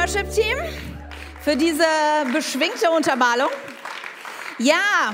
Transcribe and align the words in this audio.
Worship-Team, 0.00 0.56
für 1.42 1.56
diese 1.56 1.84
beschwingte 2.32 2.90
Untermalung. 2.90 3.50
Ja, 4.56 5.12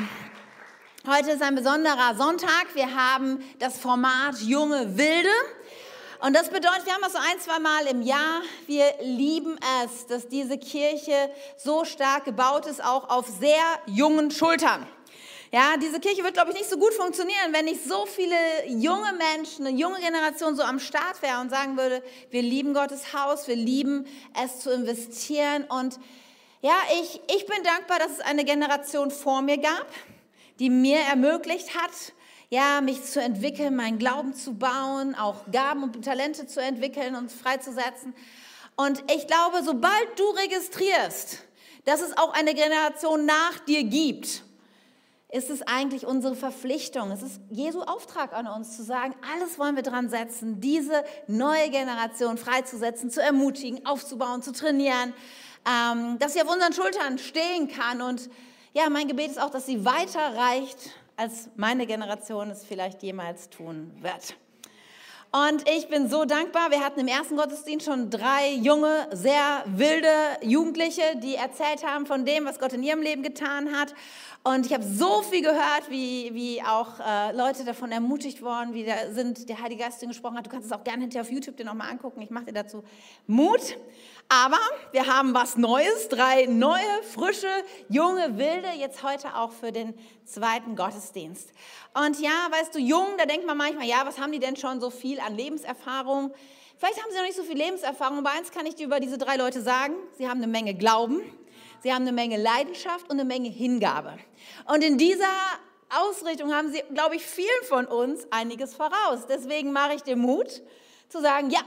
heute 1.08 1.32
ist 1.32 1.42
ein 1.42 1.56
besonderer 1.56 2.14
Sonntag. 2.16 2.66
Wir 2.74 2.94
haben 2.94 3.42
das 3.58 3.78
Format 3.78 4.38
Junge 4.42 4.96
Wilde. 4.96 5.28
Und 6.20 6.36
das 6.36 6.50
bedeutet, 6.50 6.86
wir 6.86 6.92
haben 6.92 7.02
das 7.02 7.14
so 7.14 7.18
ein, 7.18 7.40
zwei 7.40 7.58
Mal 7.58 7.88
im 7.88 8.00
Jahr. 8.00 8.42
Wir 8.68 8.84
lieben 9.02 9.58
es, 9.82 10.06
dass 10.06 10.28
diese 10.28 10.56
Kirche 10.56 11.32
so 11.56 11.84
stark 11.84 12.24
gebaut 12.24 12.66
ist, 12.66 12.80
auch 12.84 13.08
auf 13.08 13.26
sehr 13.26 13.64
jungen 13.86 14.30
Schultern. 14.30 14.86
Ja, 15.52 15.76
diese 15.76 16.00
Kirche 16.00 16.24
wird, 16.24 16.34
glaube 16.34 16.50
ich, 16.50 16.58
nicht 16.58 16.68
so 16.68 16.76
gut 16.76 16.92
funktionieren, 16.92 17.52
wenn 17.52 17.66
nicht 17.66 17.84
so 17.84 18.04
viele 18.06 18.34
junge 18.66 19.12
Menschen, 19.12 19.66
eine 19.66 19.76
junge 19.76 20.00
Generation 20.00 20.56
so 20.56 20.62
am 20.62 20.80
Start 20.80 21.22
wäre 21.22 21.40
und 21.40 21.50
sagen 21.50 21.76
würde, 21.76 22.02
wir 22.30 22.42
lieben 22.42 22.74
Gottes 22.74 23.12
Haus, 23.12 23.46
wir 23.46 23.54
lieben 23.54 24.06
es 24.42 24.60
zu 24.60 24.72
investieren. 24.72 25.64
Und 25.64 26.00
ja, 26.62 26.74
ich, 27.00 27.20
ich 27.36 27.46
bin 27.46 27.62
dankbar, 27.62 28.00
dass 28.00 28.12
es 28.12 28.20
eine 28.20 28.44
Generation 28.44 29.12
vor 29.12 29.40
mir 29.40 29.58
gab, 29.58 29.86
die 30.58 30.68
mir 30.68 30.98
ermöglicht 30.98 31.76
hat, 31.76 31.92
ja, 32.48 32.80
mich 32.80 33.04
zu 33.04 33.20
entwickeln, 33.20 33.76
meinen 33.76 33.98
Glauben 33.98 34.34
zu 34.34 34.54
bauen, 34.54 35.14
auch 35.14 35.50
Gaben 35.52 35.84
und 35.84 36.04
Talente 36.04 36.46
zu 36.46 36.60
entwickeln 36.60 37.14
und 37.14 37.30
freizusetzen. 37.30 38.14
Und 38.76 39.02
ich 39.12 39.26
glaube, 39.26 39.62
sobald 39.64 40.18
du 40.18 40.24
registrierst, 40.30 41.38
dass 41.84 42.00
es 42.00 42.16
auch 42.16 42.32
eine 42.34 42.54
Generation 42.54 43.26
nach 43.26 43.58
dir 43.60 43.84
gibt, 43.84 44.42
ist 45.28 45.50
es 45.50 45.62
eigentlich 45.62 46.06
unsere 46.06 46.36
Verpflichtung, 46.36 47.10
es 47.10 47.22
ist 47.22 47.40
Jesu 47.50 47.82
Auftrag 47.82 48.32
an 48.32 48.46
uns 48.46 48.76
zu 48.76 48.84
sagen, 48.84 49.14
alles 49.34 49.58
wollen 49.58 49.74
wir 49.74 49.82
dran 49.82 50.08
setzen, 50.08 50.60
diese 50.60 51.04
neue 51.26 51.68
Generation 51.70 52.38
freizusetzen, 52.38 53.10
zu 53.10 53.20
ermutigen, 53.20 53.84
aufzubauen, 53.84 54.42
zu 54.42 54.52
trainieren, 54.52 55.12
ähm, 55.66 56.18
dass 56.20 56.34
sie 56.34 56.42
auf 56.42 56.52
unseren 56.52 56.72
Schultern 56.72 57.18
stehen 57.18 57.66
kann. 57.68 58.02
Und 58.02 58.30
ja, 58.72 58.88
mein 58.88 59.08
Gebet 59.08 59.32
ist 59.32 59.40
auch, 59.40 59.50
dass 59.50 59.66
sie 59.66 59.84
weiter 59.84 60.36
reicht, 60.36 60.90
als 61.16 61.48
meine 61.56 61.86
Generation 61.86 62.50
es 62.50 62.64
vielleicht 62.64 63.02
jemals 63.02 63.50
tun 63.50 63.90
wird. 64.00 64.36
Und 65.32 65.68
ich 65.68 65.88
bin 65.88 66.08
so 66.08 66.24
dankbar. 66.24 66.70
Wir 66.70 66.80
hatten 66.80 67.00
im 67.00 67.08
ersten 67.08 67.36
Gottesdienst 67.36 67.84
schon 67.84 68.10
drei 68.10 68.52
junge, 68.54 69.08
sehr 69.12 69.64
wilde 69.66 70.08
Jugendliche, 70.40 71.02
die 71.16 71.34
erzählt 71.34 71.84
haben 71.84 72.06
von 72.06 72.24
dem, 72.24 72.44
was 72.44 72.58
Gott 72.58 72.72
in 72.72 72.82
ihrem 72.82 73.02
Leben 73.02 73.22
getan 73.22 73.76
hat. 73.76 73.92
Und 74.44 74.64
ich 74.64 74.72
habe 74.72 74.84
so 74.84 75.22
viel 75.22 75.42
gehört, 75.42 75.90
wie, 75.90 76.32
wie 76.32 76.62
auch 76.62 77.00
äh, 77.00 77.32
Leute 77.32 77.64
davon 77.64 77.90
ermutigt 77.90 78.42
worden, 78.42 78.74
wie 78.74 78.84
da 78.84 79.12
sind, 79.12 79.48
der 79.48 79.60
Heilige 79.60 79.82
Geist 79.82 80.00
gesprochen 80.00 80.36
hat. 80.36 80.46
Du 80.46 80.50
kannst 80.50 80.66
es 80.66 80.72
auch 80.72 80.84
gerne 80.84 81.02
hinterher 81.02 81.22
auf 81.22 81.32
YouTube 81.32 81.56
dir 81.56 81.64
nochmal 81.64 81.90
angucken. 81.90 82.22
Ich 82.22 82.30
mache 82.30 82.44
dir 82.44 82.52
dazu 82.52 82.84
Mut. 83.26 83.76
Aber 84.28 84.58
wir 84.90 85.06
haben 85.06 85.34
was 85.34 85.56
Neues, 85.56 86.08
drei 86.08 86.46
neue, 86.46 87.02
frische, 87.14 87.48
junge, 87.88 88.36
wilde, 88.38 88.68
jetzt 88.76 89.04
heute 89.04 89.36
auch 89.36 89.52
für 89.52 89.70
den 89.70 89.94
zweiten 90.24 90.74
Gottesdienst. 90.74 91.50
Und 91.94 92.20
ja, 92.20 92.48
weißt 92.50 92.74
du, 92.74 92.80
jung, 92.80 93.06
da 93.18 93.26
denkt 93.26 93.46
man 93.46 93.56
manchmal, 93.56 93.86
ja, 93.86 94.02
was 94.04 94.18
haben 94.18 94.32
die 94.32 94.40
denn 94.40 94.56
schon 94.56 94.80
so 94.80 94.90
viel 94.90 95.20
an 95.20 95.36
Lebenserfahrung? 95.36 96.34
Vielleicht 96.76 97.00
haben 97.00 97.10
sie 97.10 97.16
noch 97.16 97.24
nicht 97.24 97.36
so 97.36 97.44
viel 97.44 97.56
Lebenserfahrung, 97.56 98.18
aber 98.18 98.32
eins 98.32 98.50
kann 98.50 98.66
ich 98.66 98.74
dir 98.74 98.86
über 98.86 98.98
diese 98.98 99.16
drei 99.16 99.36
Leute 99.36 99.62
sagen. 99.62 99.94
Sie 100.18 100.28
haben 100.28 100.38
eine 100.38 100.48
Menge 100.48 100.74
Glauben, 100.74 101.20
sie 101.82 101.92
haben 101.92 102.02
eine 102.02 102.12
Menge 102.12 102.36
Leidenschaft 102.36 103.04
und 103.04 103.12
eine 103.12 103.24
Menge 103.24 103.48
Hingabe. 103.48 104.18
Und 104.66 104.82
in 104.82 104.98
dieser 104.98 105.24
Ausrichtung 105.88 106.52
haben 106.52 106.72
sie, 106.72 106.82
glaube 106.92 107.14
ich, 107.14 107.24
vielen 107.24 107.64
von 107.68 107.86
uns 107.86 108.26
einiges 108.30 108.74
voraus. 108.74 109.26
Deswegen 109.28 109.72
mache 109.72 109.94
ich 109.94 110.02
dir 110.02 110.16
Mut 110.16 110.62
zu 111.08 111.20
sagen, 111.22 111.50
ja, 111.50 111.60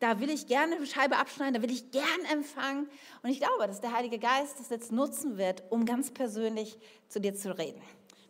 da 0.00 0.20
will 0.20 0.30
ich 0.30 0.46
gerne 0.46 0.76
eine 0.76 0.86
Scheibe 0.86 1.16
abschneiden, 1.16 1.54
da 1.54 1.62
will 1.62 1.70
ich 1.70 1.90
gern 1.90 2.04
empfangen. 2.30 2.88
Und 3.22 3.30
ich 3.30 3.40
glaube, 3.40 3.66
dass 3.66 3.80
der 3.80 3.92
Heilige 3.92 4.18
Geist 4.18 4.60
das 4.60 4.68
jetzt 4.68 4.92
nutzen 4.92 5.38
wird, 5.38 5.62
um 5.70 5.86
ganz 5.86 6.10
persönlich 6.10 6.78
zu 7.08 7.20
dir 7.20 7.34
zu 7.34 7.56
reden. 7.56 7.80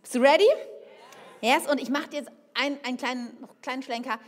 Bist 0.02 0.14
du 0.14 0.20
ready? 0.20 0.48
Yes, 1.40 1.68
und 1.70 1.80
ich 1.80 1.90
mache 1.90 2.08
dir 2.08 2.16
jetzt 2.18 2.30
einen, 2.54 2.78
einen 2.84 2.96
kleinen, 2.96 3.40
noch 3.40 3.60
kleinen 3.60 3.82
Schlenker. 3.82 4.18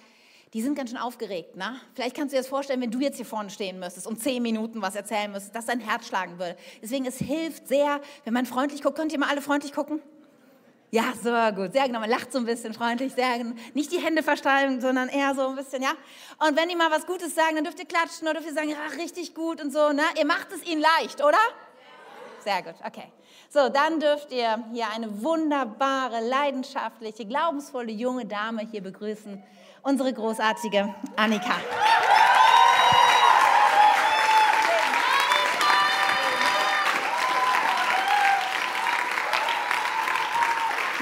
Die 0.54 0.62
sind 0.62 0.75
ganz 0.75 0.91
schön 0.91 0.99
aufgeregt. 0.99 1.56
Ne? 1.56 1.78
Vielleicht 1.94 2.16
kannst 2.16 2.32
du 2.32 2.37
dir 2.37 2.41
das 2.41 2.49
vorstellen, 2.49 2.81
wenn 2.81 2.91
du 2.91 3.00
jetzt 3.00 3.16
hier 3.16 3.26
vorne 3.26 3.50
stehen 3.50 3.78
müsstest 3.78 4.06
und 4.06 4.20
zehn 4.20 4.43
Minuten 4.43 4.81
was 4.81 4.97
erzählen 4.97 5.31
müsstest, 5.31 5.55
dass 5.55 5.66
dein 5.66 5.81
Herz 5.81 6.06
schlagen 6.06 6.38
würde. 6.38 6.56
Deswegen, 6.82 7.05
es 7.05 7.19
hilft 7.19 7.69
sehr, 7.69 8.00
wenn 8.25 8.32
man 8.32 8.47
freundlich 8.47 8.82
guckt. 8.82 8.97
Könnt 8.97 9.12
ihr 9.12 9.19
mal 9.19 9.28
alle 9.28 9.43
freundlich 9.43 9.72
gucken? 9.72 10.00
Ja, 10.91 11.12
so 11.22 11.31
gut, 11.54 11.75
sehr 11.75 11.87
genau. 11.87 12.00
Man 12.00 12.09
lacht 12.09 12.32
so 12.32 12.38
ein 12.38 12.47
bisschen 12.47 12.72
freundlich, 12.72 13.12
sehr 13.12 13.44
nicht 13.75 13.93
die 13.93 13.99
Hände 13.99 14.22
versteilen, 14.22 14.81
sondern 14.81 15.09
eher 15.09 15.34
so 15.34 15.49
ein 15.49 15.54
bisschen, 15.54 15.82
ja. 15.82 15.93
Und 16.38 16.56
wenn 16.56 16.69
die 16.69 16.76
mal 16.76 16.91
was 16.91 17.04
Gutes 17.06 17.34
sagen, 17.34 17.56
dann 17.56 17.65
dürft 17.65 17.78
ihr 17.78 17.84
klatschen 17.84 18.26
oder 18.26 18.41
dürft 18.41 18.49
ihr 18.49 18.54
sagen, 18.54 18.71
ja, 18.71 18.76
richtig 18.97 19.34
gut 19.34 19.60
und 19.60 19.71
so, 19.71 19.93
ne? 19.93 20.03
Ihr 20.19 20.25
macht 20.25 20.49
es 20.53 20.65
ihnen 20.66 20.81
leicht, 20.81 21.22
oder? 21.22 21.38
Sehr 22.43 22.62
gut, 22.62 22.76
okay. 22.87 23.12
So, 23.50 23.69
dann 23.69 24.00
dürft 24.00 24.32
ihr 24.32 24.65
hier 24.72 24.87
eine 24.94 25.22
wunderbare, 25.22 26.21
leidenschaftliche, 26.26 27.26
glaubensvolle 27.26 27.93
junge 27.93 28.25
Dame 28.25 28.62
hier 28.62 28.82
begrüßen 28.82 29.43
unsere 29.82 30.12
großartige 30.12 30.94
Annika. 31.16 31.56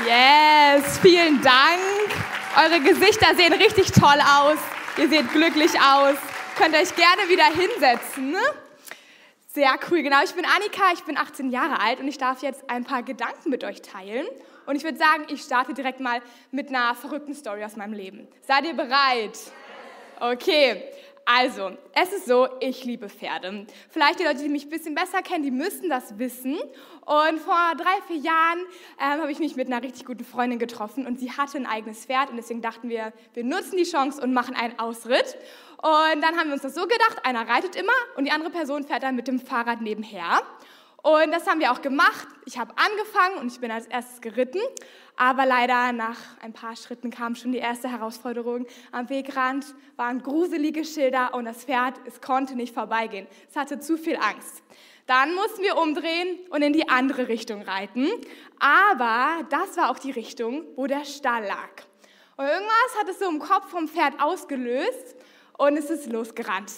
Yes, 0.06 0.99
vielen 1.00 1.43
Dank. 1.43 1.81
Eure 2.56 2.78
Gesichter 2.78 3.34
sehen 3.34 3.53
richtig 3.53 3.91
toll 3.91 4.21
aus. 4.21 4.56
Ihr 4.99 5.09
seht 5.09 5.33
glücklich 5.33 5.72
aus. 5.81 6.15
Könnt 6.56 6.77
euch 6.77 6.94
gerne 6.94 7.28
wieder 7.28 7.47
hinsetzen. 7.47 8.31
Ne? 8.31 8.39
Sehr 9.49 9.75
cool, 9.91 10.03
genau. 10.03 10.19
Ich 10.22 10.33
bin 10.33 10.45
Annika, 10.45 10.93
ich 10.95 11.03
bin 11.03 11.19
18 11.19 11.50
Jahre 11.50 11.81
alt 11.81 11.99
und 11.99 12.06
ich 12.06 12.19
darf 12.19 12.41
jetzt 12.43 12.71
ein 12.71 12.84
paar 12.84 13.03
Gedanken 13.03 13.50
mit 13.50 13.65
euch 13.65 13.83
teilen. 13.83 14.28
Und 14.66 14.77
ich 14.77 14.84
würde 14.84 14.97
sagen, 14.97 15.25
ich 15.27 15.43
starte 15.43 15.75
direkt 15.75 15.99
mal 15.99 16.21
mit 16.53 16.69
einer 16.69 16.95
verrückten 16.95 17.34
Story 17.34 17.65
aus 17.65 17.75
meinem 17.75 17.95
Leben. 17.95 18.28
Seid 18.47 18.65
ihr 18.65 18.75
bereit? 18.75 19.37
Okay, 20.21 20.84
also, 21.28 21.72
es 21.92 22.12
ist 22.12 22.26
so, 22.26 22.48
ich 22.60 22.84
liebe 22.84 23.09
Pferde. 23.09 23.66
Vielleicht 23.91 24.20
die 24.20 24.25
Leute, 24.25 24.44
die 24.44 24.48
mich 24.48 24.66
ein 24.66 24.70
bisschen 24.70 24.94
besser 24.94 25.22
kennen, 25.22 25.42
die 25.42 25.50
müssen 25.50 25.91
das 25.91 26.20
wissen. 26.20 26.54
Und 27.04 27.41
vor 27.41 27.72
drei, 27.76 28.00
vier 28.06 28.19
Jahren 28.19 28.60
ähm, 29.00 29.20
habe 29.22 29.32
ich 29.32 29.41
mich 29.41 29.56
mit 29.56 29.66
einer 29.66 29.82
richtig 29.82 30.06
guten 30.06 30.25
Freundin 30.25 30.60
getroffen 30.60 31.04
und 31.04 31.19
sie 31.19 31.32
hatte 31.32 31.59
ein 31.59 31.66
eigenes 31.66 32.06
Pferd 32.06 32.31
und 32.31 32.36
deswegen 32.36 32.62
dachten 32.62 32.88
wir, 32.88 33.12
wir 33.34 33.42
nutzen 33.42 33.76
die 33.76 33.82
Chance 33.82 34.22
und 34.22 34.32
machen 34.32 34.54
einen 34.54 34.78
Ausritt. 34.78 35.36
Und 35.78 36.22
dann 36.22 36.36
haben 36.36 36.47
wir 36.47 36.54
uns 36.54 36.62
das 36.62 36.76
so 36.76 36.82
gedacht, 36.82 37.25
einer 37.25 37.48
reitet 37.48 37.75
immer 37.75 37.92
und 38.16 38.25
die 38.25 38.31
andere 38.31 38.50
Person 38.50 38.84
fährt 38.84 39.03
dann 39.03 39.16
mit 39.16 39.26
dem 39.26 39.41
Fahrrad 39.41 39.81
nebenher. 39.81 40.42
Und 41.06 41.31
das 41.31 41.47
haben 41.47 41.61
wir 41.61 41.71
auch 41.71 41.83
gemacht. 41.83 42.27
Ich 42.47 42.59
habe 42.59 42.75
angefangen 42.77 43.39
und 43.39 43.53
ich 43.53 43.61
bin 43.61 43.71
als 43.71 43.87
erstes 43.87 44.21
geritten. 44.21 44.59
Aber 45.15 45.47
leider 45.47 45.93
nach 45.93 46.19
ein 46.43 46.53
paar 46.53 46.75
Schritten 46.75 47.11
kam 47.11 47.37
schon 47.37 47.53
die 47.53 47.59
erste 47.59 47.89
Herausforderung. 47.89 48.67
Am 48.91 49.09
Wegrand 49.09 49.66
waren 49.95 50.21
gruselige 50.21 50.84
Schilder 50.84 51.33
und 51.34 51.45
das 51.45 51.65
Pferd, 51.65 51.95
es 52.06 52.21
konnte 52.21 52.56
nicht 52.56 52.75
vorbeigehen. 52.75 53.28
Es 53.49 53.55
hatte 53.55 53.78
zu 53.78 53.97
viel 53.97 54.16
Angst. 54.16 54.65
Dann 55.06 55.33
mussten 55.33 55.62
wir 55.62 55.77
umdrehen 55.77 56.41
und 56.50 56.62
in 56.62 56.72
die 56.72 56.89
andere 56.89 57.28
Richtung 57.28 57.62
reiten. 57.62 58.09
Aber 58.59 59.45
das 59.49 59.77
war 59.77 59.93
auch 59.93 60.00
die 60.00 60.11
Richtung, 60.11 60.65
wo 60.75 60.89
der 60.89 61.05
Stall 61.05 61.45
lag. 61.45 61.71
Und 62.37 62.47
irgendwas 62.47 62.99
hat 62.99 63.09
es 63.09 63.21
so 63.21 63.28
im 63.28 63.39
Kopf 63.39 63.71
vom 63.71 63.87
Pferd 63.87 64.21
ausgelöst 64.21 65.15
und 65.57 65.77
es 65.77 65.89
ist 65.89 66.10
losgerannt. 66.10 66.72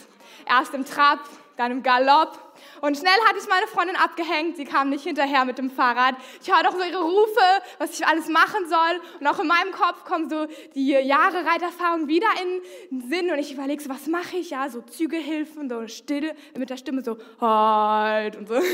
Erst 0.46 0.74
im 0.74 0.84
Trab, 0.84 1.20
dann 1.58 1.72
im 1.72 1.82
Galopp. 1.82 2.38
Und 2.80 2.96
schnell 2.96 3.18
hatte 3.26 3.38
ich 3.40 3.48
meine 3.48 3.66
Freundin 3.66 3.96
abgehängt, 3.96 4.56
sie 4.56 4.64
kam 4.64 4.88
nicht 4.90 5.04
hinterher 5.04 5.44
mit 5.44 5.58
dem 5.58 5.70
Fahrrad. 5.70 6.14
Ich 6.42 6.52
höre 6.52 6.62
doch 6.62 6.72
so 6.72 6.82
ihre 6.82 7.02
Rufe, 7.02 7.62
was 7.78 7.98
ich 7.98 8.06
alles 8.06 8.28
machen 8.28 8.68
soll. 8.68 9.00
Und 9.20 9.26
auch 9.26 9.38
in 9.38 9.46
meinem 9.46 9.72
Kopf 9.72 10.04
kommen 10.04 10.28
so 10.28 10.46
die 10.74 10.90
Jahre 10.90 11.44
Reiterfahrung 11.44 12.08
wieder 12.08 12.26
in 12.42 13.00
den 13.00 13.10
Sinn. 13.10 13.30
Und 13.30 13.38
ich 13.38 13.52
überlege 13.52 13.82
so, 13.82 13.90
was 13.90 14.06
mache 14.06 14.36
ich? 14.36 14.50
Ja, 14.50 14.68
so 14.68 14.80
Zügehilfen, 14.82 15.68
so 15.68 15.86
still, 15.88 16.32
mit 16.56 16.70
der 16.70 16.76
Stimme 16.76 17.02
so, 17.02 17.18
halt 17.40 18.36
und 18.36 18.48
so. 18.48 18.54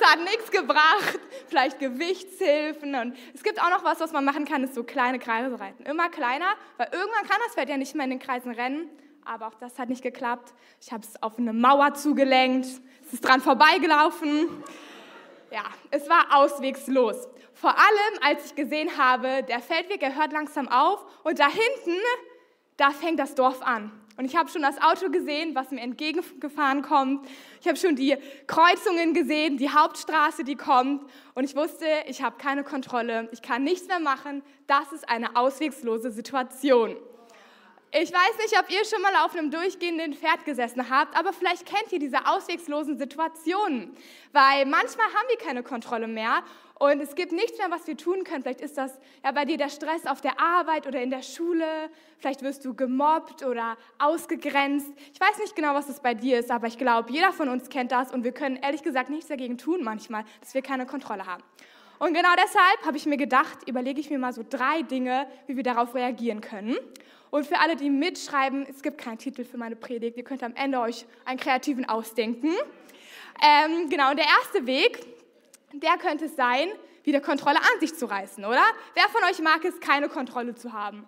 Es 0.00 0.06
hat 0.06 0.20
nichts 0.20 0.50
gebracht. 0.50 1.18
Vielleicht 1.48 1.78
Gewichtshilfen. 1.78 2.94
Und 2.94 3.16
es 3.34 3.42
gibt 3.42 3.60
auch 3.62 3.70
noch 3.70 3.84
was, 3.84 4.00
was 4.00 4.12
man 4.12 4.24
machen 4.24 4.44
kann, 4.44 4.64
ist 4.64 4.74
so 4.74 4.84
kleine 4.84 5.18
Kreise 5.18 5.58
reiten. 5.58 5.84
Immer 5.84 6.08
kleiner, 6.08 6.46
weil 6.76 6.88
irgendwann 6.92 7.26
kann 7.28 7.38
das 7.46 7.54
Pferd 7.54 7.68
ja 7.68 7.76
nicht 7.76 7.94
mehr 7.94 8.04
in 8.04 8.10
den 8.10 8.18
Kreisen 8.18 8.52
rennen 8.52 8.88
aber 9.24 9.48
auch 9.48 9.54
das 9.54 9.78
hat 9.78 9.88
nicht 9.88 10.02
geklappt. 10.02 10.52
Ich 10.80 10.92
habe 10.92 11.02
es 11.04 11.22
auf 11.22 11.38
eine 11.38 11.52
Mauer 11.52 11.94
zugelenkt, 11.94 12.66
es 13.06 13.12
ist 13.12 13.24
dran 13.24 13.40
vorbeigelaufen. 13.40 14.48
Ja, 15.50 15.64
es 15.90 16.08
war 16.08 16.36
auswegslos. 16.36 17.28
Vor 17.52 17.70
allem, 17.70 18.22
als 18.22 18.46
ich 18.46 18.54
gesehen 18.54 18.98
habe, 18.98 19.42
der 19.44 19.60
Feldweg, 19.60 20.02
er 20.02 20.16
hört 20.16 20.32
langsam 20.32 20.68
auf 20.68 21.04
und 21.22 21.38
da 21.38 21.46
hinten, 21.48 21.98
da 22.76 22.90
fängt 22.90 23.20
das 23.20 23.34
Dorf 23.34 23.62
an. 23.62 23.92
Und 24.16 24.26
ich 24.26 24.36
habe 24.36 24.48
schon 24.48 24.62
das 24.62 24.80
Auto 24.80 25.10
gesehen, 25.10 25.54
was 25.54 25.70
mir 25.70 25.80
entgegengefahren 25.80 26.82
kommt. 26.82 27.26
Ich 27.60 27.66
habe 27.66 27.76
schon 27.76 27.96
die 27.96 28.16
Kreuzungen 28.46 29.12
gesehen, 29.12 29.56
die 29.56 29.70
Hauptstraße, 29.70 30.44
die 30.44 30.54
kommt. 30.54 31.04
Und 31.34 31.44
ich 31.44 31.56
wusste, 31.56 31.86
ich 32.06 32.22
habe 32.22 32.36
keine 32.38 32.62
Kontrolle, 32.62 33.28
ich 33.32 33.42
kann 33.42 33.64
nichts 33.64 33.88
mehr 33.88 33.98
machen. 33.98 34.42
Das 34.66 34.92
ist 34.92 35.08
eine 35.08 35.34
auswegslose 35.34 36.12
Situation 36.12 36.96
Ich 37.96 38.12
weiß 38.12 38.38
nicht, 38.38 38.58
ob 38.58 38.68
ihr 38.72 38.84
schon 38.84 39.00
mal 39.02 39.14
auf 39.24 39.36
einem 39.36 39.52
durchgehenden 39.52 40.14
Pferd 40.14 40.44
gesessen 40.44 40.90
habt, 40.90 41.16
aber 41.16 41.32
vielleicht 41.32 41.64
kennt 41.64 41.92
ihr 41.92 42.00
diese 42.00 42.26
auswegslosen 42.26 42.98
Situationen, 42.98 43.96
weil 44.32 44.66
manchmal 44.66 45.06
haben 45.06 45.28
wir 45.28 45.38
keine 45.38 45.62
Kontrolle 45.62 46.08
mehr 46.08 46.42
und 46.80 47.00
es 47.00 47.14
gibt 47.14 47.30
nichts 47.30 47.56
mehr, 47.56 47.70
was 47.70 47.86
wir 47.86 47.96
tun 47.96 48.24
können. 48.24 48.42
Vielleicht 48.42 48.62
ist 48.62 48.76
das 48.76 48.98
ja 49.22 49.30
bei 49.30 49.44
dir 49.44 49.58
der 49.58 49.68
Stress 49.68 50.06
auf 50.06 50.20
der 50.20 50.40
Arbeit 50.40 50.88
oder 50.88 51.00
in 51.00 51.10
der 51.10 51.22
Schule, 51.22 51.88
vielleicht 52.18 52.42
wirst 52.42 52.64
du 52.64 52.74
gemobbt 52.74 53.44
oder 53.44 53.76
ausgegrenzt. 54.00 54.90
Ich 55.12 55.20
weiß 55.20 55.38
nicht 55.38 55.54
genau, 55.54 55.74
was 55.74 55.86
das 55.86 56.00
bei 56.00 56.14
dir 56.14 56.40
ist, 56.40 56.50
aber 56.50 56.66
ich 56.66 56.78
glaube, 56.78 57.12
jeder 57.12 57.32
von 57.32 57.48
uns 57.48 57.68
kennt 57.68 57.92
das 57.92 58.12
und 58.12 58.24
wir 58.24 58.32
können 58.32 58.56
ehrlich 58.56 58.82
gesagt 58.82 59.08
nichts 59.08 59.28
dagegen 59.28 59.56
tun 59.56 59.84
manchmal, 59.84 60.24
dass 60.40 60.52
wir 60.52 60.62
keine 60.62 60.84
Kontrolle 60.84 61.26
haben. 61.26 61.44
Und 62.00 62.12
genau 62.12 62.32
deshalb 62.36 62.84
habe 62.84 62.96
ich 62.96 63.06
mir 63.06 63.18
gedacht, 63.18 63.68
überlege 63.68 64.00
ich 64.00 64.10
mir 64.10 64.18
mal 64.18 64.32
so 64.32 64.44
drei 64.48 64.82
Dinge, 64.82 65.28
wie 65.46 65.54
wir 65.54 65.62
darauf 65.62 65.94
reagieren 65.94 66.40
können. 66.40 66.76
Und 67.34 67.48
für 67.48 67.58
alle, 67.58 67.74
die 67.74 67.90
mitschreiben, 67.90 68.64
es 68.70 68.80
gibt 68.80 68.96
keinen 68.96 69.18
Titel 69.18 69.44
für 69.44 69.56
meine 69.56 69.74
Predigt. 69.74 70.16
Ihr 70.16 70.22
könnt 70.22 70.44
am 70.44 70.54
Ende 70.54 70.78
euch 70.78 71.04
einen 71.24 71.36
kreativen 71.36 71.84
ausdenken. 71.84 72.52
Ähm, 73.42 73.90
genau, 73.90 74.10
und 74.10 74.20
der 74.20 74.26
erste 74.26 74.68
Weg, 74.68 75.04
der 75.72 75.98
könnte 75.98 76.26
es 76.26 76.36
sein, 76.36 76.68
wieder 77.02 77.20
Kontrolle 77.20 77.56
an 77.56 77.80
sich 77.80 77.92
zu 77.96 78.06
reißen, 78.06 78.44
oder? 78.44 78.62
Wer 78.94 79.08
von 79.08 79.24
euch 79.28 79.40
mag 79.40 79.64
es, 79.64 79.80
keine 79.80 80.08
Kontrolle 80.08 80.54
zu 80.54 80.72
haben? 80.72 81.04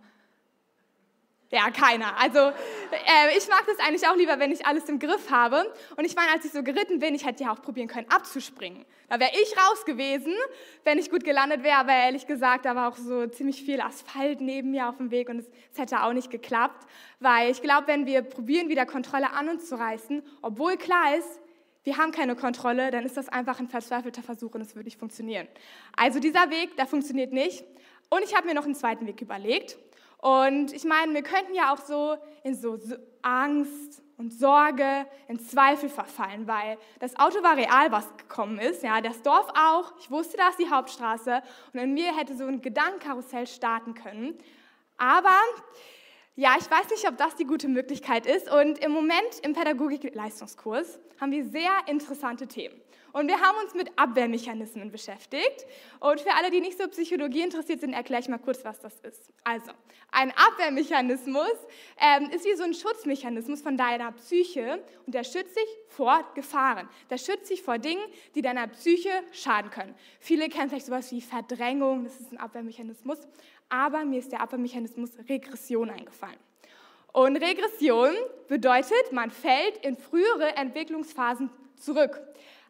Ja, 1.51 1.71
keiner. 1.71 2.19
Also 2.19 2.39
äh, 2.41 3.39
ich 3.39 3.49
mag 3.49 3.65
das 3.67 3.79
eigentlich 3.79 4.07
auch 4.09 4.17
lieber, 4.17 4.41
wenn 4.41 4.51
ich 4.51 4.67
alles 4.67 4.89
im 4.89 4.99
Griff 4.99 5.31
habe. 5.31 5.73
Und 5.97 6.05
ich 6.05 6.17
meine, 6.17 6.33
als 6.33 6.45
ich 6.45 6.51
so 6.51 6.65
geritten 6.65 6.99
bin, 6.99 7.15
ich 7.15 7.25
hätte 7.25 7.45
ja 7.45 7.53
auch 7.53 7.63
probieren 7.63 7.87
können, 7.87 8.09
abzuspringen. 8.11 8.85
Da 9.09 9.21
wäre 9.21 9.31
ich 9.33 9.57
raus 9.57 9.85
gewesen, 9.85 10.35
wenn 10.83 10.99
ich 10.99 11.09
gut 11.09 11.23
gelandet 11.23 11.63
wäre. 11.63 11.77
Aber 11.77 11.93
ehrlich 11.93 12.27
gesagt, 12.27 12.65
da 12.65 12.75
war 12.75 12.89
auch 12.89 12.97
so 12.97 13.29
ziemlich 13.29 13.63
viel 13.63 13.81
Asphalt 13.81 14.41
neben 14.41 14.73
mir 14.73 14.89
auf 14.89 14.97
dem 14.97 15.13
Weg 15.13 15.29
und 15.29 15.39
es, 15.39 15.47
es 15.73 15.79
hätte 15.79 16.03
auch 16.03 16.13
nicht 16.13 16.31
geklappt. 16.31 16.85
Weil 17.21 17.53
ich 17.53 17.63
glaube, 17.63 17.87
wenn 17.87 18.07
wir 18.07 18.23
probieren, 18.23 18.69
wieder 18.69 18.85
Kontrolle 18.85 19.33
an 19.33 19.49
uns 19.49 19.69
zu 19.69 19.77
reißen, 19.79 20.23
obwohl 20.43 20.77
klar 20.77 21.17
ist, 21.17 21.41
wir 21.85 21.97
haben 21.97 22.11
keine 22.11 22.35
Kontrolle, 22.35 22.91
dann 22.91 23.07
ist 23.07 23.17
das 23.17 23.29
einfach 23.29 23.61
ein 23.61 23.69
verzweifelter 23.69 24.25
Versuch 24.25 24.53
und 24.57 24.63
es 24.63 24.75
wird 24.75 24.87
nicht 24.87 24.99
funktionieren. 24.99 25.47
Also 25.97 26.19
dieser 26.19 26.51
Weg, 26.51 26.77
der 26.77 26.87
funktioniert 26.87 27.33
nicht. 27.33 27.65
Und 28.11 28.25
ich 28.25 28.35
habe 28.35 28.49
mir 28.49 28.55
noch 28.55 28.65
einen 28.65 28.75
zweiten 28.75 29.07
Weg 29.07 29.21
überlegt. 29.21 29.79
Und 30.27 30.73
ich 30.73 30.83
meine, 30.83 31.15
wir 31.15 31.23
könnten 31.23 31.55
ja 31.55 31.73
auch 31.73 31.79
so 31.79 32.17
in 32.43 32.57
so 32.57 32.77
Angst 33.23 34.03
und 34.17 34.33
Sorge, 34.33 35.07
in 35.29 35.39
Zweifel 35.39 35.89
verfallen, 35.89 36.49
weil 36.49 36.79
das 36.99 37.15
Auto 37.17 37.45
war 37.45 37.57
real, 37.57 37.93
was 37.93 38.09
gekommen 38.17 38.59
ist, 38.59 38.83
ja, 38.83 39.01
das 39.01 39.23
Dorf 39.23 39.47
auch, 39.51 39.93
ich 40.01 40.11
wusste, 40.11 40.37
da 40.37 40.49
ist 40.49 40.59
die 40.59 40.69
Hauptstraße 40.69 41.43
und 41.73 41.79
in 41.79 41.95
mir 41.95 42.17
hätte 42.17 42.37
so 42.37 42.45
ein 42.45 42.61
Gedankenkarussell 42.61 43.47
starten 43.47 43.95
können. 43.95 44.37
Aber 44.97 45.31
ja, 46.35 46.57
ich 46.59 46.69
weiß 46.69 46.91
nicht, 46.91 47.07
ob 47.07 47.17
das 47.19 47.37
die 47.37 47.45
gute 47.45 47.69
Möglichkeit 47.69 48.27
ist. 48.27 48.51
Und 48.51 48.79
im 48.79 48.91
Moment 48.91 49.39
im 49.43 49.53
Pädagogik-Leistungskurs 49.53 50.99
haben 51.21 51.31
wir 51.31 51.45
sehr 51.45 51.71
interessante 51.87 52.49
Themen. 52.49 52.75
Und 53.17 53.29
wir 53.29 53.41
haben 53.41 53.57
uns 53.65 53.73
mit 53.73 53.91
Abwehrmechanismen 53.97 54.91
beschäftigt. 54.91 55.65
Und 56.01 56.21
für 56.21 56.35
alle, 56.35 56.51
die 56.51 56.61
nicht 56.61 56.77
so 56.77 56.87
Psychologie 56.89 57.41
interessiert 57.41 57.81
sind, 57.81 57.95
erkläre 57.95 58.21
ich 58.21 58.29
mal 58.29 58.39
kurz, 58.39 58.63
was 58.63 58.79
das 58.81 59.01
ist. 59.01 59.33
Also, 59.43 59.71
ein 60.13 60.33
Abwehrmechanismus 60.33 61.55
ähm, 61.99 62.29
ist 62.31 62.45
wie 62.45 62.55
so 62.55 62.65
ein 62.65 62.75
Schutzmechanismus 62.75 63.63
von 63.63 63.79
deiner 63.79 64.13
Psyche 64.13 64.85
und 65.07 65.15
der 65.15 65.25
schützt 65.25 65.57
dich 65.57 65.69
vor 65.89 66.25
Gefahren. 66.35 66.89
Der 67.09 67.17
schützt 67.17 67.51
dich 67.51 67.63
vor 67.63 67.79
Dingen, 67.79 68.03
die 68.35 68.43
deiner 68.43 68.67
Psyche 68.69 69.11
schaden 69.33 69.71
können. 69.71 69.95
Viele 70.21 70.51
kennen 70.51 70.69
vielleicht 70.69 70.87
sowas 70.87 71.11
wie 71.11 71.23
Verdrängung, 71.23 72.05
das 72.05 72.21
ist 72.21 72.33
ein 72.33 72.39
Abwehrmechanismus 72.39 73.19
aber 73.69 74.05
mir 74.05 74.19
ist 74.19 74.33
der 74.33 74.41
Abwehrmechanismus 74.41 75.11
Regression 75.29 75.91
eingefallen. 75.91 76.39
Und 77.13 77.37
Regression 77.37 78.15
bedeutet, 78.49 79.13
man 79.13 79.31
fällt 79.31 79.79
in 79.79 79.97
frühere 79.97 80.55
Entwicklungsphasen 80.57 81.51
zurück. 81.77 82.21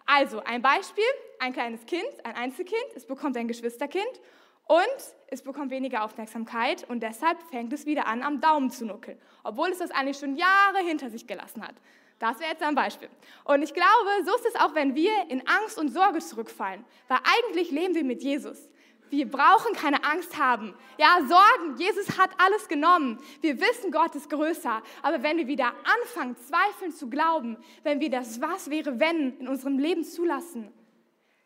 Also 0.06 0.40
ein 0.40 0.62
Beispiel, 0.62 1.04
ein 1.40 1.52
kleines 1.52 1.84
Kind, 1.84 2.08
ein 2.24 2.34
Einzelkind, 2.34 2.86
es 2.94 3.04
bekommt 3.04 3.36
ein 3.36 3.48
Geschwisterkind 3.48 4.20
und 4.66 5.14
es 5.28 5.42
bekommt 5.42 5.70
weniger 5.70 6.04
Aufmerksamkeit 6.04 6.88
und 6.88 7.02
deshalb 7.02 7.42
fängt 7.50 7.72
es 7.72 7.86
wieder 7.86 8.06
an, 8.06 8.22
am 8.22 8.40
Daumen 8.40 8.70
zu 8.70 8.86
nuckeln, 8.86 9.18
obwohl 9.42 9.70
es 9.70 9.78
das 9.78 9.90
eigentlich 9.90 10.18
schon 10.18 10.36
Jahre 10.36 10.78
hinter 10.86 11.10
sich 11.10 11.26
gelassen 11.26 11.66
hat. 11.66 11.74
Das 12.18 12.38
wäre 12.38 12.50
jetzt 12.50 12.62
ein 12.62 12.74
Beispiel. 12.74 13.10
Und 13.44 13.62
ich 13.62 13.74
glaube, 13.74 14.24
so 14.24 14.34
ist 14.36 14.46
es 14.46 14.56
auch, 14.56 14.74
wenn 14.74 14.94
wir 14.94 15.12
in 15.28 15.46
Angst 15.46 15.78
und 15.78 15.90
Sorge 15.90 16.20
zurückfallen, 16.20 16.84
weil 17.08 17.18
eigentlich 17.24 17.70
leben 17.70 17.94
wir 17.94 18.04
mit 18.04 18.22
Jesus. 18.22 18.68
Wir 19.10 19.30
brauchen 19.30 19.74
keine 19.74 20.02
Angst 20.04 20.38
haben. 20.38 20.74
Ja, 20.98 21.18
Sorgen. 21.20 21.76
Jesus 21.78 22.18
hat 22.18 22.30
alles 22.38 22.68
genommen. 22.68 23.18
Wir 23.40 23.60
wissen, 23.60 23.90
Gott 23.90 24.14
ist 24.14 24.28
größer. 24.30 24.82
Aber 25.02 25.22
wenn 25.22 25.36
wir 25.36 25.46
wieder 25.46 25.72
anfangen, 26.02 26.36
zweifeln 26.36 26.92
zu 26.92 27.08
glauben, 27.08 27.56
wenn 27.82 28.00
wir 28.00 28.10
das 28.10 28.40
Was 28.40 28.70
wäre, 28.70 28.98
wenn 28.98 29.38
in 29.38 29.48
unserem 29.48 29.78
Leben 29.78 30.04
zulassen, 30.04 30.72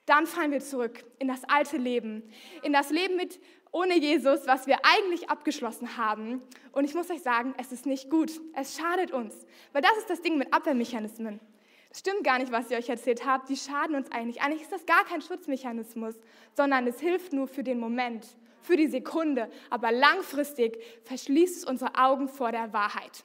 dann 0.07 0.27
fallen 0.27 0.51
wir 0.51 0.61
zurück 0.61 1.05
in 1.19 1.29
das 1.29 1.45
alte 1.45 1.77
Leben, 1.77 2.23
in 2.62 2.73
das 2.73 2.91
Leben 2.91 3.17
mit 3.17 3.41
ohne 3.73 3.97
Jesus, 3.97 4.47
was 4.47 4.67
wir 4.67 4.79
eigentlich 4.83 5.31
abgeschlossen 5.31 5.97
haben. 5.97 6.43
Und 6.73 6.85
ich 6.85 6.95
muss 6.95 7.11
euch 7.11 7.23
sagen, 7.23 7.55
es 7.59 7.71
ist 7.71 7.87
nicht 7.87 8.11
gut. 8.11 8.33
Es 8.55 8.77
schadet 8.77 9.13
uns. 9.13 9.47
Weil 9.73 9.83
das 9.83 9.97
ist 9.99 10.11
das 10.11 10.23
Ding 10.23 10.39
mit 10.39 10.53
Abwehrmechanismen. 10.53 11.39
Stimmt 11.93 12.23
gar 12.23 12.39
nicht, 12.39 12.53
was 12.53 12.71
ihr 12.71 12.79
euch 12.79 12.89
erzählt 12.89 13.27
habt. 13.27 13.49
Die 13.49 13.57
schaden 13.57 13.97
uns 13.97 14.13
eigentlich. 14.13 14.43
Eigentlich 14.43 14.63
ist 14.63 14.73
das 14.73 14.87
gar 14.87 15.05
kein 15.05 15.23
Schutzmechanismus, 15.23 16.15
sondern 16.55 16.87
es 16.87 17.01
hilft 17.01 17.33
nur 17.33 17.49
für 17.49 17.65
den 17.65 17.81
Moment, 17.81 18.27
für 18.63 18.77
die 18.77 18.87
Sekunde. 18.87 19.51
Aber 19.71 19.91
langfristig 19.91 20.79
verschließt 21.05 21.59
es 21.59 21.65
unsere 21.65 21.97
Augen 21.97 22.29
vor 22.29 22.53
der 22.53 22.73
Wahrheit. 22.73 23.25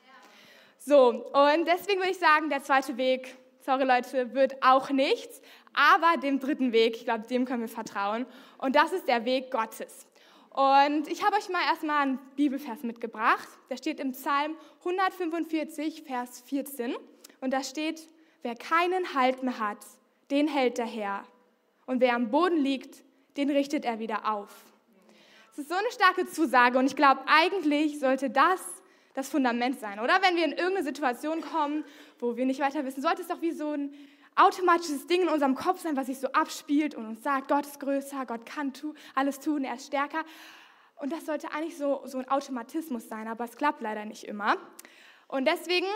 So, 0.80 1.10
und 1.10 1.66
deswegen 1.66 2.00
würde 2.00 2.12
ich 2.12 2.20
sagen, 2.20 2.50
der 2.50 2.64
zweite 2.64 2.98
Weg, 2.98 3.36
sorry 3.62 3.84
Leute, 3.84 4.34
wird 4.34 4.62
auch 4.64 4.90
nichts. 4.90 5.42
Aber 5.74 6.20
dem 6.20 6.40
dritten 6.40 6.72
Weg, 6.72 6.96
ich 6.96 7.06
glaube, 7.06 7.28
dem 7.28 7.46
können 7.46 7.62
wir 7.62 7.68
vertrauen. 7.68 8.26
Und 8.58 8.76
das 8.76 8.94
ist 8.94 9.08
der 9.08 9.26
Weg 9.26 9.52
Gottes. 9.52 10.08
Und 10.50 11.08
ich 11.10 11.24
habe 11.24 11.36
euch 11.36 11.50
mal 11.50 11.62
erstmal 11.68 12.02
einen 12.02 12.20
Bibelvers 12.36 12.82
mitgebracht. 12.84 13.48
Der 13.70 13.78
steht 13.78 14.00
im 14.00 14.14
Psalm 14.14 14.56
145, 14.80 16.04
Vers 16.04 16.42
14. 16.48 16.96
Und 17.42 17.52
da 17.52 17.62
steht, 17.62 18.08
Wer 18.46 18.54
keinen 18.54 19.16
Halt 19.16 19.42
mehr 19.42 19.58
hat, 19.58 19.80
den 20.30 20.48
hält 20.48 20.78
der 20.78 20.86
Herr. 20.86 21.24
Und 21.88 22.00
wer 22.00 22.14
am 22.14 22.30
Boden 22.30 22.58
liegt, 22.58 23.04
den 23.38 23.50
richtet 23.50 23.86
er 23.86 23.98
wieder 23.98 24.32
auf. 24.32 24.52
Das 25.50 25.58
ist 25.58 25.70
so 25.70 25.74
eine 25.74 25.92
starke 25.92 26.28
Zusage 26.28 26.78
und 26.78 26.86
ich 26.86 26.96
glaube, 26.96 27.22
eigentlich 27.26 28.00
sollte 28.00 28.30
das 28.30 28.62
das 29.16 29.30
Fundament 29.30 29.80
sein, 29.80 30.00
oder? 30.00 30.20
Wenn 30.22 30.36
wir 30.36 30.46
in 30.46 30.52
irgendeine 30.52 30.84
Situation 30.84 31.42
kommen, 31.42 31.86
wo 32.20 32.38
wir 32.38 32.46
nicht 32.46 32.60
weiter 32.60 32.86
wissen, 32.86 33.02
sollte 33.02 33.24
es 33.24 33.30
doch 33.30 33.42
wie 33.42 33.52
so 33.52 33.72
ein 33.72 33.92
automatisches 34.36 35.08
Ding 35.08 35.24
in 35.24 35.30
unserem 35.30 35.56
Kopf 35.56 35.82
sein, 35.82 35.98
was 35.98 36.06
sich 36.06 36.20
so 36.20 36.28
abspielt 36.28 36.94
und 36.94 37.08
uns 37.08 37.24
sagt, 37.24 37.48
Gott 37.48 37.66
ist 37.66 37.80
größer, 37.80 38.28
Gott 38.28 38.46
kann 38.46 38.74
alles 39.16 39.40
tun, 39.40 39.64
er 39.64 39.74
ist 39.74 39.88
stärker. 39.88 40.24
Und 40.98 41.12
das 41.12 41.26
sollte 41.26 41.52
eigentlich 41.52 41.80
so, 41.80 42.04
so 42.06 42.20
ein 42.20 42.30
Automatismus 42.30 43.10
sein, 43.10 43.28
aber 43.28 43.46
es 43.46 43.56
klappt 43.56 43.82
leider 43.82 44.06
nicht 44.06 44.24
immer. 44.26 44.58
Und 45.28 45.48
deswegen 45.48 45.88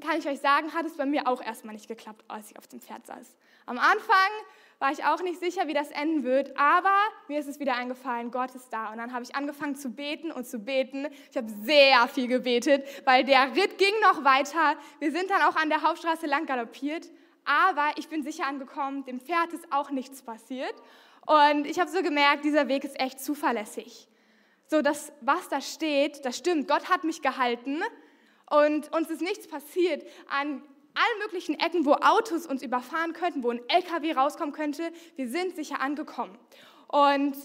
kann 0.00 0.18
ich 0.18 0.28
euch 0.28 0.40
sagen, 0.40 0.72
hat 0.74 0.86
es 0.86 0.96
bei 0.96 1.06
mir 1.06 1.26
auch 1.26 1.42
erstmal 1.42 1.74
nicht 1.74 1.88
geklappt, 1.88 2.24
als 2.28 2.50
ich 2.50 2.58
auf 2.58 2.66
dem 2.66 2.80
Pferd 2.80 3.06
saß. 3.06 3.36
Am 3.66 3.78
Anfang 3.78 4.30
war 4.78 4.92
ich 4.92 5.04
auch 5.04 5.22
nicht 5.22 5.40
sicher, 5.40 5.66
wie 5.68 5.74
das 5.74 5.90
enden 5.90 6.22
wird, 6.22 6.56
aber 6.56 6.94
mir 7.28 7.40
ist 7.40 7.48
es 7.48 7.58
wieder 7.58 7.76
eingefallen, 7.76 8.30
Gott 8.30 8.54
ist 8.54 8.70
da. 8.70 8.92
Und 8.92 8.98
dann 8.98 9.12
habe 9.12 9.24
ich 9.24 9.34
angefangen 9.34 9.74
zu 9.74 9.90
beten 9.90 10.30
und 10.30 10.46
zu 10.46 10.58
beten. 10.58 11.08
Ich 11.30 11.36
habe 11.36 11.48
sehr 11.48 12.06
viel 12.08 12.28
gebetet, 12.28 12.86
weil 13.04 13.24
der 13.24 13.54
Ritt 13.56 13.78
ging 13.78 13.94
noch 14.02 14.22
weiter. 14.22 14.76
Wir 14.98 15.12
sind 15.12 15.30
dann 15.30 15.42
auch 15.42 15.56
an 15.56 15.70
der 15.70 15.82
Hauptstraße 15.82 16.26
lang 16.26 16.46
galoppiert, 16.46 17.10
aber 17.44 17.90
ich 17.96 18.08
bin 18.08 18.22
sicher 18.22 18.46
angekommen, 18.46 19.04
dem 19.04 19.20
Pferd 19.20 19.52
ist 19.52 19.72
auch 19.72 19.90
nichts 19.90 20.22
passiert. 20.22 20.74
Und 21.26 21.66
ich 21.66 21.80
habe 21.80 21.90
so 21.90 22.02
gemerkt, 22.02 22.44
dieser 22.44 22.68
Weg 22.68 22.84
ist 22.84 23.00
echt 23.00 23.20
zuverlässig. 23.20 24.08
So, 24.68 24.82
das, 24.82 25.12
was 25.20 25.48
da 25.48 25.60
steht, 25.60 26.24
das 26.24 26.36
stimmt. 26.36 26.68
Gott 26.68 26.90
hat 26.90 27.04
mich 27.04 27.22
gehalten 27.22 27.82
und 28.50 28.92
uns 28.92 29.10
ist 29.10 29.22
nichts 29.22 29.48
passiert. 29.48 30.04
An 30.28 30.62
allen 30.94 31.18
möglichen 31.22 31.58
Ecken, 31.58 31.84
wo 31.84 31.92
Autos 31.94 32.46
uns 32.46 32.62
überfahren 32.62 33.12
könnten, 33.12 33.42
wo 33.42 33.50
ein 33.50 33.60
LKW 33.68 34.12
rauskommen 34.12 34.54
könnte, 34.54 34.90
wir 35.16 35.28
sind 35.28 35.54
sicher 35.56 35.80
angekommen. 35.80 36.36
Und 36.88 37.36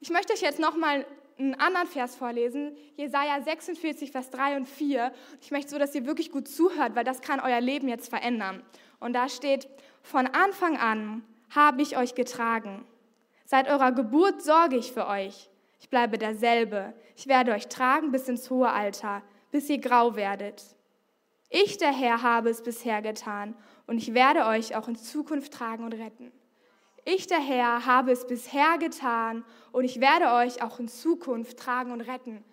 ich 0.00 0.10
möchte 0.10 0.32
euch 0.32 0.40
jetzt 0.40 0.58
nochmal 0.58 1.06
einen 1.38 1.54
anderen 1.54 1.86
Vers 1.86 2.16
vorlesen, 2.16 2.76
Jesaja 2.96 3.42
46, 3.42 4.10
Vers 4.10 4.30
3 4.30 4.56
und 4.56 4.66
4. 4.66 5.12
Ich 5.42 5.50
möchte 5.50 5.70
so, 5.70 5.78
dass 5.78 5.94
ihr 5.94 6.06
wirklich 6.06 6.30
gut 6.30 6.48
zuhört, 6.48 6.94
weil 6.94 7.04
das 7.04 7.20
kann 7.20 7.40
euer 7.40 7.60
Leben 7.60 7.88
jetzt 7.88 8.08
verändern. 8.08 8.62
Und 9.00 9.12
da 9.12 9.28
steht, 9.28 9.68
von 10.02 10.26
Anfang 10.26 10.78
an 10.78 11.22
habe 11.50 11.82
ich 11.82 11.96
euch 11.96 12.14
getragen. 12.14 12.86
Seit 13.44 13.68
eurer 13.68 13.92
Geburt 13.92 14.42
sorge 14.42 14.76
ich 14.76 14.92
für 14.92 15.06
euch. 15.06 15.50
Ich 15.78 15.90
bleibe 15.90 16.18
derselbe. 16.18 16.94
Ich 17.16 17.26
werde 17.26 17.52
euch 17.52 17.68
tragen 17.68 18.10
bis 18.10 18.28
ins 18.28 18.50
hohe 18.50 18.70
Alter 18.70 19.22
bis 19.50 19.68
ihr 19.68 19.78
grau 19.78 20.16
werdet. 20.16 20.62
Ich, 21.48 21.78
der 21.78 21.92
Herr, 21.92 22.22
habe 22.22 22.50
es 22.50 22.62
bisher 22.62 23.02
getan 23.02 23.54
und 23.86 23.98
ich 23.98 24.14
werde 24.14 24.46
euch 24.46 24.74
auch 24.74 24.88
in 24.88 24.96
Zukunft 24.96 25.52
tragen 25.52 25.84
und 25.84 25.94
retten. 25.94 26.32
Ich, 27.04 27.28
der 27.28 27.38
Herr, 27.38 27.86
habe 27.86 28.10
es 28.10 28.26
bisher 28.26 28.78
getan 28.78 29.44
und 29.70 29.84
ich 29.84 30.00
werde 30.00 30.32
euch 30.32 30.62
auch 30.62 30.80
in 30.80 30.88
Zukunft 30.88 31.56
tragen 31.56 31.92
und 31.92 32.00
retten. 32.00 32.44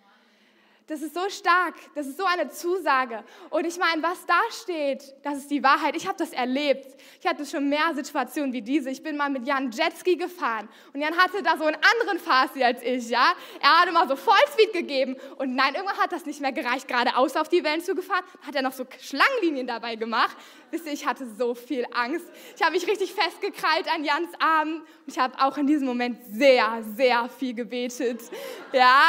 Das 0.86 1.00
ist 1.00 1.14
so 1.14 1.30
stark, 1.30 1.76
das 1.94 2.06
ist 2.06 2.18
so 2.18 2.26
eine 2.26 2.50
Zusage. 2.50 3.24
Und 3.48 3.64
ich 3.66 3.78
meine, 3.78 4.02
was 4.02 4.26
da 4.26 4.38
steht, 4.50 5.14
das 5.22 5.38
ist 5.38 5.50
die 5.50 5.62
Wahrheit. 5.62 5.96
Ich 5.96 6.06
habe 6.06 6.18
das 6.18 6.30
erlebt. 6.34 7.00
Ich 7.20 7.26
hatte 7.26 7.46
schon 7.46 7.70
mehr 7.70 7.94
Situationen 7.94 8.52
wie 8.52 8.60
diese. 8.60 8.90
Ich 8.90 9.02
bin 9.02 9.16
mal 9.16 9.30
mit 9.30 9.46
Jan 9.46 9.70
Jetski 9.70 10.16
gefahren 10.16 10.68
und 10.92 11.00
Jan 11.00 11.16
hatte 11.16 11.42
da 11.42 11.56
so 11.56 11.64
einen 11.64 11.76
anderen 11.76 12.18
Fahrstil 12.18 12.64
als 12.64 12.82
ich, 12.82 13.08
ja. 13.08 13.32
Er 13.62 13.80
hat 13.80 13.88
immer 13.88 14.06
so 14.06 14.14
Vollspeed 14.14 14.74
gegeben 14.74 15.16
und 15.38 15.54
nein, 15.54 15.74
irgendwann 15.74 15.96
hat 15.96 16.12
das 16.12 16.26
nicht 16.26 16.42
mehr 16.42 16.52
gereicht, 16.52 16.86
geradeaus 16.86 17.34
auf 17.36 17.48
die 17.48 17.64
Wellen 17.64 17.80
zu 17.80 17.94
gefahren. 17.94 18.24
Hat 18.46 18.54
er 18.54 18.60
noch 18.60 18.72
so 18.72 18.84
Schlangenlinien 19.00 19.66
dabei 19.66 19.96
gemacht. 19.96 20.36
Wisst 20.70 20.86
ihr, 20.86 20.92
ich 20.92 21.06
hatte 21.06 21.26
so 21.38 21.54
viel 21.54 21.86
Angst. 21.94 22.26
Ich 22.56 22.62
habe 22.62 22.72
mich 22.72 22.86
richtig 22.86 23.14
festgekrallt 23.14 23.88
an 23.94 24.04
Jans 24.04 24.28
Arm 24.38 24.82
und 24.82 24.84
ich 25.06 25.18
habe 25.18 25.34
auch 25.40 25.56
in 25.56 25.66
diesem 25.66 25.86
Moment 25.86 26.18
sehr, 26.30 26.82
sehr 26.96 27.28
viel 27.28 27.54
gebetet, 27.54 28.20
ja. 28.72 29.08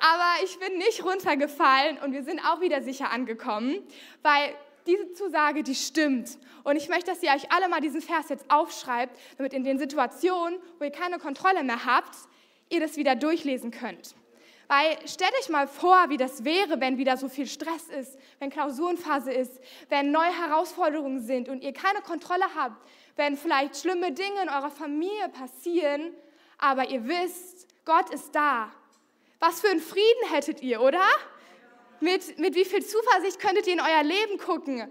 Aber 0.00 0.44
ich 0.44 0.58
bin 0.58 0.76
nicht 0.76 1.02
runtergefallen 1.14 1.98
und 1.98 2.12
wir 2.12 2.22
sind 2.22 2.40
auch 2.40 2.60
wieder 2.60 2.82
sicher 2.82 3.10
angekommen, 3.10 3.76
weil 4.22 4.54
diese 4.86 5.12
Zusage, 5.12 5.62
die 5.62 5.74
stimmt. 5.74 6.38
Und 6.62 6.76
ich 6.76 6.88
möchte, 6.88 7.10
dass 7.10 7.22
ihr 7.22 7.30
euch 7.30 7.50
alle 7.50 7.68
mal 7.68 7.80
diesen 7.80 8.02
Vers 8.02 8.28
jetzt 8.28 8.50
aufschreibt, 8.50 9.18
damit 9.38 9.52
in 9.52 9.64
den 9.64 9.78
Situationen, 9.78 10.58
wo 10.78 10.84
ihr 10.84 10.90
keine 10.90 11.18
Kontrolle 11.18 11.62
mehr 11.62 11.84
habt, 11.86 12.14
ihr 12.68 12.80
das 12.80 12.96
wieder 12.96 13.16
durchlesen 13.16 13.70
könnt. 13.70 14.14
Weil 14.66 14.96
stellt 15.06 15.32
euch 15.40 15.50
mal 15.50 15.68
vor, 15.68 16.06
wie 16.08 16.16
das 16.16 16.44
wäre, 16.44 16.80
wenn 16.80 16.96
wieder 16.96 17.16
so 17.16 17.28
viel 17.28 17.46
Stress 17.46 17.88
ist, 17.88 18.18
wenn 18.38 18.50
Klausurenphase 18.50 19.30
ist, 19.30 19.60
wenn 19.90 20.10
neue 20.10 20.32
Herausforderungen 20.32 21.20
sind 21.20 21.48
und 21.48 21.62
ihr 21.62 21.72
keine 21.72 22.00
Kontrolle 22.00 22.46
habt, 22.56 22.82
wenn 23.16 23.36
vielleicht 23.36 23.76
schlimme 23.76 24.12
Dinge 24.12 24.42
in 24.42 24.48
eurer 24.48 24.70
Familie 24.70 25.28
passieren, 25.28 26.12
aber 26.58 26.88
ihr 26.88 27.06
wisst, 27.06 27.68
Gott 27.84 28.08
ist 28.10 28.34
da 28.34 28.72
was 29.40 29.60
für 29.60 29.68
einen 29.68 29.80
Frieden 29.80 30.30
hättet 30.30 30.62
ihr, 30.62 30.80
oder? 30.80 31.04
Mit, 32.00 32.38
mit 32.38 32.54
wie 32.54 32.64
viel 32.64 32.84
Zuversicht 32.84 33.38
könntet 33.40 33.66
ihr 33.66 33.74
in 33.74 33.80
euer 33.80 34.02
Leben 34.02 34.38
gucken? 34.38 34.88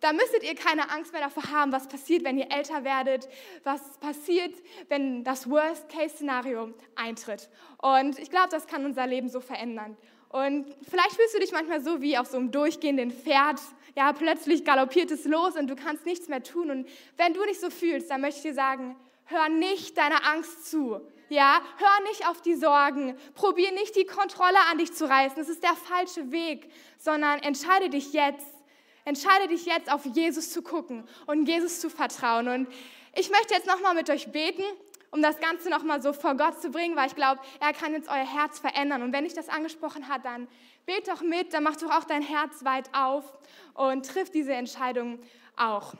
Da 0.00 0.12
müsstet 0.12 0.42
ihr 0.42 0.56
keine 0.56 0.90
Angst 0.90 1.12
mehr 1.12 1.22
davor 1.22 1.44
haben, 1.52 1.70
was 1.70 1.86
passiert, 1.86 2.24
wenn 2.24 2.36
ihr 2.36 2.50
älter 2.50 2.82
werdet, 2.82 3.28
was 3.62 3.80
passiert, 3.98 4.52
wenn 4.88 5.22
das 5.22 5.48
Worst-Case-Szenario 5.48 6.74
eintritt. 6.96 7.48
Und 7.78 8.18
ich 8.18 8.28
glaube, 8.28 8.48
das 8.50 8.66
kann 8.66 8.84
unser 8.84 9.06
Leben 9.06 9.28
so 9.28 9.40
verändern. 9.40 9.96
Und 10.28 10.66
vielleicht 10.88 11.12
fühlst 11.12 11.34
du 11.34 11.38
dich 11.38 11.52
manchmal 11.52 11.80
so 11.80 12.02
wie 12.02 12.18
auf 12.18 12.26
so 12.26 12.38
einem 12.38 12.50
durchgehenden 12.50 13.12
Pferd. 13.12 13.60
Ja, 13.94 14.12
plötzlich 14.12 14.64
galoppiert 14.64 15.12
es 15.12 15.24
los 15.24 15.54
und 15.54 15.68
du 15.68 15.76
kannst 15.76 16.04
nichts 16.04 16.26
mehr 16.26 16.42
tun. 16.42 16.70
Und 16.70 16.88
wenn 17.16 17.34
du 17.34 17.44
dich 17.44 17.60
so 17.60 17.70
fühlst, 17.70 18.10
dann 18.10 18.22
möchte 18.22 18.38
ich 18.38 18.42
dir 18.42 18.54
sagen, 18.54 18.96
hör 19.26 19.48
nicht 19.50 19.96
deiner 19.98 20.26
Angst 20.26 20.68
zu. 20.68 21.00
Ja, 21.32 21.62
hör 21.78 22.10
nicht 22.10 22.28
auf 22.28 22.42
die 22.42 22.54
Sorgen. 22.54 23.16
Probier 23.34 23.72
nicht 23.72 23.96
die 23.96 24.04
Kontrolle 24.04 24.58
an 24.70 24.76
dich 24.76 24.92
zu 24.92 25.08
reißen. 25.08 25.38
Das 25.38 25.48
ist 25.48 25.62
der 25.62 25.74
falsche 25.74 26.30
Weg, 26.30 26.70
sondern 26.98 27.38
entscheide 27.38 27.88
dich 27.88 28.12
jetzt. 28.12 28.46
Entscheide 29.06 29.48
dich 29.48 29.64
jetzt 29.64 29.90
auf 29.90 30.04
Jesus 30.04 30.52
zu 30.52 30.60
gucken 30.60 31.08
und 31.24 31.48
Jesus 31.48 31.80
zu 31.80 31.88
vertrauen. 31.88 32.48
Und 32.48 32.68
ich 33.14 33.30
möchte 33.30 33.54
jetzt 33.54 33.66
nochmal 33.66 33.94
mit 33.94 34.10
euch 34.10 34.30
beten, 34.30 34.62
um 35.10 35.22
das 35.22 35.40
Ganze 35.40 35.70
nochmal 35.70 36.02
so 36.02 36.12
vor 36.12 36.36
Gott 36.36 36.60
zu 36.60 36.68
bringen, 36.68 36.96
weil 36.96 37.06
ich 37.06 37.16
glaube, 37.16 37.40
er 37.60 37.72
kann 37.72 37.94
jetzt 37.94 38.10
euer 38.10 38.30
Herz 38.30 38.58
verändern. 38.58 39.00
Und 39.00 39.14
wenn 39.14 39.24
ich 39.24 39.32
das 39.32 39.48
angesprochen 39.48 40.08
hat, 40.08 40.26
dann 40.26 40.48
bet 40.84 41.08
doch 41.08 41.22
mit, 41.22 41.54
dann 41.54 41.62
mach 41.62 41.76
doch 41.76 41.96
auch 41.96 42.04
dein 42.04 42.20
Herz 42.20 42.62
weit 42.62 42.90
auf 42.92 43.24
und 43.72 44.04
triff 44.04 44.28
diese 44.28 44.52
Entscheidung 44.52 45.18
auch. 45.56 45.94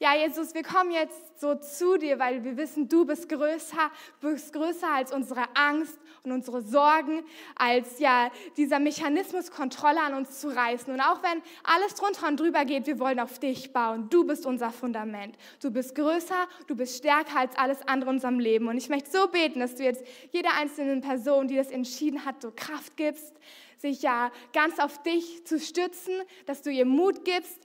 Ja, 0.00 0.14
Jesus, 0.14 0.54
wir 0.54 0.62
kommen 0.62 0.92
jetzt 0.92 1.40
so 1.40 1.56
zu 1.56 1.98
dir, 1.98 2.20
weil 2.20 2.44
wir 2.44 2.56
wissen, 2.56 2.88
du 2.88 3.04
bist 3.04 3.28
größer, 3.28 3.90
bist 4.20 4.52
größer 4.52 4.88
als 4.88 5.12
unsere 5.12 5.42
Angst 5.56 5.98
und 6.22 6.30
unsere 6.30 6.62
Sorgen, 6.62 7.24
als 7.56 7.98
ja 7.98 8.30
dieser 8.56 8.78
Mechanismus 8.78 9.50
Kontrolle 9.50 10.00
an 10.00 10.14
uns 10.14 10.38
zu 10.38 10.54
reißen. 10.54 10.92
Und 10.92 11.00
auch 11.00 11.20
wenn 11.24 11.42
alles 11.64 11.94
drunter 11.94 12.28
und 12.28 12.38
drüber 12.38 12.64
geht, 12.64 12.86
wir 12.86 13.00
wollen 13.00 13.18
auf 13.18 13.40
dich 13.40 13.72
bauen. 13.72 14.08
Du 14.08 14.24
bist 14.24 14.46
unser 14.46 14.70
Fundament. 14.70 15.36
Du 15.60 15.72
bist 15.72 15.96
größer, 15.96 16.46
du 16.68 16.76
bist 16.76 16.98
stärker 16.98 17.36
als 17.36 17.58
alles 17.58 17.82
andere 17.88 18.10
in 18.10 18.16
unserem 18.18 18.38
Leben. 18.38 18.68
Und 18.68 18.76
ich 18.76 18.88
möchte 18.88 19.10
so 19.10 19.26
beten, 19.26 19.58
dass 19.58 19.74
du 19.74 19.82
jetzt 19.82 20.06
jeder 20.30 20.54
einzelnen 20.54 21.00
Person, 21.00 21.48
die 21.48 21.56
das 21.56 21.72
entschieden 21.72 22.24
hat, 22.24 22.40
so 22.40 22.52
Kraft 22.54 22.96
gibst, 22.96 23.34
sich 23.78 24.02
ja 24.02 24.30
ganz 24.52 24.78
auf 24.78 25.02
dich 25.02 25.44
zu 25.44 25.58
stützen, 25.58 26.14
dass 26.46 26.62
du 26.62 26.70
ihr 26.70 26.84
Mut 26.84 27.24
gibst, 27.24 27.58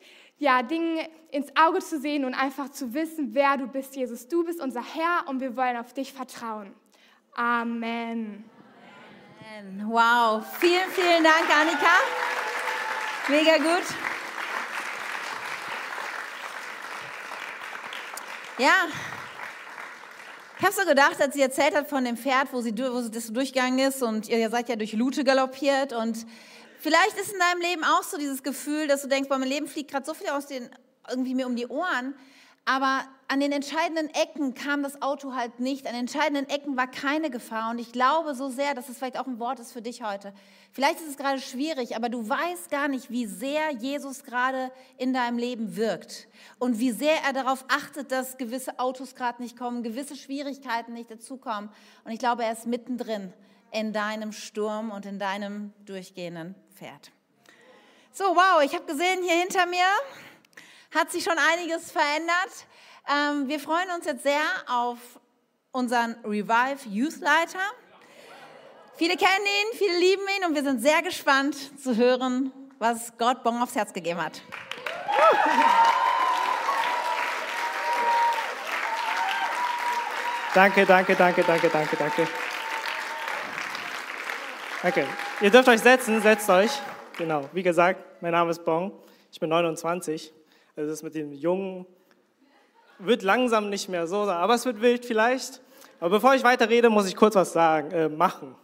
ja, 0.43 0.61
Dinge 0.61 1.09
ins 1.31 1.47
Auge 1.55 1.79
zu 1.79 1.99
sehen 1.99 2.25
und 2.25 2.33
einfach 2.33 2.69
zu 2.69 2.93
wissen, 2.93 3.33
wer 3.33 3.57
du 3.57 3.65
bist, 3.65 3.95
Jesus. 3.95 4.27
Du 4.27 4.43
bist 4.43 4.59
unser 4.59 4.83
Herr 4.83 5.27
und 5.27 5.39
wir 5.39 5.55
wollen 5.55 5.77
auf 5.77 5.93
dich 5.93 6.11
vertrauen. 6.11 6.73
Amen. 7.33 8.43
Amen. 9.57 9.85
Wow, 9.87 10.45
vielen, 10.59 10.89
vielen 10.89 11.23
Dank, 11.23 11.45
Annika. 11.49 11.95
Mega 13.29 13.57
gut. 13.57 13.87
Ja, 18.57 18.87
ich 20.59 20.63
habe 20.63 20.73
so 20.73 20.85
gedacht, 20.85 21.21
als 21.21 21.33
sie 21.33 21.41
erzählt 21.41 21.75
hat 21.75 21.89
von 21.89 22.05
dem 22.05 22.17
Pferd, 22.17 22.49
wo 22.51 22.61
sie, 22.61 22.77
wo 22.77 23.01
sie 23.01 23.11
das 23.11 23.31
durchgegangen 23.31 23.79
ist 23.79 24.03
und 24.03 24.27
ihr 24.27 24.49
seid 24.49 24.69
ja 24.69 24.75
durch 24.75 24.93
Lute 24.93 25.23
galoppiert 25.23 25.93
und 25.93 26.25
Vielleicht 26.83 27.17
ist 27.17 27.31
in 27.31 27.39
deinem 27.39 27.61
Leben 27.61 27.83
auch 27.85 28.03
so 28.03 28.17
dieses 28.17 28.43
Gefühl, 28.43 28.89
dass 28.89 29.03
du 29.03 29.07
denkst, 29.07 29.29
bei 29.29 29.37
meinem 29.37 29.47
Leben 29.47 29.67
fliegt 29.67 29.89
gerade 29.89 30.05
so 30.05 30.13
viel 30.13 30.27
aus 30.27 30.47
den, 30.47 30.69
irgendwie 31.09 31.33
mir 31.33 31.47
um 31.47 31.55
die 31.55 31.67
Ohren, 31.67 32.13
aber 32.65 33.05
an 33.29 33.39
den 33.39 33.53
entscheidenden 33.53 34.09
Ecken 34.09 34.53
kam 34.53 34.83
das 34.83 35.01
Auto 35.01 35.33
halt 35.33 35.61
nicht. 35.61 35.87
An 35.87 35.93
den 35.93 36.01
entscheidenden 36.01 36.49
Ecken 36.49 36.75
war 36.75 36.91
keine 36.91 37.29
Gefahr. 37.29 37.71
Und 37.71 37.79
ich 37.79 37.93
glaube 37.93 38.35
so 38.35 38.49
sehr, 38.49 38.73
dass 38.73 38.89
es 38.89 38.97
vielleicht 38.97 39.17
auch 39.17 39.27
ein 39.27 39.39
Wort 39.39 39.61
ist 39.61 39.71
für 39.71 39.81
dich 39.81 40.03
heute. 40.03 40.33
Vielleicht 40.73 40.99
ist 40.99 41.07
es 41.07 41.15
gerade 41.17 41.39
schwierig, 41.39 41.95
aber 41.95 42.09
du 42.09 42.27
weißt 42.27 42.69
gar 42.69 42.89
nicht, 42.89 43.09
wie 43.09 43.27
sehr 43.27 43.71
Jesus 43.71 44.25
gerade 44.25 44.69
in 44.97 45.13
deinem 45.13 45.37
Leben 45.37 45.77
wirkt. 45.77 46.27
Und 46.59 46.79
wie 46.79 46.91
sehr 46.91 47.15
er 47.25 47.31
darauf 47.31 47.63
achtet, 47.69 48.11
dass 48.11 48.37
gewisse 48.37 48.77
Autos 48.77 49.15
gerade 49.15 49.41
nicht 49.41 49.57
kommen, 49.57 49.83
gewisse 49.83 50.17
Schwierigkeiten 50.17 50.91
nicht 50.91 51.09
dazukommen. 51.09 51.69
Und 52.03 52.11
ich 52.11 52.19
glaube, 52.19 52.43
er 52.43 52.51
ist 52.51 52.67
mittendrin 52.67 53.31
in 53.73 53.91
deinem 53.91 54.31
Sturm 54.31 54.91
und 54.91 55.05
in 55.05 55.19
deinem 55.19 55.73
durchgehenden 55.85 56.55
Pferd. 56.75 57.11
So, 58.11 58.23
wow, 58.23 58.61
ich 58.63 58.73
habe 58.75 58.85
gesehen, 58.85 59.23
hier 59.23 59.39
hinter 59.39 59.65
mir 59.65 59.85
hat 60.93 61.11
sich 61.11 61.23
schon 61.23 61.37
einiges 61.37 61.91
verändert. 61.91 62.67
Ähm, 63.09 63.47
wir 63.47 63.59
freuen 63.59 63.89
uns 63.95 64.05
jetzt 64.05 64.23
sehr 64.23 64.43
auf 64.67 64.99
unseren 65.71 66.15
Revive 66.23 66.87
Youth 66.87 67.19
Leiter. 67.19 67.59
Viele 68.95 69.17
kennen 69.17 69.45
ihn, 69.45 69.77
viele 69.77 69.97
lieben 69.97 70.23
ihn 70.37 70.45
und 70.45 70.55
wir 70.55 70.63
sind 70.63 70.81
sehr 70.81 71.01
gespannt 71.01 71.55
zu 71.81 71.95
hören, 71.95 72.53
was 72.77 73.17
Gott 73.17 73.43
Bon 73.43 73.59
aufs 73.59 73.75
Herz 73.75 73.91
gegeben 73.91 74.23
hat. 74.23 74.39
Danke, 80.53 80.85
danke, 80.85 81.15
danke, 81.15 81.43
danke, 81.43 81.69
danke, 81.69 81.95
danke. 81.97 82.27
Danke. 84.83 85.07
Ihr 85.39 85.49
dürft 85.49 85.69
euch 85.69 85.79
setzen, 85.79 86.21
setzt 86.21 86.49
euch. 86.49 86.69
Genau, 87.17 87.49
wie 87.53 87.63
gesagt, 87.63 88.21
mein 88.21 88.33
Name 88.33 88.51
ist 88.51 88.65
Bong, 88.65 88.91
ich 89.31 89.39
bin 89.39 89.47
29. 89.47 90.33
Also 90.75 90.89
das 90.89 91.01
mit 91.01 91.15
dem 91.15 91.31
Jungen 91.31 91.85
wird 92.99 93.23
langsam 93.23 93.69
nicht 93.69 93.87
mehr 93.87 94.07
so, 94.07 94.23
aber 94.23 94.55
es 94.55 94.65
wird 94.65 94.81
wild 94.81 95.05
vielleicht. 95.05 95.61
Aber 96.01 96.09
bevor 96.09 96.35
ich 96.35 96.43
weiter 96.43 96.67
rede, 96.67 96.89
muss 96.89 97.07
ich 97.07 97.15
kurz 97.15 97.33
was 97.33 97.53
sagen, 97.53 97.91
äh, 97.91 98.09
machen. 98.09 98.57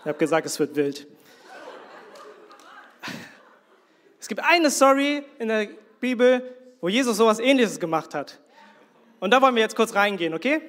Ich 0.00 0.06
habe 0.06 0.18
gesagt, 0.18 0.44
es 0.44 0.58
wird 0.58 0.74
wild. 0.74 1.06
Es 4.18 4.26
gibt 4.26 4.42
eine 4.42 4.72
Story 4.72 5.24
in 5.38 5.46
der 5.46 5.68
Bibel, 6.00 6.63
wo 6.84 6.90
Jesus 6.90 7.16
sowas 7.16 7.38
ähnliches 7.38 7.80
gemacht 7.80 8.14
hat. 8.14 8.38
Und 9.18 9.30
da 9.30 9.40
wollen 9.40 9.54
wir 9.54 9.62
jetzt 9.62 9.74
kurz 9.74 9.94
reingehen, 9.94 10.34
okay? 10.34 10.60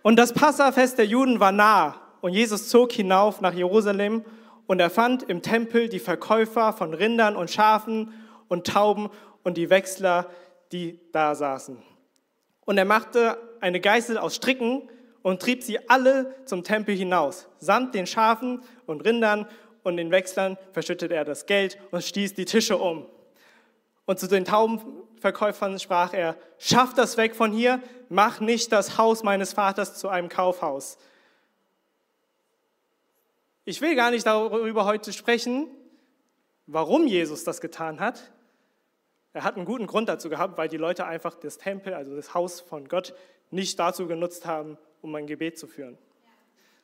Und 0.00 0.16
das 0.16 0.32
Passafest 0.32 0.96
der 0.96 1.04
Juden 1.04 1.40
war 1.40 1.52
nah 1.52 2.00
und 2.22 2.32
Jesus 2.32 2.70
zog 2.70 2.92
hinauf 2.92 3.42
nach 3.42 3.52
Jerusalem 3.52 4.24
und 4.66 4.80
er 4.80 4.88
fand 4.88 5.24
im 5.24 5.42
Tempel 5.42 5.90
die 5.90 5.98
Verkäufer 5.98 6.72
von 6.72 6.94
Rindern 6.94 7.36
und 7.36 7.50
Schafen 7.50 8.14
und 8.48 8.66
Tauben 8.66 9.10
und 9.42 9.58
die 9.58 9.68
Wechsler, 9.68 10.30
die 10.72 10.98
da 11.12 11.34
saßen. 11.34 11.82
Und 12.64 12.78
er 12.78 12.86
machte 12.86 13.36
eine 13.60 13.80
Geißel 13.80 14.16
aus 14.16 14.36
Stricken 14.36 14.88
und 15.20 15.42
trieb 15.42 15.62
sie 15.62 15.86
alle 15.90 16.34
zum 16.46 16.64
Tempel 16.64 16.96
hinaus, 16.96 17.46
samt 17.58 17.94
den 17.94 18.06
Schafen 18.06 18.62
und 18.86 19.04
Rindern 19.04 19.46
und 19.82 19.96
den 19.96 20.10
Wechslern 20.10 20.56
verschüttete 20.72 21.14
er 21.14 21.24
das 21.24 21.46
Geld 21.46 21.78
und 21.90 22.02
stieß 22.02 22.34
die 22.34 22.44
Tische 22.44 22.76
um. 22.76 23.06
Und 24.06 24.18
zu 24.18 24.26
den 24.26 24.44
Taubenverkäufern 24.44 25.78
sprach 25.78 26.12
er, 26.12 26.36
schaff 26.58 26.94
das 26.94 27.16
weg 27.16 27.34
von 27.34 27.52
hier, 27.52 27.80
mach 28.08 28.40
nicht 28.40 28.72
das 28.72 28.98
Haus 28.98 29.22
meines 29.22 29.52
Vaters 29.52 29.98
zu 29.98 30.08
einem 30.08 30.28
Kaufhaus. 30.28 30.98
Ich 33.64 33.80
will 33.80 33.94
gar 33.94 34.10
nicht 34.10 34.26
darüber 34.26 34.84
heute 34.84 35.12
sprechen, 35.12 35.68
warum 36.66 37.06
Jesus 37.06 37.44
das 37.44 37.60
getan 37.60 38.00
hat, 38.00 38.32
Er 39.32 39.44
hat 39.44 39.56
einen 39.56 39.64
guten 39.64 39.86
Grund 39.86 40.08
dazu 40.08 40.28
gehabt, 40.28 40.58
weil 40.58 40.68
die 40.68 40.76
Leute 40.76 41.06
einfach 41.06 41.36
das 41.36 41.56
Tempel, 41.56 41.94
also 41.94 42.16
das 42.16 42.34
Haus 42.34 42.60
von 42.60 42.88
Gott, 42.88 43.14
nicht 43.50 43.78
dazu 43.78 44.06
genutzt 44.06 44.44
haben, 44.44 44.76
um 45.02 45.14
ein 45.14 45.26
Gebet 45.26 45.58
zu 45.58 45.66
führen, 45.66 45.98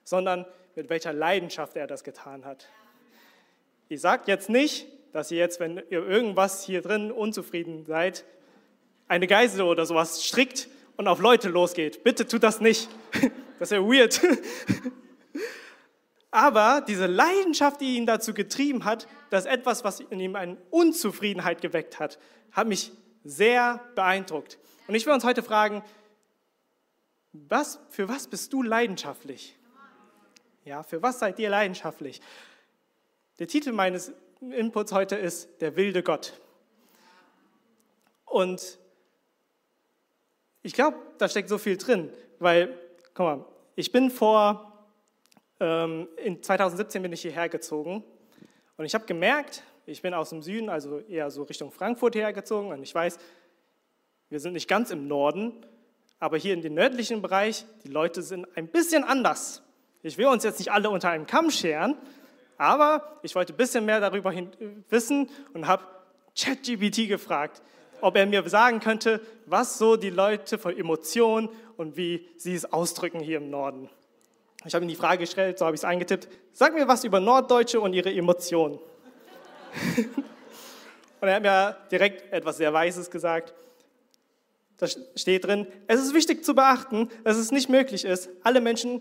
sondern 0.05 0.47
mit 0.77 0.89
welcher 0.89 1.13
Leidenschaft 1.13 1.77
er 1.77 1.87
das 1.87 2.05
getan 2.05 2.45
hat. 2.45 2.69
Ich 3.89 4.01
sage 4.01 4.25
jetzt 4.27 4.49
nicht, 4.49 4.89
dass 5.13 5.31
ihr 5.31 5.39
jetzt, 5.39 5.61
wenn 5.61 5.77
ihr 5.77 6.05
irgendwas 6.05 6.65
hier 6.65 6.83
drin 6.83 7.13
unzufrieden 7.13 7.87
seid, 7.87 8.25
eine 9.07 9.29
Geisel 9.29 9.63
oder 9.63 9.87
sowas 9.87 10.25
strickt 10.25 10.69
und 10.97 11.07
auf 11.07 11.21
Leute 11.21 11.49
losgeht. 11.49 12.03
Bitte 12.03 12.27
tut 12.27 12.43
das 12.43 12.61
nicht. 12.61 12.89
Das 13.59 13.71
wäre 13.71 13.87
weird. 13.87 14.21
Aber 16.31 16.85
diese 16.87 17.07
Leidenschaft, 17.07 17.81
die 17.81 17.97
ihn 17.97 18.05
dazu 18.05 18.35
getrieben 18.35 18.85
hat, 18.85 19.09
dass 19.31 19.47
etwas, 19.47 19.83
was 19.83 20.01
in 20.01 20.21
ihm 20.21 20.37
eine 20.37 20.59
Unzufriedenheit 20.69 21.63
geweckt 21.63 21.99
hat, 21.99 22.19
hat 22.53 22.69
mich 22.69 22.93
sehr 23.25 23.81
beeindruckt. 23.95 24.59
Und 24.89 24.95
ich 24.95 25.07
will 25.07 25.15
uns 25.15 25.25
heute 25.25 25.43
fragen, 25.43 25.83
was, 27.33 27.81
für 27.89 28.11
was 28.11 28.29
bist 28.29 28.53
du 28.53 28.63
leidenschaftlich? 28.63 29.57
Ja, 30.67 30.83
für 30.83 31.01
was 31.01 31.19
seid 31.19 31.39
ihr 31.39 31.49
leidenschaftlich? 31.49 32.21
Der 33.39 33.47
Titel 33.47 33.73
meines 33.73 34.15
Inputs 34.41 34.93
heute 34.93 35.17
ist 35.17 35.61
Der 35.61 35.77
wilde 35.77 36.03
Gott. 36.03 36.41
Und 38.25 38.79
ich 40.63 40.73
glaube, 40.73 40.97
da 41.19 41.29
steckt 41.29 41.51
so 41.51 41.59
viel 41.59 41.77
drin, 41.77 42.11
weil, 42.39 42.79
guck 43.13 43.27
mal, 43.27 43.45
ich 43.75 43.93
bin 43.93 44.11
vor, 44.11 44.89
ähm, 45.61 46.09
in 46.17 46.43
2017 46.43 47.03
bin 47.03 47.13
ich 47.13 47.21
hierher 47.21 47.51
gezogen 47.51 48.03
und 48.79 48.87
ich 48.87 48.95
habe 48.95 49.05
gemerkt, 49.05 49.63
ich 49.85 50.01
bin 50.01 50.15
aus 50.15 50.31
dem 50.31 50.41
Süden, 50.41 50.71
also 50.71 51.01
eher 51.01 51.31
so 51.31 51.43
Richtung 51.43 51.71
Frankfurt 51.71 52.15
hergezogen 52.15 52.71
und 52.71 52.83
ich 52.83 52.95
weiß, 52.95 53.19
wir 54.31 54.41
sind 54.41 54.55
nicht 54.55 54.67
ganz 54.67 54.91
im 54.91 55.09
Norden, 55.09 55.53
aber 56.19 56.39
hier 56.39 56.55
in 56.55 56.63
dem 56.63 56.73
nördlichen 56.73 57.21
Bereich, 57.21 57.67
die 57.85 57.89
Leute 57.89 58.23
sind 58.23 58.47
ein 58.57 58.69
bisschen 58.69 59.05
anders. 59.05 59.63
Ich 60.03 60.17
will 60.17 60.27
uns 60.27 60.43
jetzt 60.43 60.59
nicht 60.59 60.73
alle 60.73 60.89
unter 60.89 61.11
einem 61.11 61.27
Kamm 61.27 61.51
scheren, 61.51 61.99
aber 62.59 63.19
ich 63.23 63.35
wollte 63.35 63.53
ein 63.53 63.57
bisschen 63.57 63.85
mehr 63.85 64.01
darüber 64.01 64.33
wissen 64.89 65.29
und 65.53 65.67
habe 65.67 65.85
ChatGPT 66.39 67.09
gefragt, 67.09 67.63
ob 68.01 68.17
er 68.17 68.27
mir 68.27 68.49
sagen 68.49 68.81
könnte, 68.81 69.21
was 69.47 69.79
so 69.79 69.97
die 69.97 70.11
Leute 70.11 70.59
für 70.59 70.77
Emotionen 70.77 71.49
und 71.77 71.97
wie 71.97 72.29
sie 72.37 72.55
es 72.55 72.71
ausdrücken 72.73 73.21
hier 73.21 73.39
im 73.39 73.51
Norden. 73.51 73.89
Ich 74.65 74.75
habe 74.75 74.85
ihm 74.85 74.89
die 74.89 74.97
Frage 74.97 75.19
gestellt, 75.19 75.59
so 75.59 75.65
habe 75.65 75.75
ich 75.75 75.81
es 75.81 75.85
eingetippt, 75.85 76.29
sag 76.53 76.75
mir 76.75 76.89
was 76.89 77.05
über 77.05 77.21
Norddeutsche 77.21 77.81
und 77.81 77.93
ihre 77.93 78.13
Emotionen. 78.13 78.79
und 81.21 81.29
er 81.29 81.35
hat 81.35 81.43
mir 81.43 81.77
direkt 81.91 82.33
etwas 82.33 82.57
sehr 82.57 82.73
Weises 82.73 83.11
gesagt. 83.11 83.55
Da 84.79 84.87
steht 85.15 85.45
drin, 85.45 85.67
es 85.87 86.01
ist 86.01 86.15
wichtig 86.15 86.45
zu 86.45 86.55
beachten, 86.55 87.09
dass 87.25 87.37
es 87.37 87.51
nicht 87.51 87.69
möglich 87.69 88.05
ist, 88.05 88.29
alle 88.43 88.61
Menschen 88.61 89.01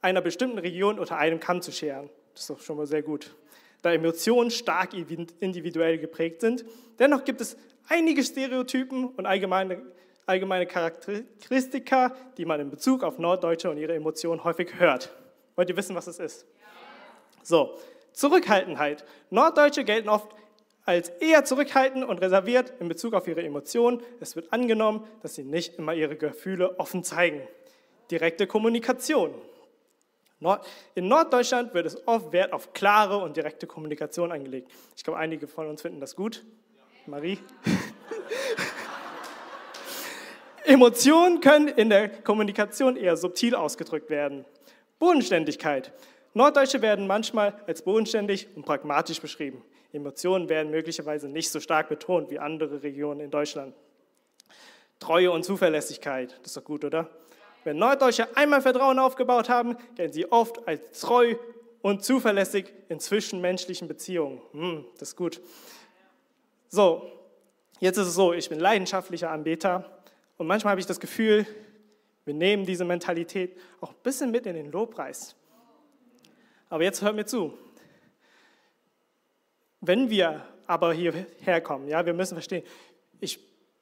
einer 0.00 0.20
bestimmten 0.20 0.58
Region 0.58 0.98
unter 0.98 1.16
einem 1.16 1.40
Kamm 1.40 1.60
zu 1.60 1.72
scheren. 1.72 2.08
Das 2.38 2.48
ist 2.48 2.50
doch 2.50 2.64
schon 2.64 2.76
mal 2.76 2.86
sehr 2.86 3.02
gut. 3.02 3.34
Da 3.82 3.92
Emotionen 3.92 4.52
stark 4.52 4.94
individuell 4.94 5.98
geprägt 5.98 6.40
sind. 6.40 6.64
Dennoch 7.00 7.24
gibt 7.24 7.40
es 7.40 7.56
einige 7.88 8.22
Stereotypen 8.22 9.06
und 9.06 9.26
allgemeine, 9.26 9.82
allgemeine 10.24 10.64
Charakteristika, 10.64 12.14
die 12.36 12.44
man 12.44 12.60
in 12.60 12.70
Bezug 12.70 13.02
auf 13.02 13.18
Norddeutsche 13.18 13.68
und 13.68 13.76
ihre 13.76 13.96
Emotionen 13.96 14.44
häufig 14.44 14.78
hört. 14.78 15.12
Wollt 15.56 15.68
ihr 15.68 15.76
wissen, 15.76 15.96
was 15.96 16.06
es 16.06 16.20
ist? 16.20 16.46
So, 17.42 17.76
Zurückhaltenheit. 18.12 19.04
Norddeutsche 19.30 19.82
gelten 19.82 20.08
oft 20.08 20.28
als 20.84 21.08
eher 21.08 21.44
zurückhaltend 21.44 22.04
und 22.04 22.18
reserviert 22.18 22.72
in 22.78 22.86
Bezug 22.86 23.14
auf 23.14 23.26
ihre 23.26 23.42
Emotionen. 23.42 24.00
Es 24.20 24.36
wird 24.36 24.52
angenommen, 24.52 25.04
dass 25.22 25.34
sie 25.34 25.42
nicht 25.42 25.76
immer 25.76 25.92
ihre 25.92 26.14
Gefühle 26.14 26.78
offen 26.78 27.02
zeigen. 27.02 27.42
Direkte 28.12 28.46
Kommunikation. 28.46 29.34
In 30.94 31.08
Norddeutschland 31.08 31.74
wird 31.74 31.86
es 31.86 32.06
oft 32.06 32.32
Wert 32.32 32.52
auf 32.52 32.72
klare 32.72 33.18
und 33.18 33.36
direkte 33.36 33.66
Kommunikation 33.66 34.30
angelegt. 34.30 34.70
Ich 34.96 35.02
glaube, 35.02 35.18
einige 35.18 35.48
von 35.48 35.66
uns 35.66 35.82
finden 35.82 36.00
das 36.00 36.14
gut. 36.14 36.44
Marie? 37.06 37.38
Emotionen 40.64 41.40
können 41.40 41.68
in 41.68 41.88
der 41.90 42.08
Kommunikation 42.08 42.96
eher 42.96 43.16
subtil 43.16 43.54
ausgedrückt 43.54 44.10
werden. 44.10 44.44
Bodenständigkeit. 44.98 45.92
Norddeutsche 46.34 46.82
werden 46.82 47.06
manchmal 47.06 47.60
als 47.66 47.82
bodenständig 47.82 48.48
und 48.54 48.64
pragmatisch 48.64 49.20
beschrieben. 49.20 49.64
Emotionen 49.92 50.48
werden 50.48 50.70
möglicherweise 50.70 51.28
nicht 51.28 51.50
so 51.50 51.58
stark 51.58 51.88
betont 51.88 52.30
wie 52.30 52.38
andere 52.38 52.82
Regionen 52.82 53.20
in 53.20 53.30
Deutschland. 53.30 53.74
Treue 55.00 55.30
und 55.30 55.44
Zuverlässigkeit, 55.44 56.32
das 56.42 56.48
ist 56.48 56.56
doch 56.56 56.64
gut, 56.64 56.84
oder? 56.84 57.08
Wenn 57.68 57.76
Norddeutsche 57.76 58.34
einmal 58.34 58.62
Vertrauen 58.62 58.98
aufgebaut 58.98 59.50
haben, 59.50 59.76
gelten 59.94 60.14
sie 60.14 60.32
oft 60.32 60.66
als 60.66 61.00
treu 61.00 61.34
und 61.82 62.02
zuverlässig 62.02 62.72
in 62.88 62.98
zwischenmenschlichen 62.98 63.86
Beziehungen. 63.86 64.40
Hm, 64.52 64.86
das 64.98 65.10
ist 65.10 65.16
gut. 65.16 65.42
So, 66.70 67.12
jetzt 67.78 67.98
ist 67.98 68.06
es 68.06 68.14
so, 68.14 68.32
ich 68.32 68.48
bin 68.48 68.58
leidenschaftlicher 68.58 69.30
Anbeter 69.30 70.00
und 70.38 70.46
manchmal 70.46 70.70
habe 70.70 70.80
ich 70.80 70.86
das 70.86 70.98
Gefühl, 70.98 71.46
wir 72.24 72.32
nehmen 72.32 72.64
diese 72.64 72.86
Mentalität 72.86 73.54
auch 73.82 73.90
ein 73.90 74.02
bisschen 74.02 74.30
mit 74.30 74.46
in 74.46 74.54
den 74.54 74.72
Lobpreis. 74.72 75.36
Aber 76.70 76.84
jetzt 76.84 77.02
hört 77.02 77.16
mir 77.16 77.26
zu. 77.26 77.52
Wenn 79.82 80.08
wir 80.08 80.42
aber 80.66 80.94
hierher 80.94 81.60
kommen, 81.60 81.86
ja, 81.86 82.06
wir 82.06 82.14
müssen 82.14 82.34
verstehen, 82.34 82.64
ich 83.20 83.38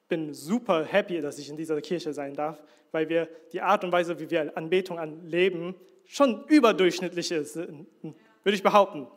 bin 0.09 0.33
super 0.33 0.83
happy, 0.83 1.21
dass 1.21 1.39
ich 1.39 1.47
in 1.49 1.55
dieser 1.55 1.79
Kirche 1.79 2.11
sein 2.11 2.33
darf, 2.33 2.61
weil 2.91 3.09
wir 3.09 3.27
die 3.51 3.61
Art 3.61 3.83
und 3.83 3.91
Weise, 3.91 4.19
wie 4.19 4.29
wir 4.29 4.55
Anbetung 4.57 4.99
anleben, 4.99 5.75
schon 6.05 6.45
überdurchschnittlich 6.47 7.31
ist, 7.31 7.55
würde 7.55 7.75
ich 8.43 8.63
behaupten. 8.63 9.07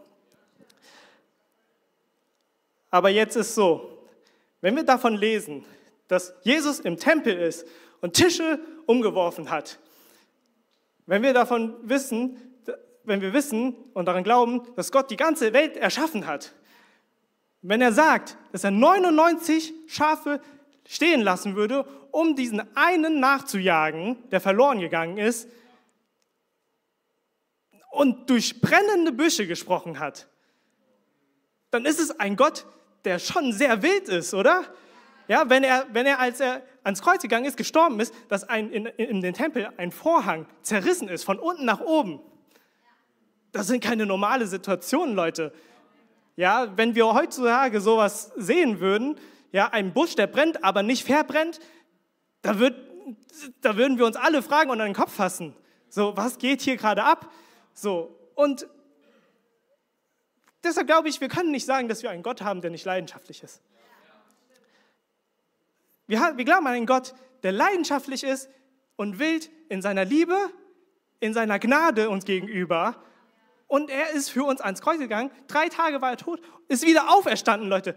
Aber 2.90 3.08
jetzt 3.08 3.36
ist 3.36 3.54
so, 3.54 4.06
wenn 4.60 4.74
wir 4.76 4.82
davon 4.82 5.14
lesen, 5.14 5.64
dass 6.08 6.34
Jesus 6.42 6.80
im 6.80 6.96
Tempel 6.96 7.36
ist 7.38 7.66
und 8.00 8.14
Tische 8.14 8.58
umgeworfen 8.86 9.50
hat, 9.50 9.78
wenn 11.06 11.22
wir 11.22 11.32
davon 11.32 11.76
wissen, 11.82 12.36
wenn 13.04 13.20
wir 13.20 13.32
wissen 13.32 13.74
und 13.94 14.06
daran 14.06 14.24
glauben, 14.24 14.62
dass 14.76 14.92
Gott 14.92 15.10
die 15.10 15.16
ganze 15.16 15.52
Welt 15.52 15.76
erschaffen 15.76 16.26
hat, 16.26 16.52
wenn 17.62 17.80
er 17.80 17.92
sagt, 17.92 18.36
dass 18.52 18.64
er 18.64 18.70
99 18.70 19.72
Schafe 19.86 20.40
stehen 20.86 21.20
lassen 21.20 21.56
würde, 21.56 21.84
um 22.12 22.36
diesen 22.36 22.62
einen 22.76 23.20
nachzujagen, 23.20 24.16
der 24.30 24.40
verloren 24.40 24.80
gegangen 24.80 25.18
ist, 25.18 25.48
und 27.90 28.30
durch 28.30 28.60
brennende 28.60 29.12
Büsche 29.12 29.46
gesprochen 29.46 29.98
hat, 29.98 30.28
dann 31.70 31.84
ist 31.84 32.00
es 32.00 32.18
ein 32.18 32.36
Gott, 32.36 32.64
der 33.04 33.18
schon 33.18 33.52
sehr 33.52 33.82
wild 33.82 34.08
ist, 34.08 34.32
oder? 34.32 34.64
Ja, 35.28 35.48
wenn 35.48 35.62
er, 35.64 35.86
wenn 35.92 36.06
er, 36.06 36.18
als 36.18 36.40
er 36.40 36.62
ans 36.82 37.02
Kreuz 37.02 37.22
gegangen 37.22 37.44
ist, 37.44 37.56
gestorben 37.56 38.00
ist, 38.00 38.14
dass 38.28 38.48
ein, 38.48 38.70
in, 38.72 38.86
in 38.86 39.20
den 39.20 39.34
Tempel 39.34 39.68
ein 39.76 39.92
Vorhang 39.92 40.46
zerrissen 40.62 41.08
ist, 41.08 41.24
von 41.24 41.38
unten 41.38 41.64
nach 41.64 41.80
oben. 41.80 42.20
Das 43.52 43.66
sind 43.66 43.82
keine 43.82 44.06
normale 44.06 44.46
Situationen, 44.46 45.14
Leute. 45.14 45.52
Ja, 46.36 46.76
wenn 46.76 46.94
wir 46.94 47.12
heutzutage 47.12 47.80
sowas 47.80 48.32
sehen 48.36 48.80
würden, 48.80 49.16
ja, 49.52 49.68
ein 49.68 49.92
Busch, 49.92 50.14
der 50.14 50.28
brennt, 50.28 50.64
aber 50.64 50.82
nicht 50.82 51.04
verbrennt, 51.04 51.60
da, 52.42 52.58
wird, 52.58 52.76
da 53.60 53.76
würden 53.76 53.98
wir 53.98 54.06
uns 54.06 54.16
alle 54.16 54.42
fragen 54.42 54.70
an 54.70 54.78
den 54.78 54.94
Kopf 54.94 55.12
fassen. 55.12 55.54
So, 55.88 56.16
was 56.16 56.38
geht 56.38 56.60
hier 56.62 56.76
gerade 56.76 57.02
ab? 57.02 57.30
So, 57.74 58.16
und 58.34 58.66
deshalb 60.62 60.86
glaube 60.86 61.08
ich, 61.08 61.20
wir 61.20 61.28
können 61.28 61.50
nicht 61.50 61.66
sagen, 61.66 61.88
dass 61.88 62.02
wir 62.02 62.10
einen 62.10 62.22
Gott 62.22 62.42
haben, 62.42 62.60
der 62.60 62.70
nicht 62.70 62.84
leidenschaftlich 62.84 63.42
ist. 63.42 63.60
Wir, 66.06 66.36
wir 66.36 66.44
glauben 66.44 66.66
an 66.66 66.74
einen 66.74 66.86
Gott, 66.86 67.14
der 67.42 67.52
leidenschaftlich 67.52 68.24
ist 68.24 68.48
und 68.96 69.18
wild 69.18 69.50
in 69.68 69.82
seiner 69.82 70.04
Liebe, 70.04 70.36
in 71.20 71.34
seiner 71.34 71.58
Gnade 71.58 72.10
uns 72.10 72.24
gegenüber 72.24 72.96
und 73.70 73.88
er 73.88 74.10
ist 74.10 74.30
für 74.30 74.42
uns 74.42 74.60
ans 74.60 74.82
Kreuz 74.82 74.98
gegangen. 74.98 75.30
Drei 75.46 75.68
Tage 75.68 76.02
war 76.02 76.10
er 76.10 76.16
tot, 76.16 76.40
ist 76.66 76.84
wieder 76.84 77.10
auferstanden, 77.14 77.68
Leute. 77.68 77.94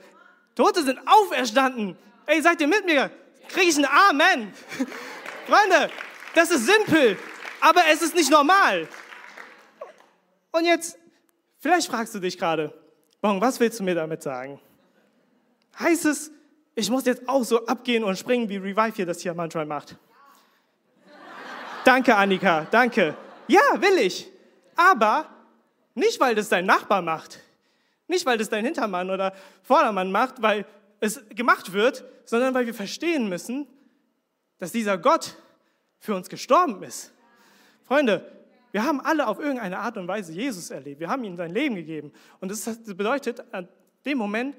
Tote 0.55 0.83
sind 0.83 0.99
auferstanden. 1.07 1.97
Ey, 2.27 2.41
seid 2.41 2.61
ihr 2.61 2.67
mit 2.67 2.85
mir? 2.85 3.09
Ein 3.55 3.85
Amen? 3.85 4.53
Freunde, 5.47 5.89
das 6.35 6.51
ist 6.51 6.65
simpel, 6.65 7.17
aber 7.61 7.81
es 7.91 8.01
ist 8.01 8.15
nicht 8.15 8.31
normal. 8.31 8.87
Und 10.51 10.65
jetzt, 10.65 10.97
vielleicht 11.59 11.87
fragst 11.87 12.15
du 12.15 12.19
dich 12.19 12.37
gerade, 12.37 12.73
Bon, 13.23 13.39
was 13.39 13.57
willst 13.61 13.79
du 13.79 13.85
mir 13.85 13.95
damit 13.95 14.21
sagen? 14.21 14.59
Heißt 15.79 16.03
es, 16.03 16.29
ich 16.75 16.89
muss 16.89 17.05
jetzt 17.05 17.29
auch 17.29 17.41
so 17.45 17.65
abgehen 17.67 18.03
und 18.03 18.17
springen, 18.17 18.49
wie 18.49 18.57
Revive 18.57 18.97
hier 18.97 19.05
das 19.05 19.21
hier 19.21 19.33
manchmal 19.33 19.65
macht? 19.65 19.95
Danke, 21.85 22.17
Annika, 22.17 22.67
danke. 22.69 23.15
Ja, 23.47 23.61
will 23.77 23.97
ich. 23.99 24.29
Aber 24.75 25.25
nicht, 25.95 26.19
weil 26.19 26.35
das 26.35 26.49
dein 26.49 26.65
Nachbar 26.65 27.01
macht. 27.01 27.39
Nicht, 28.09 28.25
weil 28.25 28.37
das 28.37 28.49
dein 28.49 28.65
Hintermann 28.65 29.09
oder 29.09 29.33
Vordermann 29.63 30.11
macht, 30.11 30.41
weil 30.41 30.65
es 31.03 31.21
gemacht 31.29 31.73
wird, 31.73 32.05
sondern 32.23 32.53
weil 32.53 32.65
wir 32.65 32.73
verstehen 32.73 33.27
müssen, 33.27 33.67
dass 34.57 34.71
dieser 34.71 34.97
Gott 34.97 35.35
für 35.99 36.15
uns 36.15 36.29
gestorben 36.29 36.81
ist. 36.81 37.11
Freunde, 37.83 38.31
wir 38.71 38.85
haben 38.85 39.01
alle 39.01 39.27
auf 39.27 39.37
irgendeine 39.37 39.79
Art 39.79 39.97
und 39.97 40.07
Weise 40.07 40.31
Jesus 40.31 40.69
erlebt. 40.69 41.01
Wir 41.01 41.09
haben 41.09 41.23
ihm 41.25 41.35
sein 41.35 41.51
Leben 41.51 41.75
gegeben. 41.75 42.13
Und 42.39 42.49
das 42.49 42.63
bedeutet 42.85 43.43
an 43.53 43.67
dem 44.05 44.17
Moment, 44.17 44.55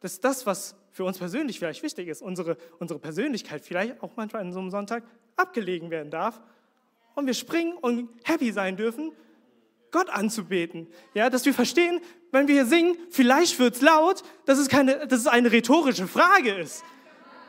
dass 0.00 0.20
das, 0.20 0.44
was 0.44 0.74
für 0.90 1.04
uns 1.04 1.18
persönlich 1.18 1.60
vielleicht 1.60 1.84
wichtig 1.84 2.08
ist, 2.08 2.20
unsere, 2.20 2.56
unsere 2.80 2.98
Persönlichkeit 2.98 3.64
vielleicht 3.64 4.02
auch 4.02 4.16
manchmal 4.16 4.42
an 4.42 4.52
so 4.52 4.58
einem 4.58 4.70
Sonntag 4.70 5.04
abgelegen 5.36 5.90
werden 5.90 6.10
darf. 6.10 6.40
Und 7.14 7.26
wir 7.26 7.34
springen 7.34 7.76
und 7.76 8.10
happy 8.24 8.50
sein 8.50 8.76
dürfen, 8.76 9.12
Gott 9.90 10.10
anzubeten. 10.10 10.88
Ja, 11.14 11.30
dass 11.30 11.44
wir 11.44 11.54
verstehen, 11.54 12.00
wenn 12.32 12.48
wir 12.48 12.54
hier 12.54 12.66
singen, 12.66 12.96
vielleicht 13.10 13.58
wird 13.58 13.76
es 13.76 13.82
laut, 13.82 14.22
dass 14.44 14.58
es, 14.58 14.68
keine, 14.68 15.06
dass 15.06 15.20
es 15.20 15.26
eine 15.26 15.52
rhetorische 15.52 16.06
Frage 16.06 16.54
ist. 16.54 16.84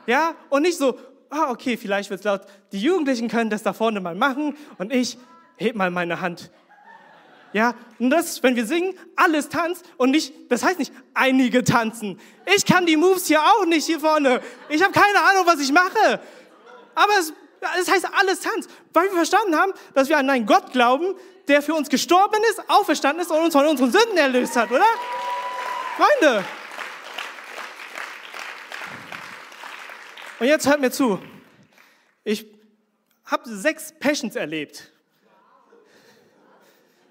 Ja, 0.05 0.35
und 0.49 0.61
nicht 0.61 0.77
so, 0.77 0.97
ah, 1.29 1.51
okay, 1.51 1.77
vielleicht 1.77 2.09
wird 2.09 2.21
es 2.21 2.25
laut. 2.25 2.41
Die 2.71 2.79
Jugendlichen 2.79 3.27
können 3.27 3.49
das 3.49 3.63
da 3.63 3.73
vorne 3.73 3.99
mal 3.99 4.15
machen 4.15 4.55
und 4.77 4.93
ich 4.93 5.17
heb 5.57 5.75
mal 5.75 5.91
meine 5.91 6.21
Hand 6.21 6.51
ja, 7.53 7.73
und 7.97 8.09
das, 8.09 8.43
wenn 8.43 8.55
wir 8.55 8.65
singen, 8.65 8.93
alles 9.15 9.49
tanzt 9.49 9.85
und 9.97 10.11
nicht, 10.11 10.33
das 10.49 10.63
heißt 10.63 10.79
nicht 10.79 10.93
einige 11.13 11.63
tanzen. 11.63 12.19
Ich 12.55 12.65
kann 12.65 12.85
die 12.85 12.97
Moves 12.97 13.27
hier 13.27 13.41
auch 13.41 13.65
nicht 13.65 13.85
hier 13.85 13.99
vorne. 13.99 14.41
Ich 14.69 14.83
habe 14.83 14.93
keine 14.93 15.21
Ahnung, 15.21 15.43
was 15.45 15.59
ich 15.59 15.71
mache. 15.71 16.19
Aber 16.93 17.13
es, 17.19 17.33
es 17.79 17.89
heißt 17.89 18.07
alles 18.13 18.41
tanzt, 18.41 18.69
weil 18.93 19.05
wir 19.05 19.15
verstanden 19.15 19.55
haben, 19.55 19.73
dass 19.93 20.09
wir 20.09 20.17
an 20.17 20.29
einen 20.29 20.45
Gott 20.45 20.71
glauben, 20.71 21.15
der 21.47 21.61
für 21.61 21.73
uns 21.73 21.89
gestorben 21.89 22.39
ist, 22.51 22.61
auferstanden 22.69 23.21
ist 23.21 23.31
und 23.31 23.39
uns 23.39 23.53
von 23.53 23.65
unseren 23.65 23.91
Sünden 23.91 24.17
erlöst 24.17 24.55
hat, 24.55 24.69
oder? 24.69 24.85
Freunde. 25.97 26.43
Und 30.39 30.47
jetzt 30.47 30.67
hört 30.67 30.79
mir 30.79 30.91
zu. 30.91 31.19
Ich 32.23 32.45
habe 33.25 33.49
sechs 33.49 33.93
Passions 33.99 34.35
erlebt. 34.35 34.91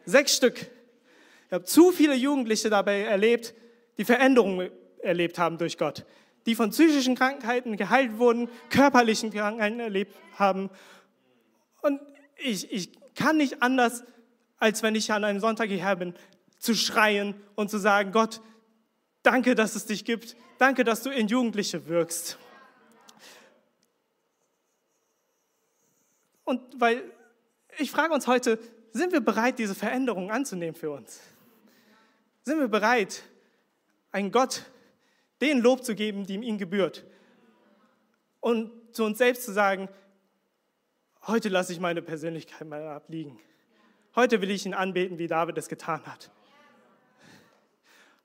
Sechs 0.05 0.37
Stück. 0.37 0.61
Ich 0.61 1.53
habe 1.53 1.65
zu 1.65 1.91
viele 1.91 2.15
Jugendliche 2.15 2.71
dabei 2.71 3.01
erlebt, 3.01 3.55
die 3.99 4.05
Veränderungen 4.05 4.71
erlebt 5.01 5.39
haben 5.39 5.59
durch 5.59 5.79
Gott. 5.79 6.05
Die 6.47 6.55
von 6.55 6.71
psychischen 6.71 7.15
Krankheiten 7.15 7.77
geheilt 7.77 8.19
wurden, 8.19 8.49
körperlichen 8.71 9.33
Krankheiten 9.33 9.81
erlebt 9.81 10.17
haben. 10.35 10.71
Und 11.83 12.01
ich, 12.37 12.73
ich 12.73 12.91
kann 13.15 13.37
nicht 13.37 13.63
anders, 13.63 14.05
als 14.59 14.83
wenn 14.83 14.95
ich 14.95 15.13
an 15.13 15.25
einem 15.25 15.41
Sonntag 15.41 15.69
hierher 15.69 15.97
bin, 15.97 16.15
zu 16.59 16.75
schreien 16.75 17.35
und 17.55 17.71
zu 17.71 17.79
sagen, 17.79 18.13
Gott, 18.13 18.41
danke, 19.23 19.55
dass 19.55 19.75
es 19.75 19.87
dich 19.87 20.05
gibt. 20.05 20.37
Danke, 20.59 20.85
dass 20.85 21.03
du 21.03 21.11
in 21.11 21.29
Jugendliche 21.29 21.87
wirkst. 21.87 22.39
Und 26.45 26.61
weil 26.81 27.03
ich 27.79 27.91
frage 27.91 28.15
uns 28.15 28.27
heute, 28.27 28.59
sind 28.93 29.13
wir 29.13 29.21
bereit, 29.21 29.59
diese 29.59 29.75
Veränderung 29.75 30.31
anzunehmen 30.31 30.75
für 30.75 30.91
uns? 30.91 31.21
Sind 32.43 32.61
wir 32.61 32.69
bereit, 32.69 33.23
einen 34.13 34.31
Gott 34.31 34.63
den 35.41 35.61
Lob 35.61 35.85
zu 35.85 35.95
geben, 35.95 36.27
dem 36.27 36.43
ihm 36.43 36.59
gebührt? 36.59 37.05
Und 38.41 38.71
zu 38.93 39.05
uns 39.05 39.19
selbst 39.19 39.45
zu 39.45 39.53
sagen, 39.53 39.89
heute 41.27 41.49
lasse 41.49 41.73
ich 41.73 41.81
meine 41.81 42.03
Persönlichkeit 42.03 42.67
mal 42.67 42.87
abliegen. 42.87 43.39
Heute 44.15 44.41
will 44.41 44.51
ich 44.51 44.65
ihn 44.65 44.75
anbeten, 44.75 45.19
wie 45.19 45.27
David 45.27 45.59
es 45.59 45.69
getan 45.69 46.07
hat. 46.07 46.31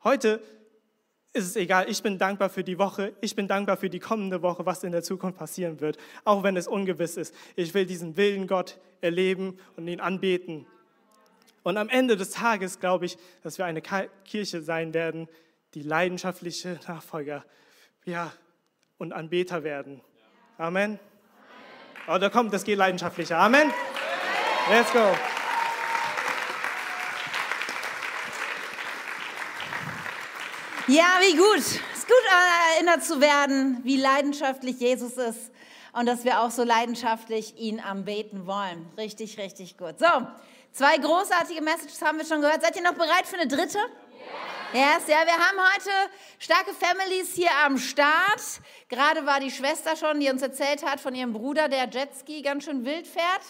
Heute 0.04 0.42
ist 1.34 1.46
es 1.46 1.56
egal, 1.56 1.90
ich 1.90 2.04
bin 2.04 2.18
dankbar 2.18 2.50
für 2.50 2.64
die 2.64 2.78
Woche, 2.78 3.14
ich 3.22 3.36
bin 3.36 3.48
dankbar 3.48 3.78
für 3.78 3.90
die 3.90 4.00
kommende 4.00 4.42
Woche, 4.42 4.66
was 4.66 4.84
in 4.84 4.92
der 4.92 5.04
Zukunft 5.04 5.38
passieren 5.38 5.80
wird, 5.80 5.98
auch 6.26 6.44
wenn 6.44 6.58
es 6.58 6.68
ungewiss 6.68 7.18
ist. 7.18 7.34
Ich 7.56 7.74
will 7.74 7.86
diesen 7.86 8.18
Willen 8.18 8.48
Gott 8.48 8.80
erleben 9.00 9.58
und 9.78 9.88
ihn 9.88 10.02
anbeten. 10.02 10.66
Und 11.64 11.78
am 11.78 11.90
Ende 11.90 12.18
des 12.18 12.32
Tages 12.32 12.80
glaube 12.80 13.06
ich, 13.06 13.18
dass 13.44 13.58
wir 13.58 13.66
eine 13.66 13.82
Kirche 13.82 14.62
sein 14.62 14.94
werden, 14.94 15.30
die 15.74 15.84
leidenschaftliche 15.84 16.80
Nachfolger 16.88 17.46
ja, 18.06 18.32
und 18.98 19.14
Anbeter 19.14 19.64
werden. 19.64 20.02
Amen. 20.58 21.00
Oh, 22.08 22.18
da 22.18 22.30
kommt, 22.30 22.54
das 22.54 22.64
geht 22.64 22.78
leidenschaftlicher. 22.78 23.38
Amen. 23.38 23.72
Let's 24.70 24.92
go. 24.92 25.16
Ja, 30.88 31.20
wie 31.22 31.38
gut. 31.38 31.58
Es 31.58 32.00
ist 32.00 32.08
gut, 32.08 32.18
erinnert 32.76 33.04
zu 33.04 33.22
werden, 33.22 33.80
wie 33.84 33.98
leidenschaftlich 33.98 34.80
Jesus 34.80 35.14
ist 35.14 35.52
und 35.94 36.06
dass 36.06 36.26
wir 36.26 36.42
auch 36.42 36.52
so 36.52 36.64
leidenschaftlich 36.64 37.58
ihn 37.58 37.80
anbeten 37.80 38.46
wollen. 38.48 38.90
Richtig, 38.98 39.38
richtig 39.38 39.78
gut. 39.78 40.00
So, 40.00 40.28
zwei 40.72 40.98
großartige 40.98 41.62
Messages 41.62 42.02
haben 42.02 42.18
wir 42.18 42.26
schon 42.26 42.42
gehört. 42.42 42.62
Seid 42.62 42.76
ihr 42.76 42.84
noch 42.84 42.96
bereit 42.96 43.26
für 43.26 43.38
eine 43.38 43.48
dritte? 43.48 43.80
Yes, 44.74 45.06
ja, 45.08 45.18
wir 45.26 45.34
haben 45.34 45.58
heute 45.76 45.90
starke 46.40 46.72
Families 46.74 47.34
hier 47.36 47.50
am 47.66 47.78
Start. 47.78 48.62
Gerade 48.88 49.26
war 49.26 49.42
die 49.42 49.52
Schwester 49.52 49.98
schon, 49.98 50.22
die 50.22 50.30
uns 50.30 50.42
erzählt 50.42 50.86
hat 50.86 51.02
von 51.02 51.14
ihrem 51.14 51.34
Bruder, 51.34 51.68
der 51.68 51.90
Jetski 51.90 52.42
ganz 52.42 52.64
schön 52.64 52.86
wild 52.86 53.06
fährt. 53.06 53.42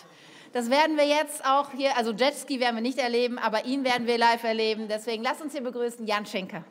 Das 0.52 0.72
werden 0.72 0.98
wir 0.98 1.06
jetzt 1.06 1.46
auch 1.46 1.74
hier, 1.74 1.96
also 1.96 2.12
Jetski 2.12 2.60
werden 2.60 2.78
wir 2.78 2.82
nicht 2.82 2.98
erleben, 2.98 3.38
aber 3.38 3.66
ihn 3.66 3.84
werden 3.84 4.08
wir 4.08 4.18
live 4.18 4.44
erleben. 4.44 4.88
Deswegen 4.88 5.22
lasst 5.22 5.44
uns 5.44 5.52
hier 5.52 5.62
begrüßen, 5.62 6.08
Jan 6.08 6.26
Schenke. 6.26 6.64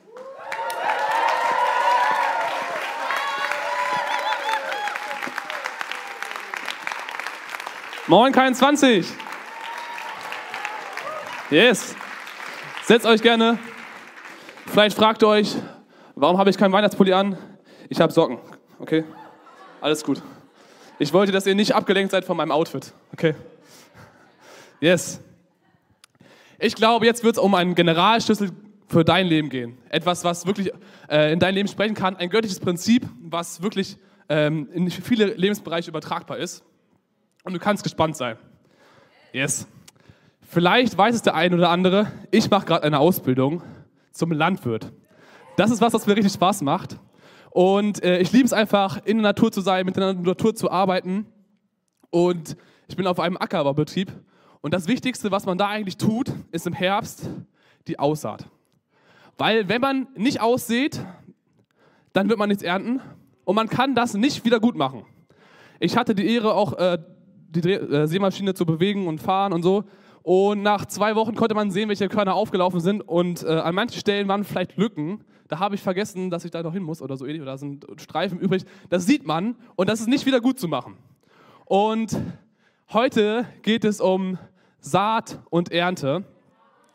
Moin, 8.09 8.35
K21. 8.35 9.07
Yes. 11.51 11.95
Setzt 12.85 13.07
euch 13.07 13.23
gerne. 13.23 13.61
Vielleicht 14.81 14.97
fragt 14.97 15.23
ihr 15.23 15.29
euch, 15.29 15.57
warum 16.14 16.38
habe 16.38 16.49
ich 16.49 16.57
keinen 16.57 16.73
Weihnachtspulli 16.73 17.12
an? 17.12 17.37
Ich 17.90 18.01
habe 18.01 18.14
Socken. 18.14 18.38
Okay? 18.79 19.05
Alles 19.83 20.03
gut. 20.03 20.23
Ich 20.99 21.12
wollte, 21.12 21.33
dass 21.33 21.45
ihr 21.45 21.55
nicht 21.55 21.75
abgelenkt 21.75 22.12
seid 22.12 22.25
von 22.25 22.35
meinem 22.35 22.51
Outfit. 22.51 22.95
Okay? 23.12 23.35
Yes. 24.81 25.21
Ich 26.59 26.75
glaube, 26.77 27.05
jetzt 27.05 27.23
wird 27.23 27.37
es 27.37 27.43
um 27.43 27.55
einen 27.55 27.75
Generalschlüssel 27.75 28.53
für 28.88 29.05
dein 29.05 29.27
Leben 29.27 29.51
gehen. 29.51 29.77
Etwas, 29.90 30.25
was 30.25 30.47
wirklich 30.47 30.73
äh, 31.11 31.31
in 31.31 31.40
dein 31.40 31.55
Leben 31.55 31.69
sprechen 31.69 31.95
kann. 31.95 32.16
Ein 32.16 32.31
göttliches 32.31 32.59
Prinzip, 32.59 33.07
was 33.21 33.61
wirklich 33.61 33.99
ähm, 34.31 34.66
in 34.73 34.90
viele 34.90 35.27
Lebensbereiche 35.27 35.90
übertragbar 35.90 36.38
ist. 36.38 36.64
Und 37.45 37.53
du 37.53 37.59
kannst 37.59 37.83
gespannt 37.83 38.16
sein. 38.16 38.38
Yes. 39.35 39.66
Vielleicht 40.40 40.97
weiß 40.97 41.16
es 41.16 41.21
der 41.21 41.35
eine 41.35 41.55
oder 41.55 41.69
andere, 41.69 42.11
ich 42.31 42.49
mache 42.49 42.64
gerade 42.64 42.85
eine 42.85 42.99
Ausbildung 42.99 43.62
zum 44.11 44.33
Landwirt. 44.33 44.92
Das 45.57 45.70
ist 45.70 45.81
was, 45.81 45.92
was 45.92 46.07
mir 46.07 46.16
richtig 46.16 46.33
Spaß 46.33 46.62
macht. 46.62 46.99
Und 47.51 48.03
äh, 48.03 48.18
ich 48.20 48.33
liebe 48.33 48.44
es 48.44 48.53
einfach, 48.53 49.05
in 49.05 49.18
der 49.18 49.25
Natur 49.25 49.51
zu 49.53 49.61
sein, 49.61 49.85
mit 49.85 49.96
der 49.96 50.14
Natur 50.14 50.55
zu 50.55 50.70
arbeiten. 50.70 51.27
Und 52.11 52.57
ich 52.88 52.96
bin 52.96 53.07
auf 53.07 53.20
einem 53.20 53.37
Ackerbaubetrieb. 53.37 54.12
Und 54.61 54.75
das 54.75 54.88
Wichtigste, 54.88 55.31
was 55.31 55.46
man 55.46 55.59
da 55.59 55.68
eigentlich 55.68 55.96
tut, 55.96 56.33
ist 56.53 56.66
im 56.66 56.73
Herbst 56.73 57.29
die 57.88 57.99
Aussaat. 57.99 58.46
Weil 59.38 59.68
wenn 59.68 59.81
man 59.81 60.09
nicht 60.16 60.40
aussät, 60.40 61.05
dann 62.12 62.29
wird 62.29 62.38
man 62.38 62.49
nichts 62.49 62.62
ernten. 62.62 63.01
Und 63.44 63.57
man 63.57 63.68
kann 63.68 63.94
das 63.94 64.14
nicht 64.14 64.44
wieder 64.44 64.61
gut 64.61 64.77
machen. 64.77 65.05
Ich 65.81 65.96
hatte 65.96 66.14
die 66.14 66.27
Ehre, 66.27 66.55
auch 66.55 66.75
äh, 66.75 66.99
die 67.49 67.61
Dreh 67.62 67.75
äh, 67.75 68.07
Sämaschine 68.07 68.55
zu 68.55 68.66
bewegen 68.66 69.07
und 69.07 69.20
fahren 69.20 69.53
und 69.53 69.62
so. 69.62 69.85
Und 70.23 70.63
nach 70.63 70.87
zwei 70.87 71.15
Wochen 71.17 71.35
konnte 71.35 71.55
man 71.55 71.71
sehen, 71.71 71.89
welche 71.89 72.09
Körner 72.09 72.35
aufgelaufen 72.35 72.81
sind. 72.81 73.01
Und 73.01 73.43
äh, 73.43 73.49
an 73.49 73.75
manchen 73.75 73.99
Stellen 73.99 74.29
waren 74.29 74.45
vielleicht 74.45 74.77
Lücken. 74.77 75.25
Da 75.49 75.59
habe 75.59 75.75
ich 75.75 75.83
vergessen, 75.83 76.31
dass 76.31 76.45
ich 76.45 76.51
da 76.51 76.63
noch 76.63 76.73
hin 76.73 76.83
muss 76.83 77.03
oder 77.03 77.17
so 77.17 77.25
ähnlich. 77.27 77.43
Oder 77.43 77.53
da 77.53 77.59
sind 77.59 77.87
Streifen 77.97 78.39
übrig. 78.39 78.65
Das 78.89 79.07
sieht 79.07 79.27
man 79.27 79.57
und 79.77 79.89
das 79.89 80.01
ist 80.01 80.09
nicht 80.09 80.27
wieder 80.27 80.41
gut 80.41 80.61
zu 80.61 80.69
machen. 80.69 80.97
Und 81.65 82.17
heute 82.93 83.47
geht 83.63 83.85
es 83.85 84.01
um 84.01 84.39
Saat 84.81 85.41
und 85.51 85.73
Ernte. 85.73 86.25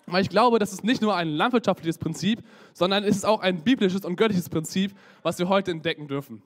Weil 0.08 0.22
ich 0.22 0.30
glaube, 0.30 0.60
das 0.60 0.72
ist 0.72 0.84
nicht 0.84 1.02
nur 1.02 1.16
ein 1.16 1.30
landwirtschaftliches 1.30 1.98
Prinzip, 1.98 2.44
sondern 2.74 3.04
es 3.04 3.16
ist 3.16 3.26
auch 3.26 3.42
ein 3.42 3.64
biblisches 3.64 4.06
und 4.06 4.18
göttliches 4.18 4.50
Prinzip, 4.50 4.94
was 5.24 5.40
wir 5.40 5.50
heute 5.50 5.72
entdecken 5.72 6.08
dürfen. 6.08 6.44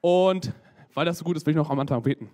Und 0.00 0.52
weil 0.94 1.06
das 1.06 1.18
so 1.18 1.24
gut 1.24 1.36
ist, 1.36 1.46
will 1.46 1.52
ich 1.52 1.56
noch 1.56 1.70
am 1.70 1.78
Anfang 1.78 2.02
beten. 2.02 2.28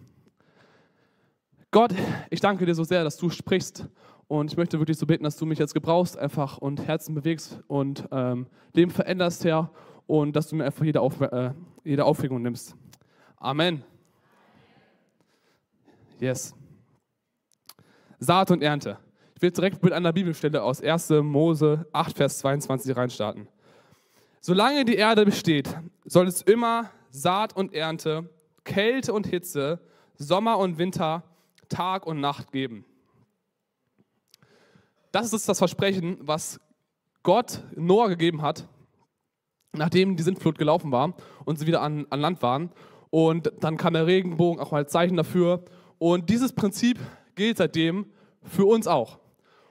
Gott, 1.74 1.92
ich 2.30 2.38
danke 2.38 2.66
dir 2.66 2.74
so 2.76 2.84
sehr, 2.84 3.02
dass 3.02 3.16
du 3.16 3.30
sprichst. 3.30 3.88
Und 4.28 4.52
ich 4.52 4.56
möchte 4.56 4.78
wirklich 4.78 4.96
so 4.96 5.06
beten, 5.06 5.24
dass 5.24 5.36
du 5.36 5.44
mich 5.44 5.58
jetzt 5.58 5.74
gebrauchst 5.74 6.16
einfach 6.16 6.58
und 6.58 6.86
Herzen 6.86 7.16
bewegst 7.16 7.64
und 7.66 8.08
ähm, 8.12 8.46
Leben 8.74 8.92
veränderst, 8.92 9.44
Herr. 9.44 9.72
Und 10.06 10.36
dass 10.36 10.46
du 10.46 10.54
mir 10.54 10.66
einfach 10.66 10.84
jede, 10.84 11.00
Auf, 11.00 11.20
äh, 11.20 11.50
jede 11.82 12.04
Aufregung 12.04 12.42
nimmst. 12.42 12.76
Amen. 13.38 13.82
Yes. 16.20 16.54
Saat 18.20 18.52
und 18.52 18.62
Ernte. 18.62 18.98
Ich 19.34 19.42
will 19.42 19.50
direkt 19.50 19.82
mit 19.82 19.92
einer 19.92 20.12
Bibelstelle 20.12 20.62
aus 20.62 20.80
1. 20.80 21.10
Mose 21.24 21.88
8, 21.92 22.16
Vers 22.16 22.38
22 22.38 22.96
reinstarten. 22.96 23.48
Solange 24.40 24.84
die 24.84 24.94
Erde 24.94 25.24
besteht, 25.24 25.76
soll 26.04 26.28
es 26.28 26.40
immer 26.40 26.92
Saat 27.10 27.56
und 27.56 27.74
Ernte, 27.74 28.30
Kälte 28.62 29.12
und 29.12 29.26
Hitze, 29.26 29.80
Sommer 30.16 30.58
und 30.58 30.78
Winter, 30.78 31.24
Tag 31.68 32.06
und 32.06 32.20
Nacht 32.20 32.52
geben. 32.52 32.84
Das 35.12 35.32
ist 35.32 35.48
das 35.48 35.58
Versprechen, 35.58 36.18
was 36.20 36.60
Gott 37.22 37.62
Noah 37.76 38.08
gegeben 38.08 38.42
hat, 38.42 38.68
nachdem 39.72 40.16
die 40.16 40.22
Sintflut 40.22 40.58
gelaufen 40.58 40.92
war 40.92 41.14
und 41.44 41.58
sie 41.58 41.66
wieder 41.66 41.82
an, 41.82 42.06
an 42.10 42.20
Land 42.20 42.42
waren. 42.42 42.70
Und 43.10 43.52
dann 43.60 43.76
kam 43.76 43.94
der 43.94 44.06
Regenbogen 44.06 44.60
auch 44.60 44.72
als 44.72 44.90
Zeichen 44.90 45.16
dafür. 45.16 45.64
Und 45.98 46.30
dieses 46.30 46.52
Prinzip 46.52 46.98
gilt 47.34 47.58
seitdem 47.58 48.06
für 48.42 48.66
uns 48.66 48.86
auch. 48.86 49.18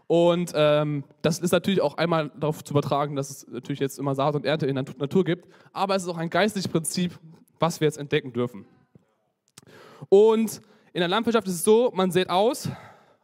Und 0.08 0.52
ähm, 0.56 1.04
das 1.22 1.40
ist 1.40 1.52
natürlich 1.52 1.82
auch 1.82 1.98
einmal 1.98 2.30
darauf 2.40 2.64
zu 2.64 2.74
übertragen, 2.74 3.16
dass 3.16 3.30
es 3.30 3.48
natürlich 3.48 3.80
jetzt 3.80 4.00
immer 4.00 4.16
Saat 4.16 4.36
und 4.36 4.46
Ernte 4.46 4.66
in 4.68 4.76
der 4.76 4.86
Natur 4.98 5.24
gibt, 5.24 5.48
aber 5.72 5.96
es 5.96 6.04
ist 6.04 6.10
auch 6.10 6.18
ein 6.18 6.30
geistliches 6.30 6.70
Prinzip, 6.70 7.18
was 7.60 7.80
wir 7.80 7.88
jetzt 7.88 7.98
entdecken 7.98 8.34
dürfen. 8.34 8.66
Und 10.10 10.62
in 10.94 11.00
der 11.00 11.08
Landwirtschaft 11.08 11.48
ist 11.48 11.56
es 11.56 11.64
so, 11.64 11.92
man 11.94 12.12
sät 12.12 12.30
aus, 12.30 12.70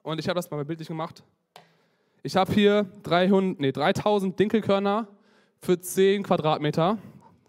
und 0.02 0.20
ich 0.20 0.28
habe 0.28 0.36
das 0.36 0.50
mal 0.50 0.66
bildlich 0.66 0.88
gemacht. 0.88 1.24
Ich 2.24 2.36
habe 2.36 2.52
hier 2.52 2.92
300, 3.04 3.60
nee, 3.60 3.72
3000 3.72 4.38
Dinkelkörner 4.38 5.08
für 5.62 5.80
10 5.80 6.24
Quadratmeter. 6.24 6.98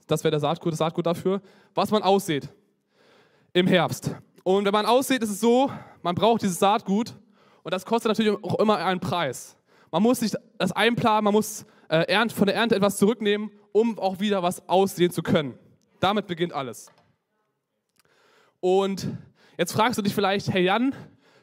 Das 0.06 0.22
wäre 0.22 0.38
Saatgut, 0.38 0.72
das 0.72 0.78
Saatgut 0.78 1.06
dafür, 1.06 1.40
was 1.74 1.90
man 1.90 2.02
aussät 2.02 2.48
im 3.54 3.66
Herbst. 3.66 4.14
Und 4.44 4.66
wenn 4.66 4.72
man 4.72 4.84
aussät, 4.84 5.22
ist 5.22 5.30
es 5.30 5.40
so, 5.40 5.70
man 6.02 6.14
braucht 6.14 6.42
dieses 6.42 6.58
Saatgut 6.58 7.14
und 7.62 7.72
das 7.72 7.86
kostet 7.86 8.10
natürlich 8.10 8.44
auch 8.44 8.58
immer 8.58 8.76
einen 8.76 9.00
Preis. 9.00 9.56
Man 9.90 10.02
muss 10.02 10.20
sich 10.20 10.32
das 10.58 10.72
einplanen, 10.72 11.24
man 11.24 11.32
muss 11.34 11.64
äh, 11.88 12.28
von 12.28 12.46
der 12.46 12.56
Ernte 12.56 12.76
etwas 12.76 12.98
zurücknehmen, 12.98 13.50
um 13.72 13.98
auch 13.98 14.20
wieder 14.20 14.42
was 14.42 14.68
aussehen 14.68 15.10
zu 15.10 15.22
können. 15.22 15.58
Damit 15.98 16.26
beginnt 16.26 16.52
alles. 16.52 16.90
Und 18.60 19.08
jetzt 19.60 19.72
fragst 19.72 19.98
du 19.98 20.02
dich 20.02 20.14
vielleicht, 20.14 20.50
hey 20.50 20.64
Jan, 20.64 20.94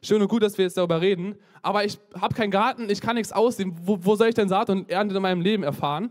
schön 0.01 0.19
und 0.19 0.27
gut, 0.27 0.41
dass 0.41 0.57
wir 0.57 0.65
jetzt 0.65 0.75
darüber 0.75 1.01
reden, 1.01 1.35
aber 1.61 1.85
ich 1.85 1.99
habe 2.19 2.33
keinen 2.33 2.49
Garten, 2.49 2.89
ich 2.89 2.99
kann 2.99 3.15
nichts 3.15 3.31
aussehen. 3.31 3.77
Wo, 3.83 4.03
wo 4.03 4.15
soll 4.15 4.29
ich 4.29 4.33
denn 4.33 4.49
Saat 4.49 4.71
und 4.71 4.89
Ernte 4.89 5.15
in 5.15 5.21
meinem 5.21 5.41
Leben 5.41 5.61
erfahren? 5.61 6.09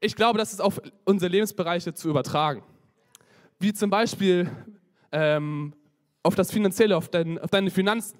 Ich 0.00 0.16
glaube, 0.16 0.40
das 0.40 0.52
ist 0.52 0.60
auf 0.60 0.82
unsere 1.04 1.30
Lebensbereiche 1.30 1.94
zu 1.94 2.08
übertragen. 2.08 2.64
Wie 3.60 3.72
zum 3.72 3.90
Beispiel 3.90 4.50
ähm, 5.12 5.72
auf 6.24 6.34
das 6.34 6.50
Finanzielle, 6.50 6.96
auf, 6.96 7.08
dein, 7.08 7.38
auf 7.38 7.50
deine 7.50 7.70
Finanzen 7.70 8.18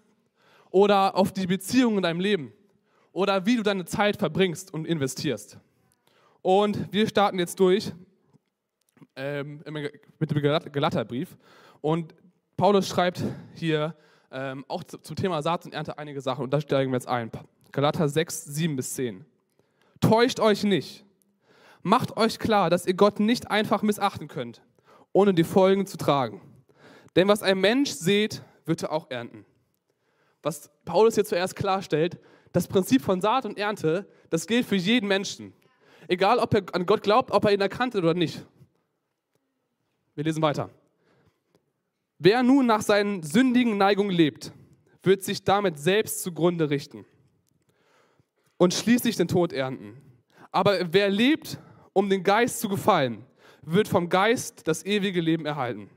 oder 0.71 1.17
auf 1.17 1.33
die 1.33 1.49
Beziehungen 1.49 1.97
in 1.97 2.03
deinem 2.05 2.21
Leben 2.21 2.53
oder 3.11 3.45
wie 3.45 3.57
du 3.57 3.65
deine 3.65 3.87
Zeit 3.87 4.19
verbringst 4.19 4.73
und 4.73 4.87
investierst. 4.87 5.59
Und 6.43 6.93
wir 6.93 7.09
starten 7.09 7.41
jetzt 7.41 7.59
durch 7.59 7.91
ähm, 9.17 9.65
mit 9.67 10.31
dem 10.31 10.41
Galaterbrief. 10.41 11.37
Und 11.81 12.15
Paulus 12.61 12.89
schreibt 12.89 13.25
hier 13.55 13.97
ähm, 14.31 14.67
auch 14.69 14.85
zum 14.85 15.17
Thema 15.17 15.41
Saat 15.43 15.65
und 15.65 15.73
Ernte 15.73 15.97
einige 15.97 16.21
Sachen 16.21 16.45
und 16.45 16.53
da 16.53 16.61
steigen 16.61 16.93
wir 16.93 16.97
jetzt 16.97 17.09
ein. 17.09 17.31
Galater 17.73 18.07
6, 18.07 18.45
7 18.45 18.77
bis 18.77 18.93
10. 18.93 19.25
Täuscht 20.01 20.41
euch 20.41 20.63
nicht. 20.63 21.07
Macht 21.83 22.19
euch 22.19 22.39
klar, 22.39 22.69
dass 22.69 22.85
ihr 22.85 22.93
Gott 22.93 23.19
nicht 23.19 23.51
einfach 23.51 23.81
missachten 23.81 24.29
könnt, 24.29 24.61
ohne 25.15 25.33
die 25.33 25.43
Folgen 25.43 25.87
zu 25.87 25.97
tragen. 25.97 26.43
Denn 27.17 27.29
was 27.29 27.43
ein 27.43 27.59
Mensch 27.59 27.93
sät, 27.93 28.43
wird 28.67 28.83
er 28.83 28.93
auch 28.93 29.11
ernten 29.11 29.47
was 30.43 30.71
Paulus 30.85 31.15
hier 31.15 31.25
zuerst 31.25 31.57
klarstellt, 31.57 32.19
das 32.53 32.67
Prinzip 32.67 33.03
von 33.03 33.21
Saat 33.21 33.45
und 33.45 33.59
Ernte, 33.59 34.07
das 34.31 34.47
gilt 34.47 34.67
für 34.67 34.77
jeden 34.77 35.07
Menschen. 35.07 35.53
Egal, 36.09 36.39
ob 36.39 36.55
er 36.55 36.63
an 36.73 36.87
Gott 36.87 37.03
glaubt, 37.03 37.31
ob 37.31 37.45
er 37.45 37.53
ihn 37.53 37.61
erkannt 37.61 37.95
hat 37.95 38.03
oder 38.03 38.15
nicht. 38.15 38.45
Wir 40.15 40.25
lesen 40.25 40.43
weiter. 40.43 40.71
Wer 42.23 42.43
nun 42.43 42.67
nach 42.67 42.83
seinen 42.83 43.23
sündigen 43.23 43.79
Neigungen 43.79 44.11
lebt, 44.11 44.53
wird 45.03 45.23
sich 45.23 45.43
damit 45.43 45.79
selbst 45.79 46.23
zugrunde 46.23 46.69
richten 46.69 47.07
und 48.59 48.75
schließlich 48.75 49.17
den 49.17 49.27
Tod 49.27 49.55
ernten. 49.55 49.97
Aber 50.53 50.93
wer 50.93 51.09
lebt, 51.09 51.59
um 51.95 52.11
den 52.11 52.23
Geist 52.23 52.61
zu 52.61 52.69
gefallen, 52.69 53.25
wird 53.63 53.89
vom 53.89 54.11
Geist 54.11 54.69
das 54.69 54.85
ewige 54.85 55.23
Leben 55.23 55.47
erhalten. 55.47 55.89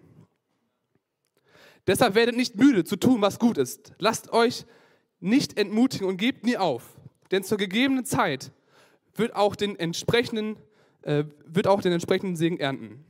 Deshalb 1.88 2.16
werdet 2.16 2.38
nicht 2.38 2.56
müde 2.56 2.86
zu 2.86 2.96
tun, 2.96 3.22
was 3.22 3.38
gut 3.38 3.58
ist. 3.58 3.92
Lasst 4.00 4.32
euch 4.32 4.66
nicht 5.20 5.58
entmutigen 5.58 6.08
und 6.08 6.16
gebt 6.16 6.46
nie 6.46 6.56
auf. 6.56 6.96
Denn 7.32 7.44
zur 7.44 7.58
gegebenen 7.58 8.06
Zeit 8.06 8.54
wird 9.16 9.36
auch 9.36 9.58
den 9.58 9.78
entsprechenden, 9.78 10.56
äh, 11.02 11.26
wird 11.46 11.68
auch 11.68 11.82
den 11.82 11.92
entsprechenden 11.92 12.38
Segen 12.38 12.62
ernten. 12.62 13.04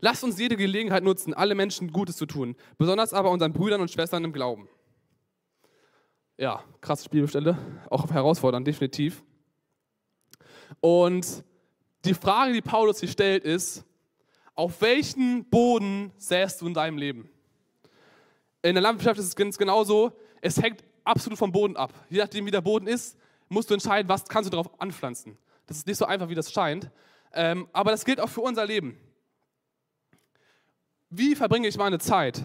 Lasst 0.00 0.24
uns 0.24 0.38
jede 0.38 0.56
Gelegenheit 0.56 1.02
nutzen, 1.02 1.34
alle 1.34 1.54
Menschen 1.54 1.92
Gutes 1.92 2.16
zu 2.16 2.26
tun, 2.26 2.56
besonders 2.76 3.12
aber 3.12 3.30
unseren 3.30 3.52
Brüdern 3.52 3.80
und 3.80 3.90
Schwestern 3.90 4.24
im 4.24 4.32
Glauben. 4.32 4.68
Ja, 6.36 6.62
krasse 6.80 7.04
Spielstelle, 7.04 7.58
auch 7.90 8.08
herausfordernd, 8.10 8.66
definitiv. 8.66 9.24
Und 10.80 11.44
die 12.04 12.14
Frage, 12.14 12.52
die 12.52 12.62
Paulus 12.62 13.00
hier 13.00 13.08
stellt, 13.08 13.44
ist, 13.44 13.84
auf 14.54 14.80
welchen 14.80 15.44
Boden 15.44 16.12
säst 16.16 16.60
du 16.60 16.66
in 16.66 16.74
deinem 16.74 16.98
Leben? 16.98 17.30
In 18.62 18.74
der 18.74 18.82
Landwirtschaft 18.82 19.18
ist 19.18 19.26
es 19.26 19.36
ganz 19.36 19.58
genauso. 19.58 20.12
Es 20.40 20.60
hängt 20.60 20.84
absolut 21.04 21.38
vom 21.38 21.52
Boden 21.52 21.76
ab. 21.76 21.92
Je 22.08 22.18
nachdem, 22.18 22.46
wie 22.46 22.50
der 22.50 22.60
Boden 22.60 22.86
ist, 22.86 23.16
musst 23.48 23.70
du 23.70 23.74
entscheiden, 23.74 24.08
was 24.08 24.24
kannst 24.28 24.46
du 24.46 24.50
darauf 24.50 24.80
anpflanzen. 24.80 25.38
Das 25.66 25.76
ist 25.76 25.86
nicht 25.86 25.96
so 25.96 26.04
einfach, 26.04 26.28
wie 26.28 26.34
das 26.34 26.52
scheint. 26.52 26.90
Ähm, 27.32 27.68
aber 27.72 27.90
das 27.90 28.04
gilt 28.04 28.20
auch 28.20 28.28
für 28.28 28.40
unser 28.40 28.66
Leben. 28.66 28.98
Wie 31.10 31.34
verbringe 31.34 31.68
ich 31.68 31.78
meine 31.78 31.98
Zeit? 31.98 32.44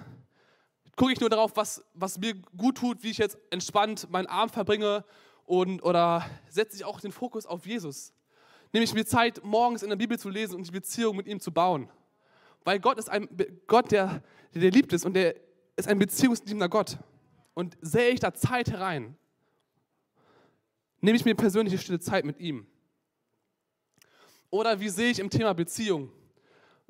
Gucke 0.95 1.11
ich 1.11 1.19
nur 1.19 1.29
darauf, 1.29 1.51
was, 1.55 1.83
was 1.93 2.17
mir 2.17 2.33
gut 2.55 2.77
tut, 2.77 3.03
wie 3.03 3.09
ich 3.09 3.17
jetzt 3.17 3.37
entspannt 3.49 4.09
meinen 4.09 4.27
Abend 4.27 4.53
verbringe 4.53 5.03
und, 5.45 5.83
oder 5.83 6.25
setze 6.49 6.77
ich 6.77 6.85
auch 6.85 7.01
den 7.01 7.11
Fokus 7.11 7.45
auf 7.45 7.65
Jesus? 7.65 8.13
Nehme 8.71 8.85
ich 8.85 8.93
mir 8.93 9.05
Zeit, 9.05 9.43
morgens 9.43 9.83
in 9.83 9.89
der 9.89 9.97
Bibel 9.97 10.17
zu 10.17 10.29
lesen 10.29 10.55
und 10.55 10.65
die 10.65 10.71
Beziehung 10.71 11.17
mit 11.17 11.27
ihm 11.27 11.39
zu 11.39 11.51
bauen? 11.51 11.89
Weil 12.63 12.79
Gott 12.79 12.97
ist 12.97 13.09
ein 13.09 13.27
Gott, 13.67 13.91
der, 13.91 14.23
der 14.53 14.71
liebt 14.71 14.93
ist 14.93 15.05
und 15.05 15.13
der 15.13 15.35
ist 15.75 15.89
ein 15.89 15.99
beziehungsliebender 15.99 16.69
Gott. 16.69 16.97
Und 17.53 17.77
sähe 17.81 18.11
ich 18.11 18.19
da 18.19 18.33
Zeit 18.33 18.71
herein, 18.71 19.17
nehme 21.01 21.17
ich 21.17 21.25
mir 21.25 21.35
persönliche 21.35 21.77
stille 21.77 21.99
Zeit 21.99 22.23
mit 22.23 22.39
ihm. 22.39 22.65
Oder 24.49 24.79
wie 24.79 24.89
sehe 24.89 25.11
ich 25.11 25.19
im 25.19 25.29
Thema 25.29 25.53
Beziehung? 25.53 26.11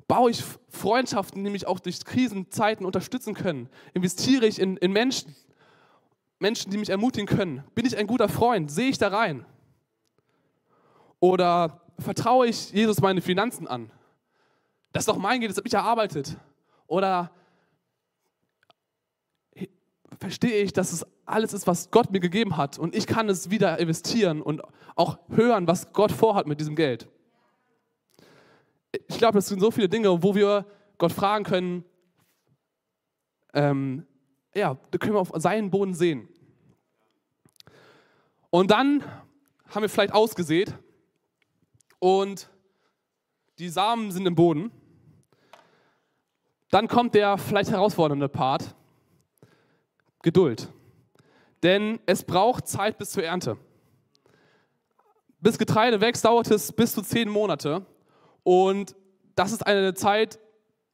Baue 0.06 0.30
ich 0.30 0.44
Freundschaften, 0.68 1.42
die 1.42 1.50
mich 1.50 1.66
auch 1.66 1.80
durch 1.80 2.04
Krisenzeiten 2.04 2.84
unterstützen 2.84 3.34
können? 3.34 3.68
Investiere 3.94 4.46
ich 4.46 4.58
in, 4.58 4.76
in 4.76 4.92
Menschen, 4.92 5.34
Menschen, 6.38 6.70
die 6.70 6.78
mich 6.78 6.90
ermutigen 6.90 7.26
können? 7.26 7.64
Bin 7.74 7.86
ich 7.86 7.96
ein 7.96 8.06
guter 8.06 8.28
Freund? 8.28 8.70
Sehe 8.70 8.90
ich 8.90 8.98
da 8.98 9.08
rein? 9.08 9.46
Oder 11.20 11.80
vertraue 11.98 12.48
ich 12.48 12.70
Jesus 12.72 13.00
meine 13.00 13.22
Finanzen 13.22 13.66
an? 13.66 13.90
Das 14.92 15.02
ist 15.02 15.08
doch 15.08 15.16
mein 15.16 15.40
Geld, 15.40 15.50
das 15.50 15.56
habe 15.56 15.68
ich 15.68 15.74
erarbeitet. 15.74 16.36
Oder 16.86 17.30
verstehe 20.20 20.62
ich, 20.62 20.72
dass 20.72 20.92
es 20.92 21.06
alles 21.26 21.52
ist, 21.52 21.66
was 21.66 21.90
Gott 21.90 22.10
mir 22.10 22.20
gegeben 22.20 22.56
hat 22.56 22.78
und 22.78 22.94
ich 22.94 23.06
kann 23.06 23.28
es 23.28 23.50
wieder 23.50 23.78
investieren 23.78 24.42
und 24.42 24.62
auch 24.94 25.18
hören, 25.28 25.66
was 25.66 25.92
Gott 25.92 26.12
vorhat 26.12 26.46
mit 26.46 26.60
diesem 26.60 26.76
Geld. 26.76 27.08
Ich 29.08 29.18
glaube, 29.18 29.38
es 29.38 29.46
sind 29.46 29.60
so 29.60 29.70
viele 29.70 29.88
Dinge, 29.88 30.22
wo 30.22 30.34
wir 30.34 30.66
Gott 30.98 31.12
fragen 31.12 31.44
können, 31.44 31.84
ähm, 33.52 34.06
ja, 34.54 34.76
da 34.90 34.98
können 34.98 35.14
wir 35.14 35.20
auf 35.20 35.32
seinen 35.36 35.70
Boden 35.70 35.94
sehen. 35.94 36.28
Und 38.50 38.70
dann 38.70 39.02
haben 39.68 39.82
wir 39.82 39.88
vielleicht 39.88 40.12
ausgesät 40.12 40.74
und 41.98 42.48
die 43.58 43.68
Samen 43.68 44.10
sind 44.12 44.26
im 44.26 44.34
Boden 44.34 44.70
dann 46.74 46.88
kommt 46.88 47.14
der 47.14 47.38
vielleicht 47.38 47.70
herausfordernde 47.70 48.28
Part, 48.28 48.74
Geduld. 50.22 50.72
Denn 51.62 52.00
es 52.04 52.24
braucht 52.24 52.66
Zeit 52.66 52.98
bis 52.98 53.12
zur 53.12 53.22
Ernte. 53.22 53.58
Bis 55.38 55.56
Getreide 55.56 56.00
wächst, 56.00 56.24
dauert 56.24 56.50
es 56.50 56.72
bis 56.72 56.92
zu 56.92 57.02
zehn 57.02 57.28
Monate. 57.28 57.86
Und 58.44 58.94
das 59.34 59.50
ist 59.50 59.66
eine 59.66 59.94
Zeit, 59.94 60.38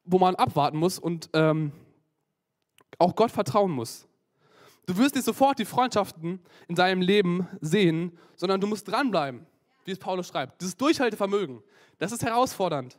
wo 0.04 0.18
man 0.18 0.34
abwarten 0.34 0.78
muss 0.78 0.98
und 0.98 1.28
ähm, 1.34 1.72
auch 2.98 3.14
Gott 3.14 3.30
vertrauen 3.30 3.70
muss. 3.70 4.06
Du 4.86 4.96
wirst 4.96 5.14
nicht 5.14 5.24
sofort 5.24 5.58
die 5.58 5.64
Freundschaften 5.64 6.40
in 6.66 6.74
deinem 6.74 7.02
Leben 7.02 7.46
sehen, 7.60 8.16
sondern 8.36 8.60
du 8.60 8.66
musst 8.66 8.88
dranbleiben, 8.88 9.46
wie 9.84 9.92
es 9.92 9.98
Paulus 9.98 10.28
schreibt. 10.28 10.60
Dieses 10.60 10.76
Durchhaltevermögen, 10.76 11.62
das 11.98 12.12
ist 12.12 12.24
herausfordernd. 12.24 12.98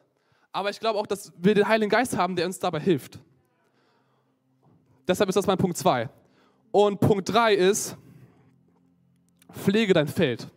Aber 0.51 0.69
ich 0.69 0.79
glaube 0.79 0.99
auch, 0.99 1.07
dass 1.07 1.33
wir 1.37 1.55
den 1.55 1.67
Heiligen 1.67 1.89
Geist 1.89 2.15
haben, 2.15 2.35
der 2.35 2.45
uns 2.45 2.59
dabei 2.59 2.79
hilft. 2.79 3.19
Deshalb 5.07 5.29
ist 5.29 5.35
das 5.35 5.47
mein 5.47 5.57
Punkt 5.57 5.77
2. 5.77 6.09
Und 6.71 6.99
Punkt 6.99 7.27
3 7.27 7.55
ist, 7.55 7.97
pflege 9.51 9.93
dein 9.93 10.07
Feld. 10.07 10.47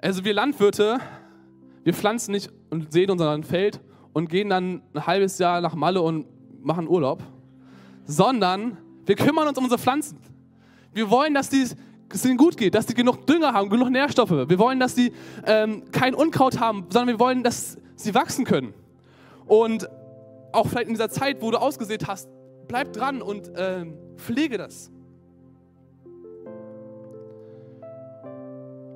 Also 0.00 0.24
wir 0.24 0.34
Landwirte, 0.34 1.00
wir 1.86 1.94
pflanzen 1.94 2.32
nicht 2.32 2.50
und 2.68 2.92
sehen 2.92 3.12
unser 3.12 3.40
Feld 3.44 3.80
und 4.12 4.28
gehen 4.28 4.50
dann 4.50 4.82
ein 4.92 5.06
halbes 5.06 5.38
Jahr 5.38 5.60
nach 5.60 5.76
Malle 5.76 6.02
und 6.02 6.26
machen 6.60 6.88
Urlaub, 6.88 7.22
sondern 8.06 8.76
wir 9.04 9.14
kümmern 9.14 9.46
uns 9.46 9.56
um 9.56 9.62
unsere 9.62 9.80
Pflanzen. 9.80 10.18
Wir 10.92 11.08
wollen, 11.10 11.32
dass 11.32 11.48
die 11.48 11.64
es 12.08 12.24
ihnen 12.24 12.38
gut 12.38 12.56
geht, 12.56 12.74
dass 12.74 12.88
sie 12.88 12.94
genug 12.94 13.24
Dünger 13.28 13.52
haben, 13.52 13.70
genug 13.70 13.90
Nährstoffe. 13.90 14.32
Wir 14.32 14.58
wollen, 14.58 14.80
dass 14.80 14.96
sie 14.96 15.12
ähm, 15.46 15.84
kein 15.92 16.16
Unkraut 16.16 16.58
haben, 16.58 16.86
sondern 16.88 17.06
wir 17.06 17.20
wollen, 17.20 17.44
dass 17.44 17.78
sie 17.94 18.12
wachsen 18.16 18.44
können. 18.44 18.74
Und 19.46 19.88
auch 20.50 20.66
vielleicht 20.66 20.88
in 20.88 20.94
dieser 20.94 21.08
Zeit, 21.10 21.40
wo 21.40 21.52
du 21.52 21.58
ausgesät 21.58 22.08
hast, 22.08 22.28
bleib 22.66 22.94
dran 22.94 23.22
und 23.22 23.52
ähm, 23.56 23.94
pflege 24.16 24.58
das. 24.58 24.90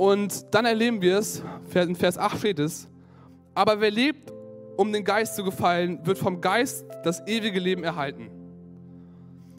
Und 0.01 0.55
dann 0.55 0.65
erleben 0.65 1.03
wir 1.03 1.19
es, 1.19 1.43
in 1.75 1.95
Vers 1.95 2.17
8 2.17 2.39
steht 2.39 2.59
es, 2.59 2.89
aber 3.55 3.83
wer 3.83 3.91
lebt, 3.91 4.33
um 4.79 4.91
den 4.95 5.05
Geist 5.05 5.37
zu 5.37 5.45
gefallen, 5.45 6.01
wird 6.07 6.17
vom 6.17 6.41
Geist 6.41 6.87
das 7.05 7.21
ewige 7.27 7.61
Leben 7.61 7.85
erhalten. 7.85 8.31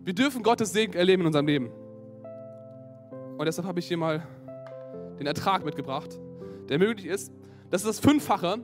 Wir 0.03 0.13
dürfen 0.13 0.41
Gottes 0.41 0.73
Segen 0.73 0.93
erleben 0.93 1.21
in 1.21 1.27
unserem 1.27 1.45
Leben. 1.45 1.69
Und 3.37 3.45
deshalb 3.45 3.67
habe 3.67 3.77
ich 3.77 3.87
hier 3.87 3.97
mal 3.97 4.23
den 5.19 5.27
Ertrag 5.27 5.63
mitgebracht, 5.63 6.19
der 6.69 6.79
möglich 6.79 7.05
ist. 7.05 7.31
Das 7.69 7.83
ist 7.83 7.87
das 7.87 7.99
Fünffache. 7.99 8.61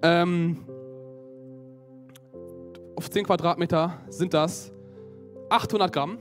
Ähm, 0.00 0.64
auf 2.96 3.10
10 3.10 3.26
Quadratmeter 3.26 3.98
sind 4.08 4.32
das 4.32 4.72
800 5.50 5.92
Gramm 5.92 6.16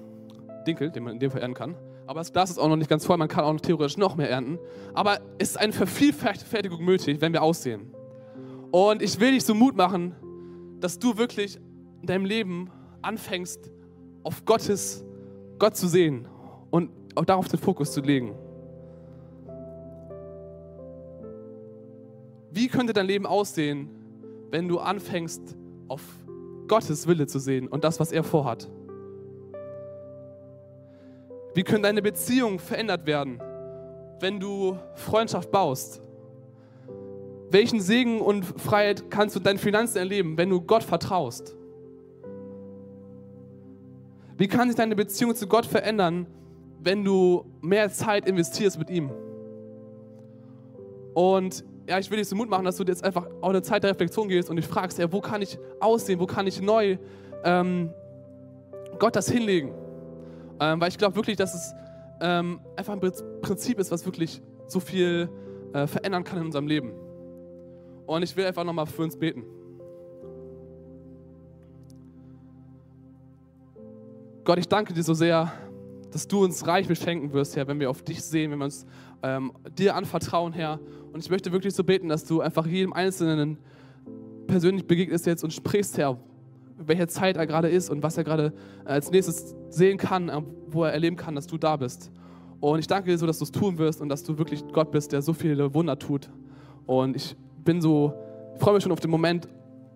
Dinkel, 0.68 0.92
den 0.92 1.04
man 1.04 1.14
in 1.14 1.20
dem 1.20 1.32
Fall 1.32 1.40
ernten 1.40 1.56
kann. 1.56 1.76
Aber 2.06 2.20
das 2.20 2.34
Glas 2.34 2.50
ist 2.50 2.58
auch 2.58 2.68
noch 2.68 2.76
nicht 2.76 2.90
ganz 2.90 3.06
voll, 3.06 3.18
man 3.18 3.28
kann 3.28 3.46
auch 3.46 3.54
noch 3.54 3.62
theoretisch 3.62 3.98
noch 3.98 4.16
mehr 4.16 4.30
ernten. 4.30 4.60
Aber 4.94 5.20
es 5.38 5.52
ist 5.52 5.58
eine 5.58 5.72
Vervielfältigung 5.72 6.84
nötig, 6.84 7.22
wenn 7.22 7.32
wir 7.32 7.42
aussehen. 7.42 7.94
Und 8.72 9.02
ich 9.02 9.20
will 9.20 9.32
dich 9.32 9.46
so 9.46 9.54
Mut 9.54 9.76
machen, 9.76 10.16
dass 10.80 11.00
du 11.00 11.18
wirklich 11.18 11.60
in 12.02 12.08
deinem 12.08 12.26
Leben 12.26 12.70
anfängst, 13.02 13.72
auf 14.24 14.44
Gottes, 14.46 15.06
Gott 15.60 15.78
zu 15.78 15.88
sehen 15.88 16.28
und 16.72 16.90
auch 17.16 17.26
darauf 17.26 17.48
den 17.48 17.60
Fokus 17.60 17.92
zu 17.92 18.02
legen. 18.02 18.34
Wie 22.52 22.68
könnte 22.68 22.94
dein 22.94 23.06
Leben 23.06 23.26
aussehen, 23.26 23.90
wenn 24.52 24.68
du 24.68 24.80
anfängst, 24.80 25.56
auf 25.88 26.02
Gottes 26.68 27.08
Wille 27.08 27.28
zu 27.28 27.40
sehen 27.40 27.68
und 27.68 27.84
das, 27.84 28.00
was 28.00 28.12
er 28.12 28.24
vorhat? 28.24 28.70
Wie 31.54 31.64
können 31.64 31.84
deine 31.84 32.02
Beziehungen 32.02 32.60
verändert 32.60 33.06
werden, 33.06 33.42
wenn 34.20 34.40
du 34.40 34.78
Freundschaft 34.96 35.52
baust? 35.52 36.02
Welchen 37.50 37.82
Segen 37.82 38.22
und 38.22 38.44
Freiheit 38.44 39.12
kannst 39.12 39.36
du 39.36 39.40
in 39.40 39.44
deinen 39.44 39.60
Finanzen 39.60 39.98
erleben, 39.98 40.38
wenn 40.38 40.50
du 40.50 40.62
Gott 40.62 40.84
vertraust? 40.84 41.56
Wie 44.38 44.48
kann 44.48 44.68
sich 44.68 44.76
deine 44.76 44.96
Beziehung 44.96 45.36
zu 45.36 45.48
Gott 45.48 45.66
verändern, 45.66 46.26
wenn 46.84 47.04
du 47.04 47.46
mehr 47.62 47.90
Zeit 47.90 48.28
investierst 48.28 48.78
mit 48.78 48.90
ihm. 48.90 49.10
Und 51.14 51.64
ja, 51.88 52.00
ich 52.00 52.10
will 52.10 52.18
dich 52.18 52.28
so 52.28 52.36
Mut 52.36 52.50
machen, 52.50 52.66
dass 52.66 52.78
du 52.78 52.84
jetzt 52.84 53.04
einfach 53.04 53.28
auch 53.42 53.50
eine 53.50 53.62
Zeit 53.62 53.84
der 53.84 53.92
Reflexion 53.92 54.28
gehst 54.28 54.50
und 54.50 54.56
dich 54.56 54.68
fragst, 54.68 54.98
ja, 54.98 55.12
wo 55.12 55.22
kann 55.22 55.42
ich 55.42 55.58
aussehen, 55.80 56.20
wo 56.20 56.26
kann 56.26 56.48
ich 56.48 56.62
neu 56.62 56.98
ähm, 57.44 57.90
Gott 59.00 59.16
das 59.16 59.30
hinlegen? 59.30 59.74
Ähm, 60.60 60.80
weil 60.80 60.90
ich 60.90 60.98
glaube 60.98 61.16
wirklich, 61.16 61.38
dass 61.38 61.54
es 61.54 61.74
ähm, 62.22 62.60
einfach 62.76 62.94
ein 62.94 63.02
Prinzip 63.42 63.80
ist, 63.80 63.92
was 63.92 64.06
wirklich 64.06 64.42
so 64.68 64.80
viel 64.80 65.30
äh, 65.74 65.88
verändern 65.88 66.24
kann 66.24 66.40
in 66.40 66.46
unserem 66.46 66.68
Leben. 66.68 66.94
Und 68.06 68.24
ich 68.24 68.36
will 68.36 68.46
einfach 68.46 68.64
nochmal 68.64 68.86
für 68.86 69.04
uns 69.04 69.18
beten. 69.18 69.44
Gott, 74.44 74.58
ich 74.60 74.68
danke 74.68 74.94
dir 74.94 75.04
so 75.04 75.14
sehr, 75.14 75.52
dass 76.12 76.28
du 76.28 76.44
uns 76.44 76.68
reich 76.68 76.88
beschenken 76.88 77.32
wirst, 77.34 77.56
Herr, 77.56 77.68
wenn 77.68 77.80
wir 77.80 77.90
auf 77.90 78.04
dich 78.04 78.22
sehen, 78.22 78.52
wenn 78.52 78.60
wir 78.60 78.66
uns 78.66 78.86
ähm, 79.24 79.54
dir 79.78 79.96
anvertrauen, 79.96 80.54
Herr. 80.54 80.80
Und 81.14 81.22
ich 81.22 81.30
möchte 81.30 81.52
wirklich 81.52 81.74
so 81.74 81.84
beten, 81.84 82.10
dass 82.10 82.26
du 82.26 82.42
einfach 82.42 82.68
jedem 82.68 82.94
Einzelnen 82.94 83.58
persönlich 84.46 84.86
begegnest 84.86 85.26
jetzt 85.26 85.44
und 85.44 85.54
sprichst, 85.54 85.98
Herr, 85.98 86.20
welche 86.88 87.08
Zeit 87.08 87.38
er 87.38 87.48
gerade 87.48 87.70
ist 87.70 87.90
und 87.90 88.04
was 88.04 88.18
er 88.18 88.24
gerade 88.24 88.54
äh, 88.86 88.90
als 88.90 89.12
nächstes 89.12 89.56
sehen 89.70 89.98
kann, 89.98 90.30
äh, 90.30 90.42
wo 90.68 90.84
er 90.84 90.94
erleben 90.94 91.16
kann, 91.16 91.36
dass 91.36 91.48
du 91.48 91.58
da 91.58 91.78
bist. 91.78 92.12
Und 92.60 92.80
ich 92.80 92.88
danke 92.88 93.10
dir 93.10 93.18
so, 93.18 93.28
dass 93.28 93.40
du 93.40 93.44
es 93.44 93.52
tun 93.52 93.78
wirst 93.78 94.02
und 94.02 94.10
dass 94.10 94.24
du 94.24 94.38
wirklich 94.38 94.64
Gott 94.72 94.92
bist, 94.92 95.12
der 95.12 95.22
so 95.22 95.34
viele 95.34 95.74
Wunder 95.74 96.00
tut. 96.00 96.30
Und 96.86 97.16
ich 97.16 97.36
bin 97.64 97.82
so, 97.82 98.14
ich 98.56 98.62
freue 98.62 98.76
mich 98.76 98.84
schon 98.84 98.92
auf 98.92 99.00
den 99.00 99.12
Moment, 99.12 99.48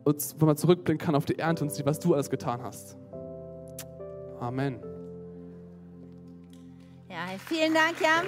wo 0.04 0.46
man 0.46 0.58
zurückblicken 0.58 0.98
kann 0.98 1.16
auf 1.16 1.26
die 1.26 1.38
Ernte 1.40 1.64
und 1.64 1.72
sieht, 1.72 1.86
was 1.86 2.00
du 2.00 2.14
alles 2.14 2.30
getan 2.30 2.62
hast. 2.62 2.98
Amen. 4.40 4.80
Ja, 7.10 7.38
vielen 7.46 7.74
Dank, 7.74 7.96
Jan. 8.02 8.26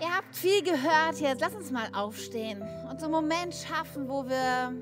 Ihr 0.00 0.14
habt 0.14 0.34
viel 0.34 0.62
gehört 0.62 1.20
jetzt. 1.20 1.40
Lass 1.40 1.54
uns 1.54 1.70
mal 1.70 1.88
aufstehen 1.92 2.62
und 2.88 3.00
so 3.00 3.06
einen 3.06 3.14
Moment 3.14 3.54
schaffen, 3.54 4.08
wo 4.08 4.28
wir 4.28 4.72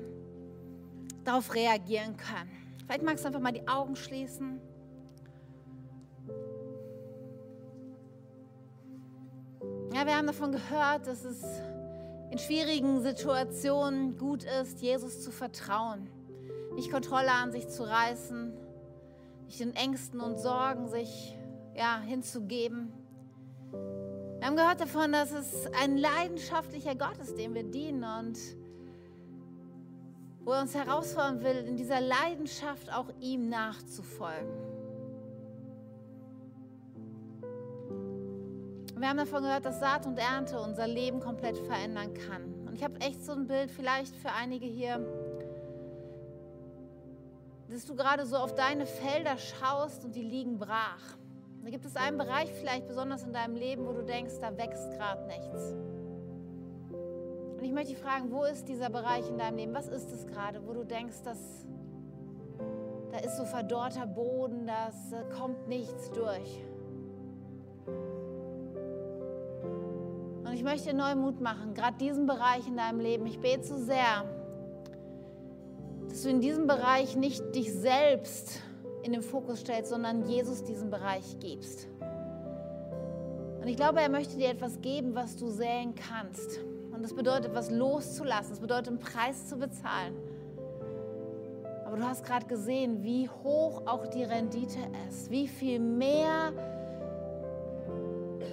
darauf 1.23 1.53
reagieren 1.53 2.15
können. 2.17 2.51
Vielleicht 2.85 3.03
magst 3.03 3.23
du 3.23 3.27
einfach 3.27 3.41
mal 3.41 3.51
die 3.51 3.67
Augen 3.67 3.95
schließen. 3.95 4.61
Ja, 9.93 10.05
wir 10.05 10.15
haben 10.15 10.27
davon 10.27 10.51
gehört, 10.51 11.07
dass 11.07 11.23
es 11.23 11.43
in 12.29 12.37
schwierigen 12.37 13.01
Situationen 13.01 14.17
gut 14.17 14.43
ist, 14.43 14.81
Jesus 14.81 15.23
zu 15.23 15.31
vertrauen 15.31 16.09
nicht 16.77 16.91
Kontrolle 16.91 17.31
an 17.31 17.51
sich 17.51 17.67
zu 17.67 17.83
reißen, 17.83 18.53
nicht 19.47 19.59
den 19.59 19.75
Ängsten 19.75 20.21
und 20.21 20.37
Sorgen 20.37 20.87
sich 20.87 21.35
ja, 21.75 21.99
hinzugeben. 21.99 22.93
Wir 24.47 24.51
haben 24.51 24.59
gehört 24.59 24.79
davon, 24.79 25.11
dass 25.11 25.33
es 25.33 25.67
ein 25.73 25.97
leidenschaftlicher 25.97 26.95
Gott 26.95 27.17
ist, 27.17 27.37
dem 27.37 27.53
wir 27.53 27.63
dienen 27.63 28.05
und 28.05 28.39
wo 30.39 30.53
er 30.53 30.61
uns 30.61 30.73
herausfordern 30.73 31.43
will, 31.43 31.65
in 31.67 31.75
dieser 31.75 31.99
Leidenschaft 31.99 32.89
auch 32.93 33.07
ihm 33.19 33.49
nachzufolgen. 33.49 34.47
Wir 38.95 39.09
haben 39.09 39.17
davon 39.17 39.43
gehört, 39.43 39.65
dass 39.65 39.81
Saat 39.81 40.05
und 40.05 40.17
Ernte 40.17 40.61
unser 40.61 40.87
Leben 40.87 41.19
komplett 41.19 41.57
verändern 41.57 42.13
kann. 42.13 42.43
Und 42.65 42.73
ich 42.73 42.85
habe 42.85 43.01
echt 43.01 43.25
so 43.25 43.33
ein 43.33 43.47
Bild 43.47 43.69
vielleicht 43.69 44.15
für 44.15 44.31
einige 44.31 44.65
hier, 44.65 45.05
dass 47.69 47.85
du 47.85 47.97
gerade 47.97 48.25
so 48.25 48.37
auf 48.37 48.55
deine 48.55 48.85
Felder 48.85 49.37
schaust 49.37 50.05
und 50.05 50.15
die 50.15 50.23
liegen 50.23 50.57
brach. 50.57 51.17
Da 51.67 51.71
gibt 51.71 51.85
es 51.85 51.97
einen 51.97 52.17
Bereich 52.17 52.49
vielleicht 52.53 52.87
besonders 52.87 53.23
in 53.23 53.33
deinem 53.33 53.57
Leben, 53.57 53.85
wo 53.85 53.91
du 53.91 54.01
denkst, 54.01 54.35
da 54.39 54.57
wächst 54.57 54.89
gerade 54.91 55.27
nichts. 55.27 55.75
Und 57.57 57.61
ich 57.61 57.73
möchte 57.73 57.89
dich 57.89 58.01
fragen, 58.01 58.31
wo 58.31 58.45
ist 58.45 58.69
dieser 58.69 58.89
Bereich 58.89 59.27
in 59.27 59.37
deinem 59.37 59.57
Leben? 59.57 59.73
Was 59.73 59.89
ist 59.89 60.09
es 60.13 60.25
gerade, 60.27 60.65
wo 60.65 60.71
du 60.71 60.85
denkst, 60.85 61.23
dass 61.25 61.67
da 63.11 63.17
ist 63.17 63.35
so 63.35 63.43
verdorrter 63.43 64.07
Boden, 64.07 64.65
da 64.65 64.93
kommt 65.37 65.67
nichts 65.67 66.09
durch. 66.11 66.63
Und 70.45 70.53
ich 70.53 70.63
möchte 70.63 70.91
dir 70.91 70.95
neu 70.95 71.15
Mut 71.15 71.41
machen, 71.41 71.73
gerade 71.73 71.97
diesen 71.97 72.27
Bereich 72.27 72.65
in 72.65 72.77
deinem 72.77 73.01
Leben. 73.01 73.25
Ich 73.25 73.41
bete 73.41 73.65
so 73.65 73.75
sehr, 73.75 74.23
dass 76.07 76.23
du 76.23 76.29
in 76.29 76.39
diesem 76.39 76.65
Bereich 76.65 77.17
nicht 77.17 77.53
dich 77.53 77.73
selbst 77.73 78.61
in 79.03 79.13
den 79.13 79.21
Fokus 79.21 79.61
stellst, 79.61 79.89
sondern 79.89 80.27
Jesus 80.27 80.63
diesen 80.63 80.89
Bereich 80.89 81.39
gibst. 81.39 81.87
Und 83.61 83.67
ich 83.67 83.75
glaube, 83.75 83.99
er 83.99 84.09
möchte 84.09 84.37
dir 84.37 84.49
etwas 84.49 84.79
geben, 84.81 85.15
was 85.15 85.35
du 85.35 85.49
säen 85.49 85.93
kannst. 85.95 86.59
Und 86.93 87.03
das 87.03 87.13
bedeutet, 87.13 87.53
was 87.53 87.69
loszulassen. 87.69 88.51
Das 88.51 88.59
bedeutet, 88.59 88.87
einen 88.87 88.99
Preis 88.99 89.47
zu 89.47 89.57
bezahlen. 89.57 90.15
Aber 91.85 91.97
du 91.97 92.03
hast 92.03 92.25
gerade 92.25 92.45
gesehen, 92.45 93.03
wie 93.03 93.29
hoch 93.29 93.83
auch 93.85 94.07
die 94.07 94.23
Rendite 94.23 94.79
ist. 95.07 95.29
Wie 95.29 95.47
viel 95.47 95.79
mehr 95.79 96.53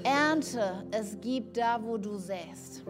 Ernte 0.03 0.85
es 0.91 1.21
gibt 1.21 1.57
da, 1.57 1.81
wo 1.83 1.97
du 1.97 2.17
säst. 2.17 2.85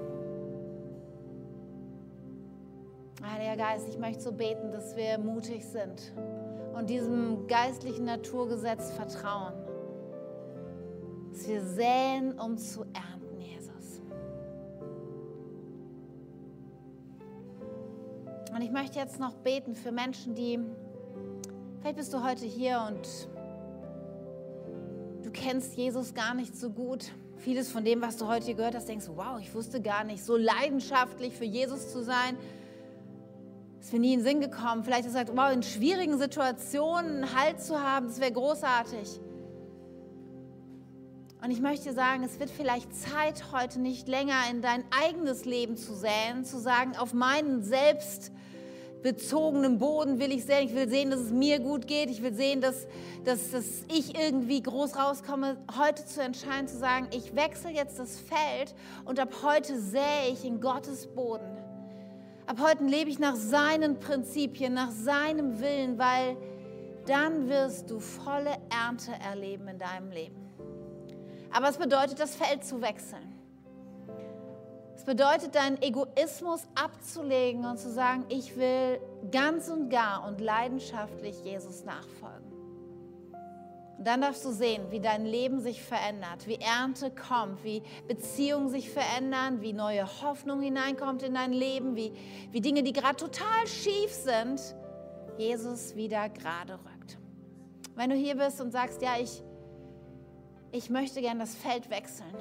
Heiliger 3.22 3.56
Geist, 3.56 3.88
ich 3.88 3.98
möchte 3.98 4.22
so 4.22 4.32
beten, 4.32 4.70
dass 4.72 4.96
wir 4.96 5.18
mutig 5.18 5.64
sind 5.64 6.12
und 6.74 6.90
diesem 6.90 7.46
geistlichen 7.46 8.04
Naturgesetz 8.04 8.90
vertrauen. 8.90 9.54
Dass 11.32 11.48
wir 11.48 11.62
säen, 11.62 12.38
um 12.38 12.58
zu 12.58 12.82
ernten, 12.92 13.40
Jesus. 13.40 14.00
Und 18.52 18.60
ich 18.60 18.70
möchte 18.70 18.98
jetzt 18.98 19.18
noch 19.20 19.34
beten 19.34 19.74
für 19.74 19.92
Menschen, 19.92 20.34
die, 20.34 20.58
vielleicht 21.80 21.96
bist 21.96 22.12
du 22.12 22.22
heute 22.22 22.44
hier 22.44 22.84
und 22.88 23.28
du 25.24 25.30
kennst 25.30 25.76
Jesus 25.76 26.14
gar 26.14 26.34
nicht 26.34 26.56
so 26.56 26.70
gut. 26.70 27.10
Vieles 27.38 27.70
von 27.70 27.84
dem, 27.84 28.00
was 28.00 28.16
du 28.16 28.28
heute 28.28 28.54
gehört 28.54 28.74
hast, 28.74 28.88
denkst 28.88 29.06
du, 29.06 29.16
wow, 29.16 29.38
ich 29.40 29.54
wusste 29.54 29.80
gar 29.80 30.04
nicht, 30.04 30.24
so 30.24 30.36
leidenschaftlich 30.36 31.34
für 31.36 31.44
Jesus 31.44 31.92
zu 31.92 32.02
sein. 32.02 32.36
Ist 33.84 33.92
mir 33.92 34.00
nie 34.00 34.14
in 34.14 34.20
den 34.20 34.26
Sinn 34.26 34.40
gekommen. 34.40 34.82
Vielleicht 34.82 35.04
hast 35.04 35.14
du 35.14 35.18
gesagt, 35.18 35.36
wow, 35.36 35.52
in 35.52 35.62
schwierigen 35.62 36.18
Situationen 36.18 37.34
Halt 37.34 37.60
zu 37.60 37.82
haben, 37.82 38.06
das 38.06 38.18
wäre 38.18 38.32
großartig. 38.32 39.20
Und 41.42 41.50
ich 41.50 41.60
möchte 41.60 41.92
sagen, 41.92 42.22
es 42.22 42.40
wird 42.40 42.48
vielleicht 42.48 42.96
Zeit, 42.96 43.52
heute 43.52 43.82
nicht 43.82 44.08
länger 44.08 44.38
in 44.50 44.62
dein 44.62 44.84
eigenes 45.04 45.44
Leben 45.44 45.76
zu 45.76 45.94
säen, 45.94 46.46
zu 46.46 46.58
sagen, 46.58 46.96
auf 46.96 47.12
meinen 47.12 47.62
selbstbezogenen 47.62 49.76
Boden 49.76 50.18
will 50.18 50.32
ich 50.32 50.46
säen. 50.46 50.66
Ich 50.66 50.74
will 50.74 50.88
sehen, 50.88 51.10
dass 51.10 51.20
es 51.20 51.30
mir 51.30 51.58
gut 51.58 51.86
geht. 51.86 52.08
Ich 52.08 52.22
will 52.22 52.32
sehen, 52.32 52.62
dass, 52.62 52.86
dass, 53.26 53.50
dass 53.50 53.66
ich 53.94 54.18
irgendwie 54.18 54.62
groß 54.62 54.96
rauskomme. 54.96 55.58
Heute 55.78 56.06
zu 56.06 56.22
entscheiden, 56.22 56.68
zu 56.68 56.78
sagen, 56.78 57.08
ich 57.14 57.36
wechsle 57.36 57.70
jetzt 57.70 57.98
das 57.98 58.18
Feld 58.18 58.74
und 59.04 59.20
ab 59.20 59.42
heute 59.42 59.78
sähe 59.78 60.30
ich 60.32 60.46
in 60.46 60.62
Gottes 60.62 61.06
Boden. 61.06 61.53
Ab 62.46 62.58
heute 62.60 62.84
lebe 62.84 63.08
ich 63.08 63.18
nach 63.18 63.36
seinen 63.36 63.98
Prinzipien, 63.98 64.74
nach 64.74 64.90
seinem 64.90 65.60
Willen, 65.60 65.98
weil 65.98 66.36
dann 67.06 67.48
wirst 67.48 67.90
du 67.90 68.00
volle 68.00 68.56
Ernte 68.70 69.12
erleben 69.12 69.68
in 69.68 69.78
deinem 69.78 70.10
Leben. 70.10 70.44
Aber 71.52 71.68
es 71.68 71.78
bedeutet, 71.78 72.20
das 72.20 72.34
Feld 72.34 72.64
zu 72.64 72.82
wechseln. 72.82 73.32
Es 74.94 75.04
bedeutet, 75.04 75.54
deinen 75.54 75.80
Egoismus 75.82 76.62
abzulegen 76.74 77.64
und 77.64 77.78
zu 77.78 77.90
sagen, 77.90 78.24
ich 78.28 78.56
will 78.56 79.00
ganz 79.30 79.68
und 79.68 79.88
gar 79.88 80.26
und 80.26 80.40
leidenschaftlich 80.40 81.44
Jesus 81.44 81.84
nachfolgen. 81.84 82.53
Und 83.98 84.06
dann 84.06 84.22
darfst 84.22 84.44
du 84.44 84.50
sehen, 84.50 84.90
wie 84.90 85.00
dein 85.00 85.24
Leben 85.24 85.60
sich 85.60 85.82
verändert, 85.82 86.46
wie 86.46 86.56
Ernte 86.56 87.12
kommt, 87.12 87.62
wie 87.62 87.82
Beziehungen 88.08 88.68
sich 88.68 88.90
verändern, 88.90 89.60
wie 89.60 89.72
neue 89.72 90.04
Hoffnung 90.22 90.60
hineinkommt 90.60 91.22
in 91.22 91.34
dein 91.34 91.52
Leben, 91.52 91.94
wie, 91.94 92.12
wie 92.50 92.60
Dinge, 92.60 92.82
die 92.82 92.92
gerade 92.92 93.16
total 93.16 93.66
schief 93.66 94.12
sind, 94.12 94.60
Jesus 95.38 95.94
wieder 95.94 96.28
gerade 96.28 96.74
rückt. 96.74 97.18
Wenn 97.94 98.10
du 98.10 98.16
hier 98.16 98.36
bist 98.36 98.60
und 98.60 98.72
sagst, 98.72 99.00
ja, 99.00 99.12
ich, 99.20 99.44
ich 100.72 100.90
möchte 100.90 101.20
gern 101.20 101.38
das 101.38 101.54
Feld 101.54 101.88
wechseln 101.88 102.34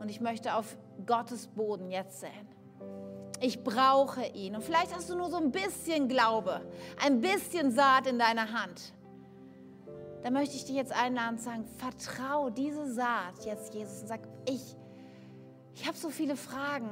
und 0.00 0.10
ich 0.10 0.20
möchte 0.20 0.54
auf 0.54 0.76
Gottes 1.06 1.46
Boden 1.46 1.90
jetzt 1.90 2.20
säen. 2.20 2.48
Ich 3.40 3.62
brauche 3.62 4.26
ihn. 4.26 4.56
Und 4.56 4.62
vielleicht 4.62 4.94
hast 4.94 5.08
du 5.08 5.16
nur 5.16 5.30
so 5.30 5.36
ein 5.36 5.50
bisschen 5.50 6.08
Glaube, 6.08 6.60
ein 7.02 7.20
bisschen 7.20 7.70
Saat 7.70 8.06
in 8.06 8.18
deiner 8.18 8.52
Hand. 8.52 8.92
Da 10.22 10.30
möchte 10.30 10.56
ich 10.56 10.64
dich 10.64 10.76
jetzt 10.76 10.92
einladen 10.92 11.36
und 11.36 11.40
sagen, 11.40 11.64
vertrau 11.78 12.50
diese 12.50 12.92
Saat 12.92 13.44
jetzt 13.44 13.74
Jesus 13.74 14.02
und 14.02 14.08
sag, 14.08 14.20
ich, 14.46 14.76
ich 15.74 15.86
habe 15.86 15.96
so 15.96 16.10
viele 16.10 16.36
Fragen. 16.36 16.90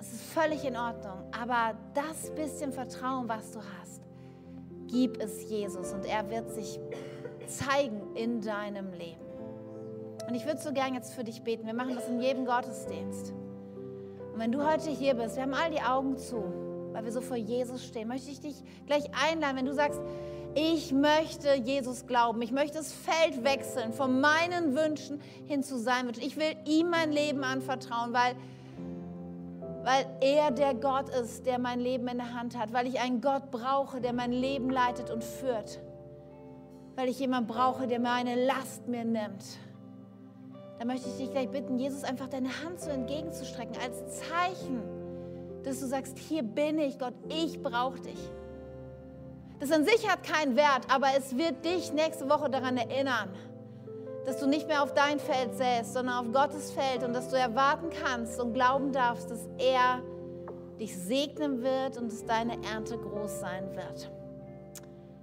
Es 0.00 0.12
ist 0.12 0.22
völlig 0.22 0.64
in 0.64 0.76
Ordnung, 0.76 1.24
aber 1.32 1.76
das 1.94 2.30
bisschen 2.36 2.72
Vertrauen, 2.72 3.28
was 3.28 3.50
du 3.50 3.58
hast, 3.58 4.00
gib 4.86 5.20
es 5.20 5.50
Jesus 5.50 5.92
und 5.92 6.04
er 6.04 6.30
wird 6.30 6.52
sich 6.52 6.78
zeigen 7.48 8.14
in 8.14 8.40
deinem 8.40 8.92
Leben. 8.92 9.28
Und 10.28 10.34
ich 10.34 10.46
würde 10.46 10.60
so 10.60 10.72
gern 10.72 10.94
jetzt 10.94 11.14
für 11.14 11.24
dich 11.24 11.42
beten. 11.42 11.66
Wir 11.66 11.74
machen 11.74 11.94
das 11.94 12.08
in 12.08 12.20
jedem 12.20 12.44
Gottesdienst. 12.44 13.32
Und 14.32 14.38
wenn 14.38 14.52
du 14.52 14.64
heute 14.64 14.90
hier 14.90 15.14
bist, 15.14 15.36
wir 15.36 15.42
haben 15.42 15.54
all 15.54 15.70
die 15.70 15.80
Augen 15.80 16.16
zu, 16.16 16.44
weil 16.92 17.04
wir 17.04 17.12
so 17.12 17.20
vor 17.20 17.36
Jesus 17.36 17.84
stehen, 17.84 18.08
möchte 18.08 18.30
ich 18.30 18.40
dich 18.40 18.62
gleich 18.86 19.04
einladen, 19.26 19.56
wenn 19.56 19.66
du 19.66 19.74
sagst, 19.74 20.00
ich 20.54 20.92
möchte 20.92 21.54
Jesus 21.54 22.06
glauben. 22.06 22.42
Ich 22.42 22.52
möchte 22.52 22.78
das 22.78 22.92
Feld 22.92 23.44
wechseln 23.44 23.92
von 23.92 24.20
meinen 24.20 24.74
Wünschen 24.74 25.20
hin 25.46 25.62
zu 25.62 25.78
seinen 25.78 26.08
Wünschen. 26.08 26.22
Ich 26.22 26.36
will 26.36 26.56
ihm 26.66 26.90
mein 26.90 27.12
Leben 27.12 27.44
anvertrauen, 27.44 28.12
weil, 28.12 28.34
weil 29.84 30.06
er 30.20 30.50
der 30.50 30.74
Gott 30.74 31.08
ist, 31.10 31.46
der 31.46 31.58
mein 31.58 31.80
Leben 31.80 32.08
in 32.08 32.18
der 32.18 32.34
Hand 32.34 32.58
hat. 32.58 32.72
Weil 32.72 32.86
ich 32.86 33.00
einen 33.00 33.20
Gott 33.20 33.50
brauche, 33.50 34.00
der 34.00 34.12
mein 34.12 34.32
Leben 34.32 34.70
leitet 34.70 35.10
und 35.10 35.22
führt. 35.22 35.80
Weil 36.96 37.08
ich 37.08 37.18
jemanden 37.20 37.48
brauche, 37.48 37.86
der 37.86 38.00
meine 38.00 38.46
Last 38.46 38.88
mir 38.88 39.04
nimmt 39.04 39.44
da 40.78 40.84
möchte 40.84 41.08
ich 41.08 41.16
dich 41.16 41.30
gleich 41.32 41.48
bitten, 41.48 41.78
Jesus 41.78 42.04
einfach 42.04 42.28
deine 42.28 42.50
Hand 42.62 42.80
so 42.80 42.90
entgegenzustrecken, 42.90 43.76
als 43.82 44.20
Zeichen, 44.20 44.80
dass 45.64 45.80
du 45.80 45.86
sagst, 45.86 46.16
hier 46.18 46.44
bin 46.44 46.78
ich, 46.78 46.98
Gott, 46.98 47.14
ich 47.28 47.60
brauche 47.60 48.00
dich. 48.00 48.30
Das 49.60 49.72
an 49.72 49.84
sich 49.84 50.08
hat 50.08 50.22
keinen 50.22 50.56
Wert, 50.56 50.82
aber 50.88 51.08
es 51.16 51.36
wird 51.36 51.64
dich 51.64 51.92
nächste 51.92 52.28
Woche 52.30 52.48
daran 52.48 52.76
erinnern, 52.76 53.30
dass 54.24 54.38
du 54.38 54.46
nicht 54.46 54.68
mehr 54.68 54.82
auf 54.82 54.94
dein 54.94 55.18
Feld 55.18 55.54
säst, 55.54 55.94
sondern 55.94 56.14
auf 56.26 56.32
Gottes 56.32 56.70
Feld 56.70 57.02
und 57.02 57.12
dass 57.12 57.28
du 57.30 57.36
erwarten 57.36 57.88
kannst 57.90 58.40
und 58.40 58.52
glauben 58.52 58.92
darfst, 58.92 59.30
dass 59.30 59.48
er 59.58 60.02
dich 60.78 60.96
segnen 60.96 61.62
wird 61.62 61.96
und 61.96 62.12
dass 62.12 62.24
deine 62.24 62.52
Ernte 62.64 62.98
groß 62.98 63.40
sein 63.40 63.74
wird. 63.74 64.10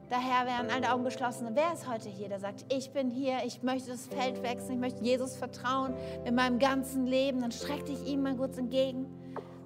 Daher 0.09 0.45
werden 0.45 0.69
alle 0.69 0.93
Augen 0.93 1.03
geschlossen. 1.03 1.47
Wer 1.53 1.73
ist 1.73 1.89
heute 1.89 2.09
hier, 2.09 2.29
der 2.29 2.39
sagt, 2.39 2.65
ich 2.71 2.91
bin 2.91 3.09
hier, 3.09 3.37
ich 3.45 3.63
möchte 3.63 3.91
das 3.91 4.05
Feld 4.07 4.43
wechseln, 4.43 4.73
ich 4.73 4.79
möchte 4.79 5.03
Jesus 5.03 5.35
vertrauen 5.35 5.95
mit 6.23 6.35
meinem 6.35 6.59
ganzen 6.59 7.07
Leben. 7.07 7.41
Dann 7.41 7.51
streck 7.51 7.85
dich 7.85 8.05
ihm 8.05 8.21
mal 8.21 8.35
kurz 8.35 8.57
entgegen. 8.57 9.07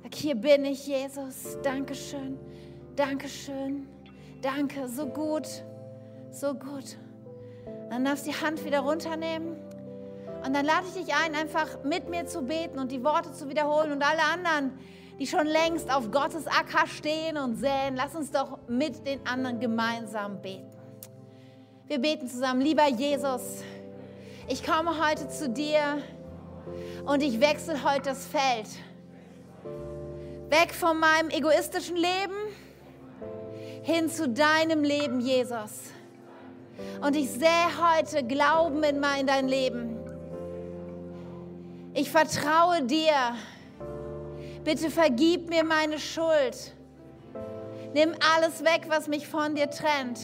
Sag, 0.03 0.15
hier 0.15 0.35
bin 0.35 0.63
ich, 0.63 0.87
Jesus. 0.87 1.57
Dankeschön, 1.61 2.37
Dankeschön, 2.95 3.87
danke, 4.41 4.87
so 4.87 5.05
gut, 5.07 5.47
so 6.31 6.53
gut. 6.53 6.97
Dann 7.89 8.05
darfst 8.05 8.25
du 8.25 8.31
die 8.31 8.41
Hand 8.41 8.63
wieder 8.65 8.79
runternehmen. 8.81 9.57
Und 10.45 10.55
dann 10.55 10.65
lade 10.65 10.85
ich 10.87 11.05
dich 11.05 11.13
ein, 11.15 11.35
einfach 11.35 11.83
mit 11.83 12.09
mir 12.09 12.25
zu 12.25 12.41
beten 12.41 12.79
und 12.79 12.91
die 12.91 13.03
Worte 13.03 13.33
zu 13.33 13.49
wiederholen 13.49 13.91
und 13.91 14.01
alle 14.01 14.21
anderen, 14.21 14.79
die 15.19 15.27
schon 15.27 15.45
längst 15.45 15.93
auf 15.93 16.11
Gottes 16.11 16.47
Acker 16.47 16.87
stehen 16.87 17.37
und 17.37 17.55
säen, 17.57 17.95
lass 17.95 18.15
uns 18.15 18.31
doch 18.31 18.57
mit 18.67 19.05
den 19.05 19.25
anderen 19.27 19.59
gemeinsam 19.59 20.41
beten. 20.41 20.71
Wir 21.87 21.99
beten 21.99 22.29
zusammen, 22.29 22.61
lieber 22.61 22.87
Jesus, 22.87 23.63
ich 24.47 24.63
komme 24.63 25.05
heute 25.05 25.27
zu 25.27 25.49
dir 25.49 26.01
und 27.05 27.21
ich 27.21 27.41
wechsle 27.41 27.83
heute 27.83 28.03
das 28.03 28.25
Feld. 28.25 28.69
Weg 30.49 30.73
von 30.73 30.99
meinem 30.99 31.29
egoistischen 31.29 31.97
Leben 31.97 32.35
hin 33.89 34.09
zu 34.09 34.29
deinem 34.29 34.83
Leben, 34.83 35.19
Jesus. 35.19 35.91
Und 37.01 37.15
ich 37.15 37.29
sehe 37.29 37.69
heute 37.77 38.23
Glauben 38.25 38.83
in 38.83 38.99
mein 38.99 39.27
dein 39.27 39.47
Leben. 39.47 39.97
Ich 41.93 42.09
vertraue 42.09 42.83
dir 42.83 43.35
Bitte 44.63 44.91
vergib 44.91 45.49
mir 45.49 45.63
meine 45.63 45.97
Schuld. 45.97 46.75
Nimm 47.93 48.13
alles 48.35 48.63
weg, 48.63 48.83
was 48.87 49.07
mich 49.07 49.27
von 49.27 49.55
dir 49.55 49.69
trennt. 49.69 50.19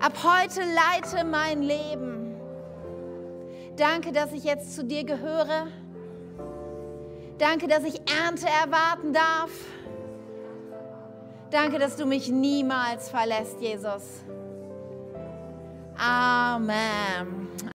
Ab 0.00 0.12
heute 0.22 0.60
leite 0.60 1.24
mein 1.24 1.62
Leben. 1.62 2.36
Danke, 3.76 4.12
dass 4.12 4.32
ich 4.32 4.44
jetzt 4.44 4.74
zu 4.74 4.84
dir 4.84 5.04
gehöre. 5.04 5.68
Danke, 7.38 7.68
dass 7.68 7.84
ich 7.84 8.00
Ernte 8.24 8.46
erwarten 8.46 9.12
darf. 9.12 9.50
Danke, 11.50 11.78
dass 11.78 11.96
du 11.96 12.04
mich 12.04 12.28
niemals 12.28 13.08
verlässt, 13.08 13.60
Jesus. 13.60 14.02
Amen. 15.96 17.48